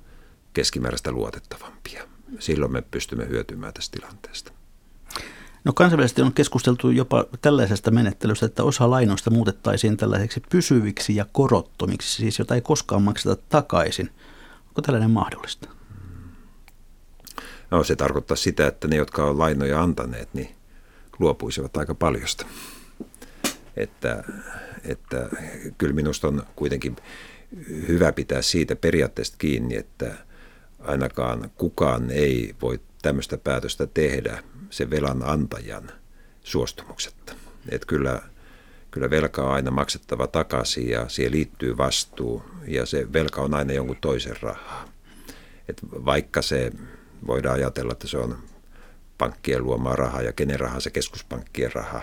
keskimääräistä 0.52 1.12
luotettavampia 1.12 2.08
silloin 2.38 2.72
me 2.72 2.82
pystymme 2.82 3.28
hyötymään 3.28 3.74
tästä 3.74 3.98
tilanteesta. 3.98 4.52
No 5.64 5.72
kansainvälisesti 5.72 6.22
on 6.22 6.32
keskusteltu 6.32 6.90
jopa 6.90 7.24
tällaisesta 7.42 7.90
menettelystä, 7.90 8.46
että 8.46 8.64
osa 8.64 8.90
lainoista 8.90 9.30
muutettaisiin 9.30 9.96
tällaiseksi 9.96 10.42
pysyviksi 10.50 11.16
ja 11.16 11.26
korottomiksi, 11.32 12.16
siis 12.16 12.38
jota 12.38 12.54
ei 12.54 12.60
koskaan 12.60 13.02
makseta 13.02 13.36
takaisin. 13.48 14.10
Onko 14.68 14.82
tällainen 14.82 15.10
mahdollista? 15.10 15.68
No 17.70 17.84
se 17.84 17.96
tarkoittaa 17.96 18.36
sitä, 18.36 18.66
että 18.66 18.88
ne, 18.88 18.96
jotka 18.96 19.24
on 19.24 19.38
lainoja 19.38 19.82
antaneet, 19.82 20.34
niin 20.34 20.54
luopuisivat 21.20 21.76
aika 21.76 21.94
paljosta. 21.94 22.46
Että, 23.76 24.24
että 24.84 25.28
kyllä 25.78 25.94
minusta 25.94 26.28
on 26.28 26.42
kuitenkin 26.56 26.96
hyvä 27.88 28.12
pitää 28.12 28.42
siitä 28.42 28.76
periaatteesta 28.76 29.36
kiinni, 29.38 29.76
että 29.76 30.14
ainakaan 30.78 31.50
kukaan 31.56 32.10
ei 32.10 32.54
voi 32.62 32.80
tämmöistä 33.02 33.38
päätöstä 33.38 33.86
tehdä 33.86 34.42
sen 34.70 34.90
velan 34.90 35.22
antajan 35.22 35.90
suostumuksetta. 36.42 37.34
Että 37.68 37.86
kyllä, 37.86 38.22
kyllä 38.90 39.10
velka 39.10 39.42
on 39.42 39.52
aina 39.52 39.70
maksettava 39.70 40.26
takaisin 40.26 40.88
ja 40.88 41.08
siihen 41.08 41.32
liittyy 41.32 41.76
vastuu 41.76 42.42
ja 42.66 42.86
se 42.86 43.12
velka 43.12 43.42
on 43.42 43.54
aina 43.54 43.72
jonkun 43.72 43.96
toisen 44.00 44.36
rahaa. 44.42 44.88
Et 45.68 45.82
vaikka 45.92 46.42
se 46.42 46.72
voidaan 47.26 47.54
ajatella, 47.54 47.92
että 47.92 48.06
se 48.08 48.18
on 48.18 48.38
pankkien 49.20 49.64
luomaa 49.64 49.96
rahaa 49.96 50.22
ja 50.22 50.32
kenen 50.32 50.60
rahaa 50.60 50.80
se 50.80 50.90
keskuspankkien 50.90 51.72
raha, 51.72 52.02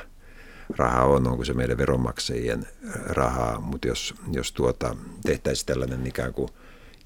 raha 0.78 1.04
on, 1.04 1.28
onko 1.28 1.46
se 1.46 1.54
meidän 1.54 1.78
veronmaksajien 1.78 2.68
rahaa, 2.94 3.60
mutta 3.60 3.88
jos, 3.88 4.16
jos 4.32 4.52
tuota, 4.52 4.96
tehtäisiin 5.26 5.66
tällainen 5.66 6.08
ikään 6.08 6.34
kuin 6.34 6.50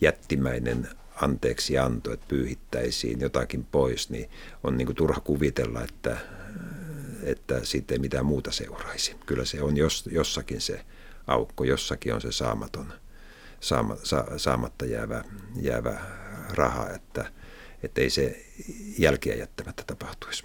jättimäinen 0.01 0.87
anteeksi 1.21 1.77
anto, 1.77 2.13
että 2.13 2.25
pyyhittäisiin 2.29 3.19
jotakin 3.19 3.65
pois, 3.71 4.09
niin 4.09 4.29
on 4.63 4.77
niin 4.77 4.85
kuin 4.85 4.95
turha 4.95 5.21
kuvitella, 5.21 5.83
että, 5.83 6.17
että 7.23 7.65
siitä 7.65 7.93
ei 7.93 7.99
mitään 7.99 8.25
muuta 8.25 8.51
seuraisi. 8.51 9.15
Kyllä 9.25 9.45
se 9.45 9.61
on 9.61 9.77
jos, 9.77 10.09
jossakin 10.11 10.61
se 10.61 10.85
aukko, 11.27 11.63
jossakin 11.63 12.13
on 12.13 12.21
se 12.21 12.31
saamaton, 12.31 12.93
saama, 13.59 13.95
sa, 14.03 14.25
saamatta 14.37 14.85
jäävä, 14.85 15.23
jäävä 15.61 15.99
raha, 16.49 16.89
että 16.89 17.31
ei 17.95 18.09
se 18.09 18.45
jälkeä 18.97 19.35
jättämättä 19.35 19.83
tapahtuisi. 19.87 20.43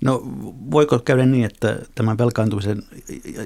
No 0.00 0.22
voiko 0.70 0.98
käydä 0.98 1.26
niin, 1.26 1.44
että 1.44 1.78
tämän 1.94 2.18
velkaantumisen 2.18 2.82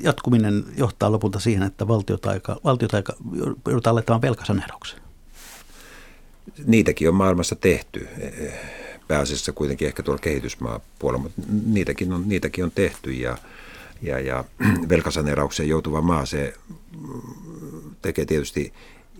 jatkuminen 0.02 0.64
johtaa 0.76 1.12
lopulta 1.12 1.40
siihen, 1.40 1.62
että 1.62 1.88
valtiota 1.88 2.30
aika, 2.30 3.16
joudutaan 3.66 3.94
laittamaan 3.94 4.22
velkasaneeraukseen? 4.22 5.02
niitäkin 6.66 7.08
on 7.08 7.14
maailmassa 7.14 7.56
tehty. 7.56 8.08
Pääasiassa 9.08 9.52
kuitenkin 9.52 9.88
ehkä 9.88 10.02
tuolla 10.02 10.20
kehitysmaapuolella, 10.20 11.22
mutta 11.22 11.42
niitäkin 11.66 12.12
on, 12.12 12.28
niitäkin 12.28 12.64
on 12.64 12.70
tehty 12.70 13.12
ja, 13.12 13.38
ja, 14.02 14.20
ja 14.20 14.44
velkasaneeraukseen 14.88 15.68
joutuva 15.68 16.00
maa, 16.00 16.26
se 16.26 16.54
tekee 18.02 18.24
tietysti 18.24 18.72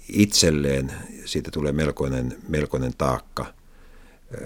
itselleen, 0.09 0.93
siitä 1.25 1.51
tulee 1.51 1.73
melkoinen, 1.73 2.37
melkoinen 2.49 2.93
taakka. 2.99 3.47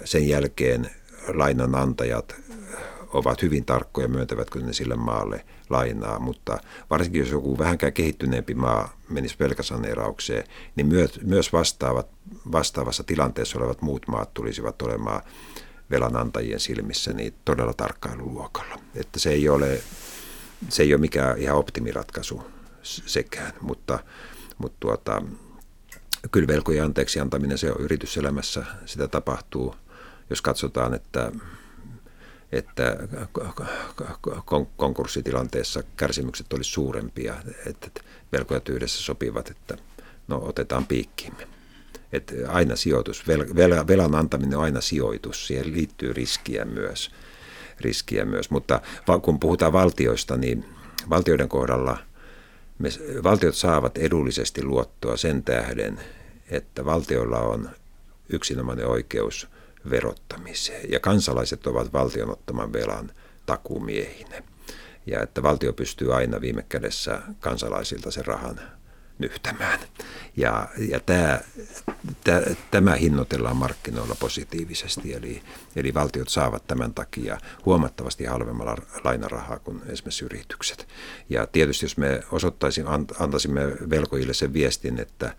Sen 0.05 0.29
jälkeen 0.29 0.91
lainanantajat 1.35 2.35
ovat 3.09 3.43
hyvin 3.43 3.65
tarkkoja 3.65 4.09
myöntävätkö 4.09 4.61
ne 4.61 4.73
sille 4.73 4.97
maalle 4.97 5.45
lainaa, 5.71 6.19
mutta 6.19 6.59
varsinkin 6.91 7.19
jos 7.19 7.31
joku 7.31 7.59
vähänkään 7.59 7.93
kehittyneempi 7.93 8.55
maa 8.55 8.97
menisi 9.09 9.37
velkasaneeraukseen, 9.41 10.45
niin 10.77 10.87
myös, 11.23 11.53
vastaavat, 11.53 12.09
vastaavassa 12.53 13.05
tilanteessa 13.05 13.59
olevat 13.59 13.83
muut 13.83 14.09
maat 14.09 14.35
tulisivat 14.35 14.83
olemaan 14.83 15.23
velanantajien 15.91 16.61
silmissä 16.61 17.13
niin 17.13 17.35
todella 17.45 17.75
tarkkailuluokalla. 17.75 18.79
Että 18.95 19.19
se 19.19 19.31
ei 19.31 19.49
ole, 19.49 19.81
se 20.69 20.83
ei 20.83 20.95
ole 20.95 21.01
mikään 21.01 21.39
ihan 21.39 21.57
optimiratkaisu 21.57 22.43
sekään, 22.83 23.53
mutta, 23.61 23.99
mutta 24.59 24.77
tuota, 24.81 25.23
kyllä 26.33 26.47
velkojen 26.47 26.85
anteeksi 26.85 27.21
antaminen 27.21 27.59
se 27.59 27.73
on 27.73 27.81
yrityselämässä, 27.81 28.65
sitä 28.87 29.09
tapahtuu, 29.09 29.75
jos 30.31 30.43
katsotaan, 30.43 30.95
että 30.95 31.33
että 32.53 32.97
konkurssitilanteessa 34.77 35.83
kärsimykset 35.97 36.53
olisi 36.53 36.71
suurempia, 36.71 37.35
että 37.67 37.91
velkojat 38.33 38.69
yhdessä 38.69 39.03
sopivat, 39.03 39.51
että 39.51 39.77
no 40.29 40.41
otetaan 40.45 40.87
piikkiimme. 40.87 41.49
Että 42.13 42.35
aina 42.49 42.77
sijoitus, 42.77 43.27
vel, 43.29 43.45
vel, 43.57 43.87
velan 43.87 44.15
antaminen 44.15 44.59
on 44.59 44.65
aina 44.65 44.81
sijoitus, 44.81 45.47
siihen 45.47 45.73
liittyy 45.73 46.13
riskiä 46.13 46.65
myös. 46.65 47.11
Riskiä 47.81 48.25
myös. 48.25 48.51
Mutta 48.51 48.81
kun 49.23 49.41
puhutaan 49.41 49.73
valtioista, 49.73 50.37
niin 50.37 50.65
valtioiden 51.11 51.49
kohdalla 51.49 51.99
me, 52.79 52.89
valtiot 53.23 53.55
saavat 53.55 53.99
edullisesti 53.99 54.65
luottoa 54.65 55.17
sen 55.17 55.43
tähden, 55.43 56.01
että 56.51 56.85
valtioilla 56.85 57.39
on 57.39 57.71
yksinomainen 58.29 58.87
oikeus– 58.87 59.47
verottamiseen. 59.91 60.93
Ja 60.93 61.01
kansalaiset 61.01 61.67
ovat 61.67 61.93
valtion 61.93 62.31
ottaman 62.31 62.73
velan 62.73 63.11
takumiehinä. 63.47 64.43
Ja 65.07 65.23
että 65.23 65.43
valtio 65.43 65.73
pystyy 65.73 66.15
aina 66.15 66.41
viime 66.41 66.65
kädessä 66.69 67.23
kansalaisilta 67.41 68.11
sen 68.11 68.27
rahan 68.27 68.61
nyhtämään. 69.19 69.79
Ja, 70.37 70.69
ja 70.89 71.01
tämä, 71.01 71.41
tämä, 72.25 72.41
tämä 72.71 72.95
hinnoitellaan 72.95 73.57
markkinoilla 73.57 74.17
positiivisesti, 74.21 75.15
eli, 75.15 75.43
eli 75.77 75.95
valtiot 75.95 76.29
saavat 76.29 76.67
tämän 76.67 76.95
takia 76.95 77.39
huomattavasti 77.67 78.25
halvemmalla 78.25 78.77
lainarahaa 79.05 79.59
kuin 79.59 79.83
esimerkiksi 79.87 80.25
yritykset. 80.25 80.89
Ja 81.31 81.47
tietysti 81.47 81.85
jos 81.85 81.97
me 81.97 82.23
osoittaisimme, 82.33 82.91
antaisimme 83.21 83.63
velkojille 83.91 84.35
sen 84.35 84.53
viestin, 84.53 85.01
että 85.01 85.35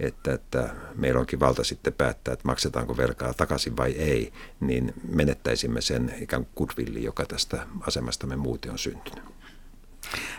että, 0.00 0.34
että 0.34 0.74
meillä 0.94 1.20
onkin 1.20 1.40
valta 1.40 1.64
sitten 1.64 1.92
päättää, 1.92 2.32
että 2.32 2.48
maksetaanko 2.48 2.96
velkaa 2.96 3.34
takaisin 3.34 3.76
vai 3.76 3.92
ei, 3.92 4.32
niin 4.60 4.94
menettäisimme 5.08 5.80
sen 5.80 6.14
ikään 6.20 6.46
kuin 6.54 6.68
goodwillin, 6.68 7.02
joka 7.02 7.24
tästä 7.24 7.66
asemastamme 7.80 8.36
muuten 8.36 8.72
on 8.72 8.78
syntynyt. 8.78 9.24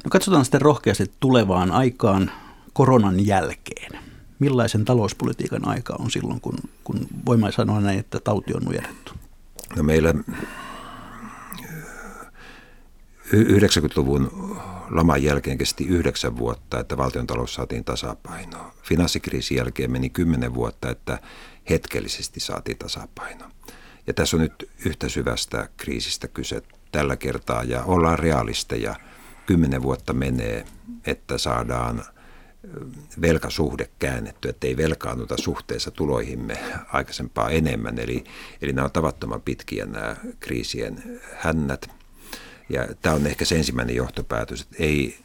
No 0.04 0.10
katsotaan 0.10 0.46
sitten 0.46 0.62
rohkeasti 0.62 1.12
tulevaan 1.20 1.72
aikaan 1.72 2.32
koronan 2.74 3.26
jälkeen. 3.26 4.00
Millaisen 4.40 4.86
talouspolitiikan 4.86 5.68
aika 5.68 5.96
on 6.00 6.12
silloin, 6.12 6.42
kun, 6.42 6.58
kun 6.84 7.08
voimme 7.26 7.52
sanoa 7.52 7.82
näin, 7.82 8.00
että 8.00 8.20
tauti 8.20 8.54
on 8.54 8.64
nujerrettu? 8.64 9.14
No 9.76 9.84
meillä 9.84 10.14
90-luvun 13.34 14.58
laman 14.90 15.24
jälkeen 15.24 15.58
kesti 15.58 15.88
yhdeksän 15.88 16.38
vuotta, 16.38 16.80
että 16.80 16.98
valtiontalous 16.98 17.54
saatiin 17.54 17.84
tasapainoon. 17.84 18.72
Finanssikriisin 18.84 19.58
jälkeen 19.58 19.92
meni 19.92 20.10
kymmenen 20.10 20.54
vuotta, 20.54 20.90
että 20.90 21.20
hetkellisesti 21.70 22.40
saatiin 22.40 22.78
tasapaino. 22.78 23.46
Ja 24.08 24.14
tässä 24.14 24.38
on 24.38 24.42
nyt 24.42 24.70
yhtä 24.86 25.10
syvästä 25.10 25.70
kriisistä 25.78 26.28
kyse 26.28 26.62
tällä 26.92 27.16
kertaa 27.16 27.64
ja 27.64 27.84
ollaan 27.84 28.20
realisteja. 28.20 28.96
Kymmenen 29.46 29.82
vuotta 29.82 30.14
menee, 30.14 30.66
että 31.06 31.38
saadaan 31.38 32.04
velkasuhde 33.22 33.89
käännetty, 33.99 34.49
että 34.49 34.68
ei 34.68 34.78
velkaannuta 34.78 35.36
suhteessa 35.38 35.91
tuloihimme 35.91 36.57
aikaisempaa 36.93 37.49
enemmän. 37.49 37.99
Eli, 37.99 38.24
eli 38.62 38.74
nämä 38.74 38.86
on 38.86 38.91
tavattoman 38.91 39.41
pitkiä 39.41 39.86
nämä 39.86 40.16
kriisien 40.39 41.22
hännät– 41.36 41.89
ja 42.72 42.88
tämä 43.01 43.16
on 43.16 43.28
ehkä 43.28 43.45
se 43.45 43.55
ensimmäinen 43.55 43.95
johtopäätös, 43.95 44.62
että 44.62 44.76
ei, 44.80 45.18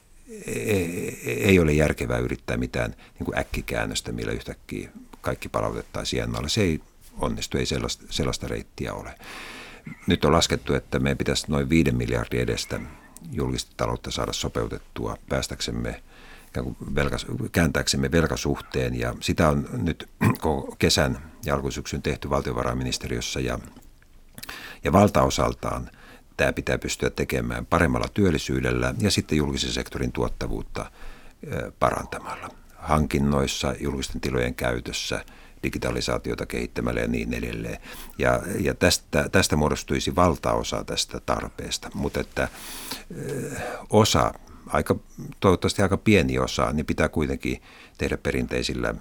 ei, 0.47 1.19
ei 1.25 1.59
ole 1.59 1.73
järkevää 1.73 2.19
yrittää 2.19 2.57
mitään 2.57 2.91
niin 2.91 3.25
kuin 3.25 3.39
äkkikäännöstä, 3.39 4.13
millä 4.13 4.33
yhtäkkiä 4.33 4.91
kaikki 5.21 5.49
palautettaisiin 5.49 6.23
ennalleen. 6.23 6.51
Se 6.51 6.63
ei 6.63 6.81
onnistu, 7.21 7.59
ei 7.59 7.67
sellaista, 7.67 8.05
sellaista 8.11 8.49
reittiä 8.49 8.93
ole. 8.95 9.15
Nyt 10.07 10.25
on 10.25 10.33
laskettu, 10.33 10.75
että 10.75 10.99
meidän 10.99 11.19
pitäisi 11.19 11.47
noin 11.49 11.69
5 11.69 11.93
miljardin 11.93 12.41
edestä 12.41 12.81
julkista 13.33 13.73
taloutta 13.77 14.11
saada 14.11 14.33
sopeutettua 14.33 15.17
päästäksemme 15.29 16.03
velka, 16.95 17.17
kääntääksemme 17.53 18.11
velkasuhteen 18.11 18.99
ja 18.99 19.15
sitä 19.21 19.49
on 19.49 19.69
nyt 19.73 20.09
kesän 20.79 21.33
ja 21.45 21.55
alkusyksyn 21.55 22.03
tehty 22.03 22.31
valtiovarainministeriössä 22.31 23.41
ja, 23.41 23.59
ja 24.85 24.93
valtaosaltaan 24.93 25.91
tämä 26.37 26.53
pitää 26.53 26.79
pystyä 26.79 27.11
tekemään 27.11 27.67
paremmalla 27.67 28.09
työllisyydellä 28.15 28.95
ja 29.01 29.11
sitten 29.11 29.39
julkisen 29.39 29.73
sektorin 29.73 30.13
tuottavuutta 30.13 30.91
parantamalla. 31.79 32.49
Hankinnoissa, 32.77 33.75
julkisten 33.81 34.21
tilojen 34.21 34.55
käytössä, 34.55 35.25
digitalisaatiota 35.63 36.47
kehittämällä 36.47 37.01
ja 37.01 37.09
niin 37.09 37.35
edelleen. 37.35 37.79
Ja, 38.19 38.43
ja 38.61 38.75
tästä, 38.75 39.29
tästä 39.29 39.57
muodostuisi 39.57 40.17
valtaosa 40.17 40.85
tästä 40.85 41.21
tarpeesta, 41.21 41.91
mutta 41.95 42.21
että 42.21 42.49
osa, 43.91 44.35
aika, 44.67 44.97
toivottavasti 45.41 45.83
aika 45.83 45.97
pieni 45.97 46.39
osa, 46.39 46.73
niin 46.73 46.87
pitää 46.87 47.09
kuitenkin 47.09 47.63
tehdä 47.99 48.17
perinteisillä 48.17 48.95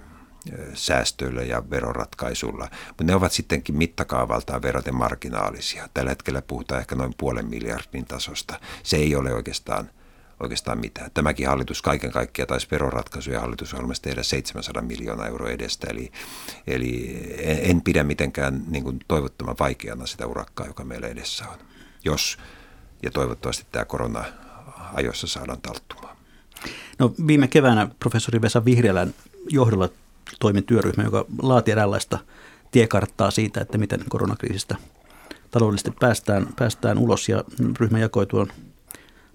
säästöillä 0.74 1.42
ja 1.42 1.70
veroratkaisulla, 1.70 2.68
mutta 2.88 3.04
ne 3.04 3.14
ovat 3.14 3.32
sittenkin 3.32 3.76
mittakaavaltaan 3.76 4.62
verraten 4.62 4.94
marginaalisia. 4.94 5.88
Tällä 5.94 6.10
hetkellä 6.10 6.42
puhutaan 6.42 6.80
ehkä 6.80 6.94
noin 6.94 7.14
puolen 7.18 7.46
miljardin 7.46 8.04
tasosta. 8.04 8.60
Se 8.82 8.96
ei 8.96 9.16
ole 9.16 9.34
oikeastaan, 9.34 9.90
oikeastaan 10.40 10.78
mitään. 10.78 11.10
Tämäkin 11.14 11.48
hallitus 11.48 11.82
kaiken 11.82 12.10
kaikkiaan 12.10 12.48
taisi 12.48 12.68
veroratkaisuja 12.70 13.40
hallitusohjelmassa 13.40 14.02
tehdä 14.02 14.22
700 14.22 14.82
miljoonaa 14.82 15.26
euroa 15.26 15.50
edestä, 15.50 15.86
eli, 15.90 16.12
eli 16.66 17.20
en, 17.38 17.70
en 17.70 17.82
pidä 17.82 18.04
mitenkään 18.04 18.62
niin 18.68 18.84
kuin 18.84 18.98
toivottoman 19.08 19.56
vaikeana 19.60 20.06
sitä 20.06 20.26
urakkaa, 20.26 20.66
joka 20.66 20.84
meillä 20.84 21.08
edessä 21.08 21.48
on. 21.48 21.58
Jos 22.04 22.38
ja 23.02 23.10
toivottavasti 23.10 23.66
tämä 23.72 23.84
korona 23.84 24.24
ajoissa 24.94 25.26
saadaan 25.26 25.60
talttumaan. 25.60 26.16
No, 26.98 27.14
viime 27.26 27.48
keväänä 27.48 27.88
professori 27.98 28.42
Vesa 28.42 28.64
Vihriälän 28.64 29.14
johdolla 29.48 29.88
toimin 30.40 30.64
työryhmä, 30.64 31.04
joka 31.04 31.24
laati 31.42 31.70
eräänlaista 31.70 32.18
tiekarttaa 32.70 33.30
siitä, 33.30 33.60
että 33.60 33.78
miten 33.78 34.00
koronakriisistä 34.08 34.76
taloudellisesti 35.50 35.90
päästään, 36.00 36.48
päästään 36.56 36.98
ulos. 36.98 37.28
Ja 37.28 37.44
ryhmä 37.80 37.98
jakoi 37.98 38.26
tuon 38.26 38.48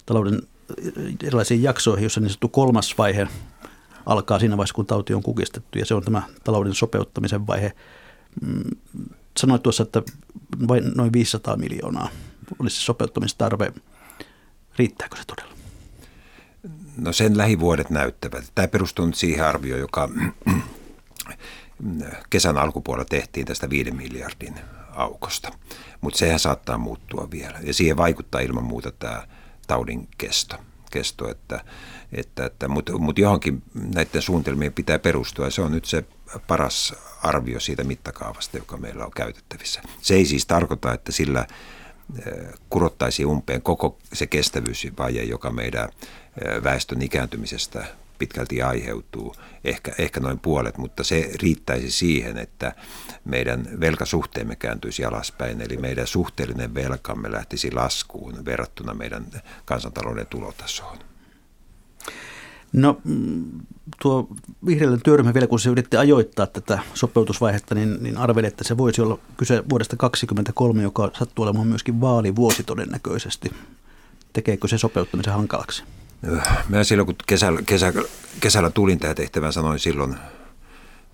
talouden 0.06 0.42
erilaisiin 1.24 1.64
jaksoihin, 1.64 2.04
jossa 2.04 2.20
niin 2.20 2.30
sanottu 2.30 2.50
kolmas 2.50 2.98
vaihe 2.98 3.28
alkaa 4.06 4.40
siinä 4.40 4.58
vaiheessa, 4.58 4.76
kun 4.76 4.86
tauti 4.86 5.14
on 5.14 5.24
kukistettu, 5.24 5.80
ja 5.80 5.86
se 5.86 5.94
on 5.94 6.04
tämä 6.04 6.22
talouden 6.44 6.74
sopeuttamisen 6.74 7.48
vaihe. 7.48 7.72
Mm, 8.42 8.64
sanoit 9.38 9.64
tuossa, 9.64 9.84
että 9.84 10.04
vain 10.68 10.92
noin 10.96 11.14
500 11.14 11.58
miljoonaa 11.58 12.10
olisi 12.60 12.82
sopeuttamistarve. 12.82 13.74
Riittääkö 14.78 15.16
se 15.16 15.24
todella? 15.28 15.56
No 16.98 17.14
sen 17.14 17.38
lähivuodet 17.38 17.90
näyttävät. 17.90 18.52
Tämä 18.56 18.68
perustuu 18.68 19.06
nyt 19.06 19.16
siihen 19.16 19.46
arvioon, 19.46 19.80
joka 19.80 20.10
kesän 22.30 22.58
alkupuolella 22.58 23.06
tehtiin 23.10 23.46
tästä 23.46 23.70
5 23.70 23.92
miljardin 23.92 24.56
aukosta. 24.92 25.52
Mutta 26.02 26.20
sehän 26.20 26.40
saattaa 26.40 26.78
muuttua 26.78 27.28
vielä. 27.32 27.60
Ja 27.64 27.74
siihen 27.74 27.98
vaikuttaa 27.98 28.42
ilman 28.42 28.64
muuta 28.64 28.92
tämä 28.92 29.28
taudin 29.68 30.08
kesto. 30.18 30.56
kesto 30.92 31.30
että, 31.30 31.64
että, 32.12 32.46
että, 32.46 32.68
Mutta 32.68 32.98
mut 32.98 33.20
johonkin 33.20 33.64
näiden 33.74 34.22
suunnitelmien 34.22 34.74
pitää 34.74 35.00
perustua. 35.00 35.46
Ja 35.46 35.52
se 35.52 35.62
on 35.62 35.72
nyt 35.72 35.86
se 35.86 36.06
paras 36.48 36.94
arvio 37.24 37.60
siitä 37.60 37.84
mittakaavasta, 37.84 38.58
joka 38.58 38.78
meillä 38.78 39.06
on 39.06 39.12
käytettävissä. 39.12 39.82
Se 40.02 40.14
ei 40.14 40.26
siis 40.26 40.46
tarkoita, 40.46 40.94
että 40.94 41.12
sillä 41.12 41.48
kurottaisiin 42.70 43.28
umpeen 43.28 43.62
koko 43.62 43.98
se 44.14 44.28
kestävyysvaje, 44.28 45.24
joka 45.24 45.52
meidän 45.52 45.90
väestön 46.64 47.02
ikääntymisestä 47.02 47.86
pitkälti 48.18 48.62
aiheutuu, 48.62 49.36
ehkä, 49.64 49.92
ehkä 49.98 50.20
noin 50.20 50.40
puolet, 50.40 50.78
mutta 50.78 51.04
se 51.04 51.32
riittäisi 51.42 51.92
siihen, 51.92 52.38
että 52.38 52.76
meidän 53.26 53.68
velkasuhteemme 53.80 54.56
kääntyisi 54.56 55.06
alaspäin, 55.06 55.62
eli 55.62 55.78
meidän 55.78 56.08
suhteellinen 56.08 56.74
velkamme 56.74 57.32
lähtisi 57.32 57.72
laskuun 57.72 58.46
verrattuna 58.46 58.94
meidän 58.94 59.26
kansantalouden 59.66 60.28
tulotasoon. 60.28 61.11
No 62.74 63.02
tuo 64.02 64.28
vihreän 64.66 65.02
työryhmä 65.04 65.34
vielä, 65.34 65.48
kun 65.48 65.60
se 65.60 65.70
yritti 65.70 65.98
ajoittaa 65.98 66.48
tätä 66.48 66.80
sopeutusvaihetta, 66.94 67.76
niin, 67.76 67.98
niin 68.04 68.18
arveli, 68.18 68.48
että 68.48 68.64
se 68.64 68.78
voisi 68.78 69.02
olla 69.02 69.20
kyse 69.38 69.64
vuodesta 69.70 69.96
2023, 69.96 70.84
joka 70.84 71.12
sattuu 71.18 71.44
olemaan 71.44 71.68
myöskin 71.68 72.02
vaalivuosi 72.02 72.64
todennäköisesti. 72.64 73.52
Tekeekö 74.34 74.68
se 74.68 74.78
sopeuttamisen 74.78 75.34
hankalaksi? 75.34 75.84
Mä 76.70 76.84
silloin, 76.84 77.06
kun 77.06 77.16
kesällä, 77.28 77.62
kesä, 77.66 77.94
kesällä 78.40 78.70
tulin 78.70 79.00
tähän 79.00 79.16
tehtävään, 79.16 79.54
sanoin 79.54 79.80
silloin 79.80 80.16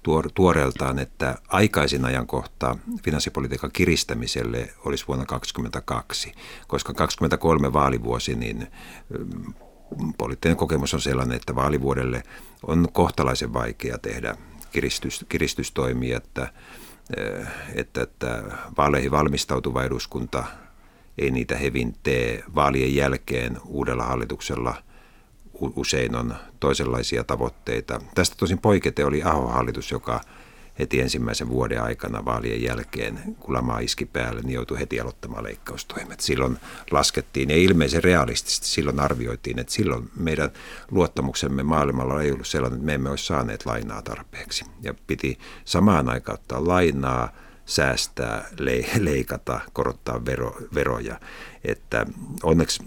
tuor, 0.04 0.30
tuoreeltaan, 0.34 1.00
että 1.00 1.36
aikaisin 1.48 2.06
ajankohta 2.06 2.78
finanssipolitiikan 3.04 3.72
kiristämiselle 3.72 4.74
olisi 4.86 5.08
vuonna 5.08 5.26
2022, 5.26 6.32
koska 6.68 6.94
2023 6.94 7.74
vaalivuosi, 7.74 8.36
niin 8.36 8.68
poliittinen 10.18 10.58
kokemus 10.58 10.94
on 10.94 11.02
sellainen, 11.02 11.38
että 11.38 11.56
vaalivuodelle 11.56 12.24
on 12.64 12.88
kohtalaisen 12.92 13.54
vaikea 13.54 13.98
tehdä 13.98 14.36
kiristys, 14.72 15.26
kiristystoimia, 15.30 16.18
että, 16.18 16.54
että, 17.76 18.02
että 18.02 18.44
vaaleihin 18.78 19.12
valmistautuva 19.12 19.84
eduskunta 19.84 20.44
ei 21.18 21.32
niitä 21.32 21.58
hevin 21.58 21.96
tee. 22.04 22.44
Vaalien 22.56 22.96
jälkeen 22.96 23.58
uudella 23.66 24.04
hallituksella– 24.04 24.76
usein 25.62 26.16
on 26.16 26.36
toisenlaisia 26.60 27.24
tavoitteita. 27.24 28.02
Tästä 28.16 28.36
tosin 28.40 28.60
poikete 28.60 29.06
oli 29.06 29.24
Aho-hallitus, 29.24 29.92
joka 29.92 30.22
heti 30.80 31.02
ensimmäisen 31.02 31.50
vuoden 31.50 31.84
aikana 31.84 32.26
vaalien 32.26 32.64
jälkeen, 32.64 33.20
kun 33.40 33.54
lama 33.54 33.80
iski 33.80 34.06
päälle, 34.06 34.42
niin 34.42 34.54
joutui 34.54 34.80
heti 34.80 35.00
aloittamaan 35.00 35.44
leikkaustoimet. 35.44 36.20
Silloin 36.20 36.58
laskettiin, 36.92 37.50
ja 37.50 37.56
ilmeisen 37.56 38.04
realistisesti 38.04 38.68
silloin 38.68 39.00
arvioitiin, 39.00 39.60
että 39.60 39.74
silloin 39.74 40.10
meidän 40.16 40.50
luottamuksemme 40.92 41.64
maailmalla 41.64 42.22
ei 42.22 42.32
ollut 42.32 42.48
sellainen, 42.48 42.78
että 42.78 42.86
me 42.86 42.94
emme 42.94 43.10
olisi 43.10 43.26
saaneet 43.26 43.66
lainaa 43.66 44.02
tarpeeksi. 44.02 44.66
Ja 44.82 44.94
piti 45.08 45.40
samaan 45.66 46.10
aikaan 46.10 46.40
ottaa 46.40 46.68
lainaa, 46.68 47.32
säästää, 47.66 48.46
leikata, 49.00 49.60
korottaa 49.74 50.26
vero, 50.26 50.56
veroja. 50.74 51.20
Että 51.64 52.06
onneksi 52.44 52.84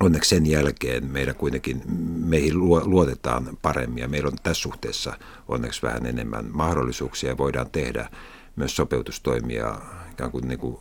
onneksi 0.00 0.30
sen 0.30 0.46
jälkeen 0.46 1.04
meidän 1.04 1.36
kuitenkin, 1.36 1.82
meihin 2.24 2.58
luotetaan 2.58 3.58
paremmin 3.62 4.02
ja 4.02 4.08
meillä 4.08 4.28
on 4.28 4.38
tässä 4.42 4.62
suhteessa 4.62 5.18
onneksi 5.48 5.82
vähän 5.82 6.06
enemmän 6.06 6.46
mahdollisuuksia 6.52 7.30
ja 7.30 7.38
voidaan 7.38 7.70
tehdä 7.70 8.08
myös 8.56 8.76
sopeutustoimia 8.76 9.78
ikään 10.12 10.30
kuin, 10.30 10.48
niin 10.48 10.58
kuin 10.58 10.78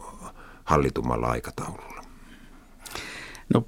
hallitumalla 0.64 1.28
aikataululla. 1.28 2.04
No, 3.54 3.68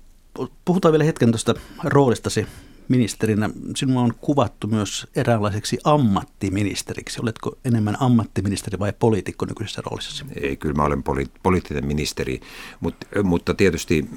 puhutaan 0.65 0.91
vielä 0.91 1.03
hetken 1.03 1.31
tuosta 1.31 1.53
roolistasi 1.83 2.47
ministerinä. 2.93 3.49
Sinua 3.75 4.01
on 4.01 4.13
kuvattu 4.21 4.67
myös 4.67 5.07
eräänlaiseksi 5.15 5.77
ammattiministeriksi. 5.83 7.19
Oletko 7.21 7.57
enemmän 7.65 7.97
ammattiministeri 7.99 8.79
vai 8.79 8.93
poliitikko 8.99 9.45
nykyisessä 9.45 9.81
roolissa? 9.85 10.25
Ei, 10.41 10.57
kyllä 10.57 10.75
mä 10.75 10.83
olen 10.83 11.03
poli- 11.03 11.39
poliittinen 11.43 11.85
ministeri, 11.85 12.39
mutta, 12.79 13.07
mutta 13.23 13.53
tietysti 13.53 14.09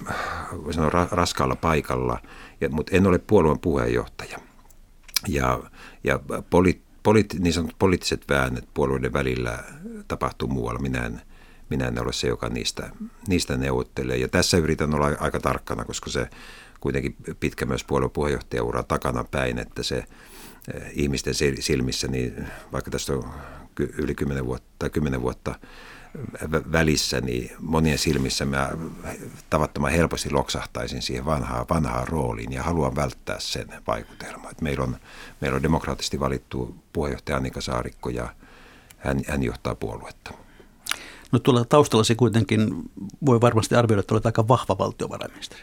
sanoa 0.70 1.08
raskaalla 1.10 1.56
paikalla, 1.56 2.18
ja, 2.60 2.68
mutta 2.68 2.96
en 2.96 3.06
ole 3.06 3.18
puolueen 3.18 3.58
puheenjohtaja. 3.58 4.38
Ja, 5.28 5.62
ja 6.04 6.20
poli, 6.50 6.80
poli, 7.02 7.26
niin 7.38 7.52
sanotut 7.52 7.78
poliittiset 7.78 8.24
väännöt 8.28 8.68
puolueiden 8.74 9.12
välillä 9.12 9.64
tapahtuu 10.08 10.48
muualla. 10.48 10.80
Minä 10.80 11.06
en, 11.06 11.20
minä 11.70 11.86
en 11.86 12.02
ole 12.02 12.12
se, 12.12 12.28
joka 12.28 12.48
niistä, 12.48 12.90
niistä 13.28 13.56
neuvottelee. 13.56 14.16
Ja 14.16 14.28
tässä 14.28 14.56
yritän 14.56 14.94
olla 14.94 15.10
aika 15.20 15.40
tarkkana, 15.40 15.84
koska 15.84 16.10
se 16.10 16.28
kuitenkin 16.80 17.16
pitkä 17.40 17.66
myös 17.66 17.84
puolueen 17.84 18.10
puheenjohtajaura 18.10 18.82
takana 18.82 19.24
päin, 19.24 19.58
että 19.58 19.82
se 19.82 19.96
eh, 19.96 20.82
ihmisten 20.92 21.34
silmissä, 21.60 22.08
niin 22.08 22.46
vaikka 22.72 22.90
tästä 22.90 23.12
on 23.12 23.30
yli 23.78 24.14
10 24.14 24.46
vuotta, 24.46 24.68
tai 24.78 24.90
10 24.90 25.22
vuotta 25.22 25.54
välissä, 26.72 27.20
niin 27.20 27.50
monien 27.60 27.98
silmissä 27.98 28.44
mä 28.44 28.70
tavattoman 29.50 29.90
helposti 29.90 30.30
loksahtaisin 30.30 31.02
siihen 31.02 31.24
vanhaan, 31.24 31.66
vanhaan 31.70 32.08
rooliin 32.08 32.52
ja 32.52 32.62
haluan 32.62 32.96
välttää 32.96 33.40
sen 33.40 33.68
vaikutelman. 33.86 34.50
Että 34.50 34.62
meillä, 34.62 34.84
on, 34.84 34.96
meillä 35.40 35.56
on 35.56 35.62
demokraattisesti 35.62 36.20
valittu 36.20 36.76
puheenjohtaja 36.92 37.36
Annika 37.36 37.60
Saarikko 37.60 38.10
ja 38.10 38.28
hän, 38.98 39.20
hän 39.28 39.42
johtaa 39.42 39.74
puoluetta. 39.74 40.32
No 41.32 41.38
tuolla 41.38 41.64
taustallasi 41.64 42.14
kuitenkin 42.14 42.82
voi 43.26 43.40
varmasti 43.40 43.74
arvioida, 43.74 44.00
että 44.00 44.14
olet 44.14 44.26
aika 44.26 44.48
vahva 44.48 44.78
valtiovarainministeri. 44.78 45.62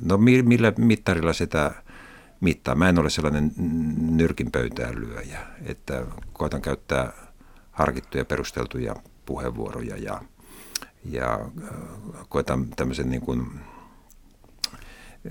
No 0.00 0.16
millä 0.18 0.72
mittarilla 0.78 1.32
sitä 1.32 1.74
mittaa? 2.40 2.74
Mä 2.74 2.88
en 2.88 2.98
ole 2.98 3.10
sellainen 3.10 3.52
nyrkin 3.98 4.50
pöytään 4.50 5.00
lyöjä, 5.00 5.38
että 5.64 6.06
koitan 6.32 6.62
käyttää 6.62 7.12
harkittuja 7.70 8.24
perusteltuja 8.24 8.96
puheenvuoroja 9.26 9.96
ja, 9.96 10.22
ja 11.04 11.32
äh, 11.34 12.28
koitan 12.28 12.68
tämmöisen 12.76 13.10
niin 13.10 13.22
kuin, 13.22 13.46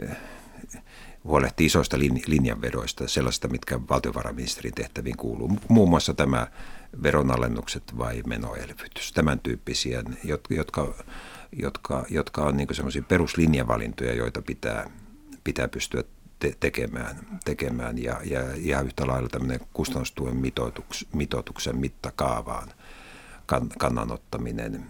äh, 0.04 0.18
huolehtia 1.24 1.66
isoista 1.66 1.98
linjanvedoista, 2.28 3.08
sellaista, 3.08 3.48
mitkä 3.48 3.80
valtiovarainministerin 3.90 4.74
tehtäviin 4.74 5.18
kuuluu. 5.18 5.60
Muun 5.68 5.90
muassa 5.90 6.14
tämä 6.14 6.48
veronalennukset 7.04 7.98
vai 7.98 8.24
menoelvytys, 8.28 9.12
tämän 9.14 9.40
tyyppisiä, 9.40 10.04
jotka 10.50 10.94
jotka, 11.52 12.06
jotka 12.10 12.42
on 12.42 12.58
niin 12.58 12.76
semmoisia 12.76 13.02
peruslinjavalintoja, 13.02 14.14
joita 14.14 14.42
pitää, 14.42 14.90
pitää 15.44 15.68
pystyä 15.68 16.04
te- 16.40 16.56
tekemään, 16.60 17.16
tekemään 17.46 18.04
ja, 18.04 18.22
ja 18.24 18.40
ihan 18.56 18.86
yhtä 18.86 19.08
lailla 19.08 19.30
tämmöinen 19.30 19.60
kustannustuen 19.74 20.38
mitoituks, 20.38 21.06
mitoituksen 21.14 21.78
mittakaavaan 21.78 22.68
kan, 23.46 23.70
kannanottaminen 23.80 24.86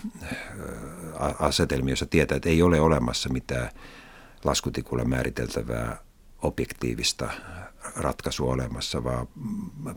asetelmia, 1.39 1.91
jossa 1.91 2.05
tietää, 2.05 2.35
että 2.35 2.49
ei 2.49 2.61
ole 2.61 2.81
olemassa 2.81 3.29
mitään 3.29 3.69
laskutikulla 4.43 5.05
määriteltävää 5.05 5.97
objektiivista 6.41 7.29
ratkaisu 7.95 8.49
olemassa, 8.49 9.03
vaan 9.03 9.27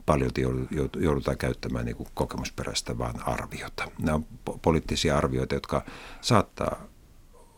paljon 0.06 0.30
joudutaan 1.00 1.38
käyttämään 1.38 1.84
niin 1.84 1.96
kuin 1.96 2.08
kokemusperäistä 2.14 2.98
vaan 2.98 3.28
arviota. 3.28 3.90
Nämä 3.98 4.14
on 4.14 4.26
poliittisia 4.62 5.18
arvioita, 5.18 5.54
jotka 5.54 5.84
saattaa 6.20 6.76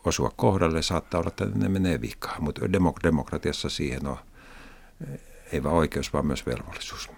osua 0.04 0.32
kohdalle, 0.36 0.82
saattaa 0.82 1.20
olla, 1.20 1.28
että 1.28 1.46
ne 1.54 1.68
menee 1.68 2.00
vikaan, 2.00 2.44
mutta 2.44 2.72
demokratiassa 3.02 3.68
siihen 3.68 4.06
on 4.06 4.16
ei 5.52 5.62
vain 5.62 5.74
oikeus, 5.74 6.12
vaan 6.12 6.26
myös 6.26 6.46
velvollisuus. 6.46 7.10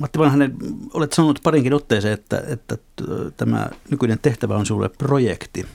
Matti 0.00 0.18
Vanhanen, 0.18 0.56
olet 0.94 1.12
sanonut 1.12 1.40
parinkin 1.42 1.74
otteeseen, 1.74 2.14
että, 2.14 2.42
että 2.46 2.78
tämä 3.36 3.70
nykyinen 3.90 4.18
tehtävä 4.22 4.56
on 4.56 4.66
sinulle 4.66 4.88
projekti. 4.88 5.66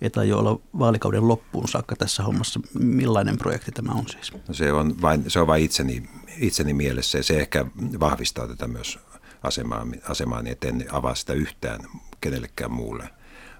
Ei 0.00 0.28
jo 0.28 0.38
olla 0.38 0.60
vaalikauden 0.78 1.28
loppuun 1.28 1.68
saakka 1.68 1.96
tässä 1.96 2.22
hommassa. 2.22 2.60
Millainen 2.78 3.38
projekti 3.38 3.72
tämä 3.72 3.92
on 3.92 4.08
siis? 4.08 4.32
No 4.48 4.54
se 4.54 4.72
on 4.72 5.02
vain, 5.02 5.24
se 5.28 5.40
on 5.40 5.46
vain 5.46 5.64
itseni, 5.64 6.08
itseni 6.38 6.74
mielessä 6.74 7.18
ja 7.18 7.24
se 7.24 7.40
ehkä 7.40 7.66
vahvistaa 8.00 8.48
tätä 8.48 8.68
myös 8.68 8.98
asemaa, 9.42 9.86
asemaani, 10.08 10.50
että 10.50 10.68
en 10.68 10.86
avaa 10.90 11.14
sitä 11.14 11.32
yhtään 11.32 11.80
kenellekään 12.20 12.72
muulle, 12.72 13.08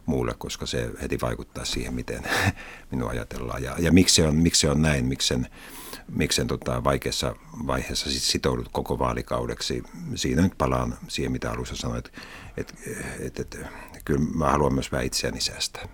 muulle 0.07 0.35
koska 0.39 0.67
se 0.67 0.91
heti 1.03 1.19
vaikuttaa 1.23 1.65
siihen, 1.65 1.95
miten 1.95 2.23
minua 2.91 3.11
ajatellaan. 3.11 3.63
Ja, 3.63 3.75
ja 3.79 3.93
miksi, 3.93 4.15
se 4.15 4.29
on, 4.29 4.37
miksi 4.37 4.61
se 4.61 4.71
on 4.71 4.83
näin, 4.83 5.05
miksi 5.05 5.29
sen, 5.29 5.47
miksi 6.09 6.37
sen 6.37 6.47
tota, 6.47 6.85
vaikeassa 6.85 7.37
vaiheessa 7.67 8.11
sit 8.11 8.23
sitoudut 8.23 8.69
koko 8.73 8.99
vaalikaudeksi. 8.99 9.83
Siinä 10.15 10.43
nyt 10.43 10.59
palaan 10.59 10.99
siihen, 11.09 11.33
mitä 11.33 11.51
alussa 11.51 11.77
sanoit, 11.77 12.13
että 12.57 12.75
et, 13.21 13.39
et, 13.39 13.41
et, 13.41 13.59
kyllä 14.05 14.21
mä 14.35 14.51
haluan 14.51 14.75
myös 14.75 14.93
vähän 14.93 15.07
itseäni 15.07 15.41
säästää. 15.41 15.89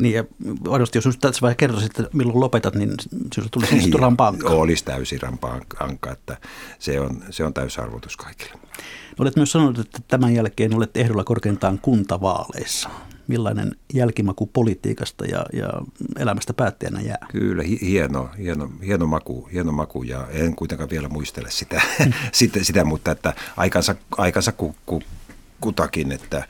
Niin 0.00 0.14
ja 0.14 0.24
varmasti 0.70 0.98
jos 0.98 1.18
tässä 1.20 1.40
vaiheessa 1.40 1.58
kertoisit, 1.58 2.00
että 2.00 2.16
milloin 2.16 2.40
lopetat, 2.40 2.74
niin 2.74 2.90
sinusta 3.10 3.50
tulisi 3.50 3.76
niin, 3.76 3.92
rampaanka. 3.92 4.48
Olisi 4.48 4.84
täysin 4.84 5.22
rampaanka, 5.22 6.12
että 6.12 6.36
se 6.78 7.00
on, 7.00 7.24
se 7.30 7.44
on 7.44 7.54
täysarvoitus 7.54 8.16
kaikille. 8.16 8.52
Olet 9.18 9.36
myös 9.36 9.52
sanonut, 9.52 9.78
että 9.78 9.98
tämän 10.08 10.34
jälkeen 10.34 10.74
olet 10.74 10.96
ehdolla 10.96 11.24
korkeintaan 11.24 11.78
kuntavaaleissa. 11.78 12.90
Millainen 13.28 13.76
jälkimaku 13.94 14.46
politiikasta 14.46 15.24
ja, 15.24 15.46
ja 15.52 15.68
elämästä 16.18 16.54
päättäjänä 16.54 17.00
jää? 17.00 17.26
Kyllä, 17.32 17.62
hieno, 17.80 18.30
hieno, 18.38 18.70
hieno, 18.86 19.06
maku, 19.06 19.48
hieno 19.52 19.72
maku 19.72 20.02
ja 20.02 20.26
en 20.30 20.56
kuitenkaan 20.56 20.90
vielä 20.90 21.08
muistele 21.08 21.50
sitä, 21.50 21.82
sitä, 22.32 22.64
sitä 22.64 22.84
mutta 22.84 23.10
että 23.10 23.34
aikansa, 23.56 23.94
aikansa 24.18 24.52
ku, 24.52 24.76
ku, 24.86 25.02
kutakin, 25.60 26.12
että 26.12 26.46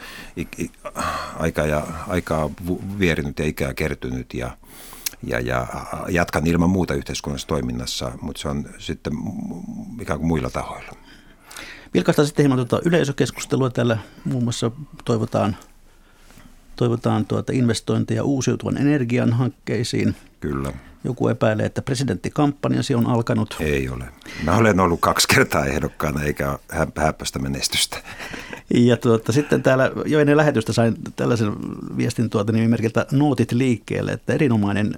aika 1.39 1.67
ja, 1.67 1.87
aikaa 2.09 2.51
vierinyt 2.99 3.39
ja 3.39 3.47
ikää 3.47 3.75
kertynyt 3.75 4.35
ja, 4.35 4.57
ja, 5.23 5.41
ja 5.41 5.67
jatkan 6.09 6.47
ilman 6.47 6.71
muuta 6.71 6.95
yhteiskunnassa 6.95 7.49
toiminnassa, 7.49 8.13
mutta 8.21 8.43
se 8.43 8.49
on 8.49 8.69
sitten 8.79 9.13
ikään 10.01 10.19
kuin 10.19 10.29
muilla 10.29 10.51
tahoilla. 10.51 10.93
Vilkaistaan 11.95 12.27
sitten 12.27 12.43
hieman 12.43 12.67
tuota 12.67 12.89
yleisökeskustelua. 12.89 13.71
Täällä 13.71 13.99
muun 14.25 14.45
muassa 14.45 14.71
toivotaan, 15.05 15.57
toivotaan 16.77 17.27
tuota 17.27 17.53
investointeja 17.53 18.25
uusiutuvan 18.25 18.77
energian 18.77 19.33
hankkeisiin. 19.33 20.17
Kyllä. 20.41 20.73
Joku 21.05 21.29
epäilee, 21.29 21.67
että 21.67 21.83
presidenttikampanjasi 21.83 22.95
on 22.95 23.07
alkanut. 23.07 23.57
Ei 23.61 23.89
ole. 23.89 24.05
Mä 24.43 24.57
olen 24.57 24.81
ollut 24.81 25.01
kaksi 25.01 25.29
kertaa 25.29 25.67
ehdokkaana 25.67 26.23
eikä 26.23 26.59
häppästä 26.97 27.39
menestystä. 27.39 27.99
Ja 28.75 28.97
tuota, 28.97 29.33
sitten 29.33 29.62
täällä 29.62 29.91
jo 30.07 30.21
ennen 30.21 30.37
lähetystä 30.37 30.73
sain 30.73 30.95
tällaisen 31.17 31.53
viestin 31.97 32.31
tuota 32.31 32.53
nimimerkiltä 32.53 33.07
Nootit 33.12 33.53
liikkeelle, 33.53 34.12
että 34.12 34.33
erinomainen 34.33 34.97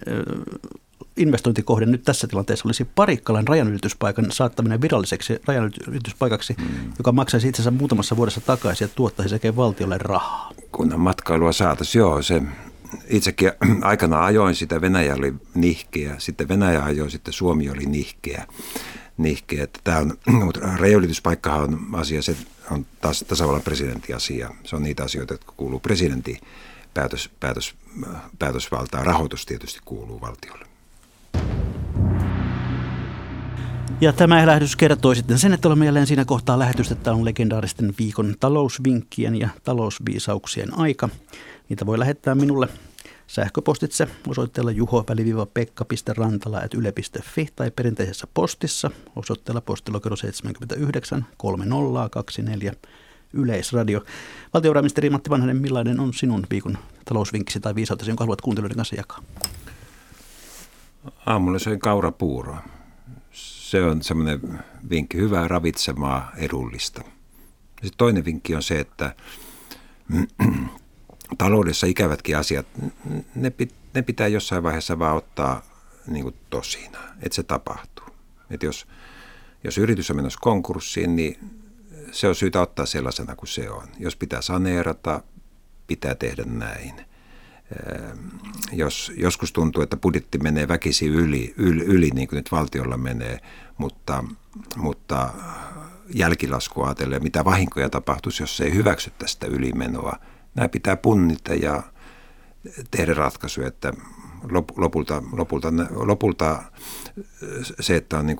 investointikohde 1.16 1.86
nyt 1.86 2.04
tässä 2.04 2.26
tilanteessa 2.26 2.68
olisi 2.68 2.84
Parikkalan 2.84 3.48
rajanylityspaikan 3.48 4.26
saattaminen 4.30 4.80
viralliseksi 4.80 5.40
rajanylityspaikaksi, 5.46 6.54
mm. 6.58 6.92
joka 6.98 7.12
maksaisi 7.12 7.48
itsensä 7.48 7.70
muutamassa 7.70 8.16
vuodessa 8.16 8.40
takaisin 8.40 8.84
ja 8.84 8.88
tuottaisi 8.94 9.30
sekä 9.30 9.56
valtiolle 9.56 9.98
rahaa. 9.98 10.50
Kunnan 10.72 11.00
matkailua 11.00 11.52
saataisiin, 11.52 12.00
joo, 12.00 12.22
se 12.22 12.42
itsekin 13.08 13.52
aikana 13.82 14.24
ajoin 14.24 14.54
sitä, 14.54 14.80
Venäjä 14.80 15.14
oli 15.14 15.34
nihkeä, 15.54 16.14
sitten 16.18 16.48
Venäjä 16.48 16.84
ajoi, 16.84 17.10
sitten 17.10 17.34
Suomi 17.34 17.70
oli 17.70 17.86
nihkeä. 17.86 18.46
nihkeä. 19.16 19.64
Että 19.64 19.80
tämä 19.84 19.98
on, 19.98 20.18
mutta 20.44 20.60
rajanylityspaikkahan 20.60 21.62
on 21.62 21.78
asia, 21.92 22.22
se 22.22 22.36
on 22.70 22.86
taas 23.00 23.24
tasavallan 23.28 23.62
presidentin 23.62 24.16
asia. 24.16 24.50
Se 24.64 24.76
on 24.76 24.82
niitä 24.82 25.04
asioita, 25.04 25.34
jotka 25.34 25.52
kuuluu 25.56 25.80
presidentin 25.80 26.38
päätös, 26.94 27.30
päätös, 27.40 27.74
päätösvaltaa. 28.38 29.04
Rahoitus 29.04 29.46
tietysti 29.46 29.80
kuuluu 29.84 30.20
valtiolle. 30.20 30.68
Ja 34.00 34.12
tämä 34.12 34.46
lähetys 34.46 34.76
kertoi 34.76 35.16
sitten 35.16 35.38
sen, 35.38 35.52
että 35.52 35.68
olemme 35.68 35.84
jälleen 35.84 36.06
siinä 36.06 36.24
kohtaa 36.24 36.58
lähetystä. 36.58 36.94
Tämä 36.94 37.16
on 37.16 37.24
legendaaristen 37.24 37.94
viikon 37.98 38.34
talousvinkkien 38.40 39.34
ja 39.34 39.48
talousviisauksien 39.64 40.78
aika. 40.78 41.08
Niitä 41.68 41.86
voi 41.86 41.98
lähettää 41.98 42.34
minulle 42.34 42.68
sähköpostitse 43.28 44.08
osoitteella 44.28 44.70
juho-pekka.rantala.yle.fi 44.70 47.48
tai 47.56 47.70
perinteisessä 47.70 48.26
postissa 48.34 48.90
osoitteella 49.16 49.60
postilokero 49.60 50.16
79 50.16 51.26
3024 51.36 52.72
Yleisradio. 53.32 54.04
Valtiovarainministeri 54.54 55.10
Matti 55.10 55.30
Vanhanen, 55.30 55.56
millainen 55.56 56.00
on 56.00 56.14
sinun 56.14 56.46
viikon 56.50 56.78
talousvinkkisi 57.04 57.60
tai 57.60 57.74
viisautesi, 57.74 58.10
jonka 58.10 58.24
haluat 58.24 58.40
kuuntelijoiden 58.40 58.76
kanssa 58.76 58.96
jakaa? 58.96 59.22
Aamulla 61.26 61.58
söin 61.58 61.78
kaurapuuroa. 61.78 62.62
Se 63.32 63.84
on 63.84 64.02
semmoinen 64.02 64.40
vinkki, 64.90 65.18
hyvää 65.18 65.48
ravitsemaa, 65.48 66.32
edullista. 66.36 67.02
Sitten 67.68 67.98
toinen 67.98 68.24
vinkki 68.24 68.54
on 68.54 68.62
se, 68.62 68.80
että 68.80 69.14
taloudessa 71.38 71.86
ikävätkin 71.86 72.36
asiat, 72.36 72.66
ne, 73.34 73.52
ne 73.94 74.02
pitää 74.02 74.26
jossain 74.26 74.62
vaiheessa 74.62 74.98
vaan 74.98 75.16
ottaa 75.16 75.62
niin 76.06 76.22
kuin 76.22 76.34
tosina, 76.50 76.98
että 77.22 77.36
se 77.36 77.42
tapahtuu. 77.42 78.06
Että 78.50 78.66
jos, 78.66 78.86
jos 79.64 79.78
yritys 79.78 80.10
on 80.10 80.16
menossa 80.16 80.38
konkurssiin, 80.42 81.16
niin 81.16 81.38
se 82.12 82.28
on 82.28 82.34
syytä 82.34 82.60
ottaa 82.60 82.86
sellaisena 82.86 83.36
kuin 83.36 83.48
se 83.48 83.70
on. 83.70 83.88
Jos 83.98 84.16
pitää 84.16 84.42
saneerata, 84.42 85.22
pitää 85.86 86.14
tehdä 86.14 86.42
näin. 86.46 86.94
Jos 88.72 89.12
joskus 89.16 89.52
tuntuu, 89.52 89.82
että 89.82 89.96
budjetti 89.96 90.38
menee 90.38 90.68
väkisi 90.68 91.06
yli, 91.06 91.54
yli, 91.56 91.84
yli 91.84 92.10
niin 92.10 92.28
kuin 92.28 92.36
nyt 92.36 92.52
valtiolla 92.52 92.96
menee, 92.96 93.40
mutta, 93.78 94.24
mutta 94.76 95.30
jälkilasku 96.14 96.82
ajatellen, 96.82 97.22
mitä 97.22 97.44
vahinkoja 97.44 97.90
tapahtuisi, 97.90 98.42
jos 98.42 98.60
ei 98.60 98.74
hyväksy 98.74 99.12
tästä 99.18 99.46
ylimenoa– 99.46 100.16
nämä 100.58 100.68
pitää 100.68 100.96
punnita 100.96 101.54
ja 101.54 101.82
tehdä 102.90 103.14
ratkaisuja, 103.14 103.68
että 103.68 103.92
lopulta, 104.76 105.22
lopulta, 105.32 105.72
lopulta 105.90 106.62
se, 107.80 107.96
että 107.96 108.18
on 108.18 108.26
niin 108.26 108.38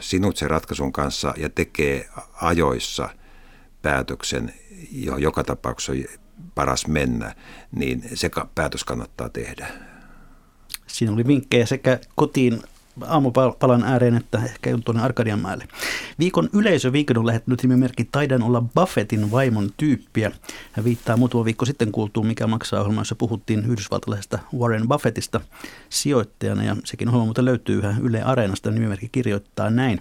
sinut 0.00 0.36
sen 0.36 0.50
ratkaisun 0.50 0.92
kanssa 0.92 1.34
ja 1.36 1.50
tekee 1.50 2.08
ajoissa 2.42 3.08
päätöksen, 3.82 4.54
johon 4.92 5.22
joka 5.22 5.44
tapauksessa 5.44 5.92
on 5.92 6.04
paras 6.54 6.86
mennä, 6.86 7.34
niin 7.72 8.02
se 8.14 8.30
päätös 8.54 8.84
kannattaa 8.84 9.28
tehdä. 9.28 9.66
Siinä 10.86 11.12
oli 11.12 11.26
vinkkejä 11.26 11.66
sekä 11.66 11.98
kotiin 12.16 12.62
aamupalan 13.06 13.84
ääreen, 13.84 14.16
että 14.16 14.38
ehkä 14.44 14.78
tuonne 14.84 15.02
Arkadianmäelle. 15.02 15.68
Viikon 16.18 16.48
yleisöviikon 16.52 17.18
on 17.18 17.26
lähettänyt 17.26 17.62
nimimerkki 17.62 18.04
Taidan 18.04 18.42
olla 18.42 18.62
Buffettin 18.74 19.30
vaimon 19.30 19.70
tyyppiä. 19.76 20.32
Hän 20.72 20.84
viittaa 20.84 21.16
muutama 21.16 21.44
viikko 21.44 21.64
sitten 21.64 21.92
kuultuun, 21.92 22.26
mikä 22.26 22.46
maksaa 22.46 22.80
ohjelma, 22.80 23.00
jossa 23.00 23.14
puhuttiin 23.14 23.64
yhdysvaltalaisesta 23.64 24.38
Warren 24.58 24.88
Buffettista 24.88 25.40
sijoittajana. 25.88 26.64
Ja 26.64 26.76
sekin 26.84 27.08
ohjelma 27.08 27.24
muuten 27.24 27.44
löytyy 27.44 27.78
yhä 27.78 27.94
Yle 28.02 28.22
Areenasta. 28.22 28.70
Nimimerkki 28.70 29.08
kirjoittaa 29.12 29.70
näin. 29.70 30.00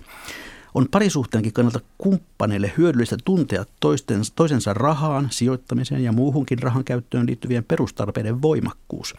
On 0.73 0.87
parisuhteenkin 0.91 1.53
kannalta 1.53 1.79
kumppaneille 1.97 2.71
hyödyllistä 2.77 3.17
tuntea 3.25 3.65
toisten, 3.79 4.21
toisensa 4.35 4.73
rahaan, 4.73 5.27
sijoittamiseen 5.31 6.03
ja 6.03 6.11
muuhunkin 6.11 6.59
rahan 6.59 6.83
käyttöön 6.83 7.25
liittyvien 7.27 7.63
perustarpeiden 7.63 8.41
voimakkuus 8.41 9.15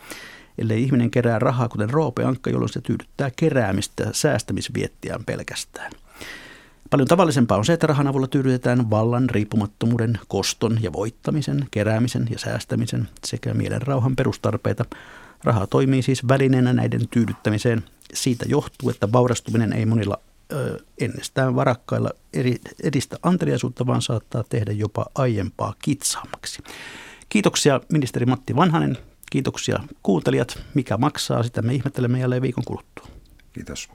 ellei 0.60 0.82
ihminen 0.82 1.10
kerää 1.10 1.38
rahaa, 1.38 1.68
kuten 1.68 1.90
Roope 1.90 2.24
Ankka, 2.24 2.50
jolloin 2.50 2.72
se 2.72 2.80
tyydyttää 2.80 3.30
keräämistä 3.36 4.08
säästämisviettiään 4.12 5.24
pelkästään. 5.24 5.92
Paljon 6.90 7.08
tavallisempaa 7.08 7.58
on 7.58 7.64
se, 7.64 7.72
että 7.72 7.86
rahan 7.86 8.06
avulla 8.06 8.26
tyydytetään 8.26 8.90
vallan, 8.90 9.30
riippumattomuuden, 9.30 10.18
koston 10.28 10.78
ja 10.82 10.92
voittamisen, 10.92 11.66
keräämisen 11.70 12.26
ja 12.30 12.38
säästämisen 12.38 13.08
sekä 13.24 13.54
mielen 13.54 13.82
rauhan 13.82 14.16
perustarpeita. 14.16 14.84
Raha 15.44 15.66
toimii 15.66 16.02
siis 16.02 16.28
välineenä 16.28 16.72
näiden 16.72 17.08
tyydyttämiseen. 17.08 17.82
Siitä 18.14 18.44
johtuu, 18.48 18.90
että 18.90 19.12
vaurastuminen 19.12 19.72
ei 19.72 19.86
monilla 19.86 20.18
ö, 20.52 20.78
ennestään 20.98 21.56
varakkailla 21.56 22.10
eri, 22.32 22.56
edistä 22.82 23.16
anteliaisuutta, 23.22 23.86
vaan 23.86 24.02
saattaa 24.02 24.44
tehdä 24.48 24.72
jopa 24.72 25.06
aiempaa 25.14 25.74
kitsaammaksi. 25.82 26.62
Kiitoksia 27.28 27.80
ministeri 27.92 28.26
Matti 28.26 28.56
Vanhanen 28.56 28.98
Kiitoksia 29.30 29.80
kuuntelijat. 30.02 30.58
Mikä 30.74 30.96
maksaa, 30.96 31.42
sitä 31.42 31.62
me 31.62 31.74
ihmettelemme 31.74 32.20
jälleen 32.20 32.42
viikon 32.42 32.64
kuluttua. 32.64 33.06
Kiitos. 33.52 33.88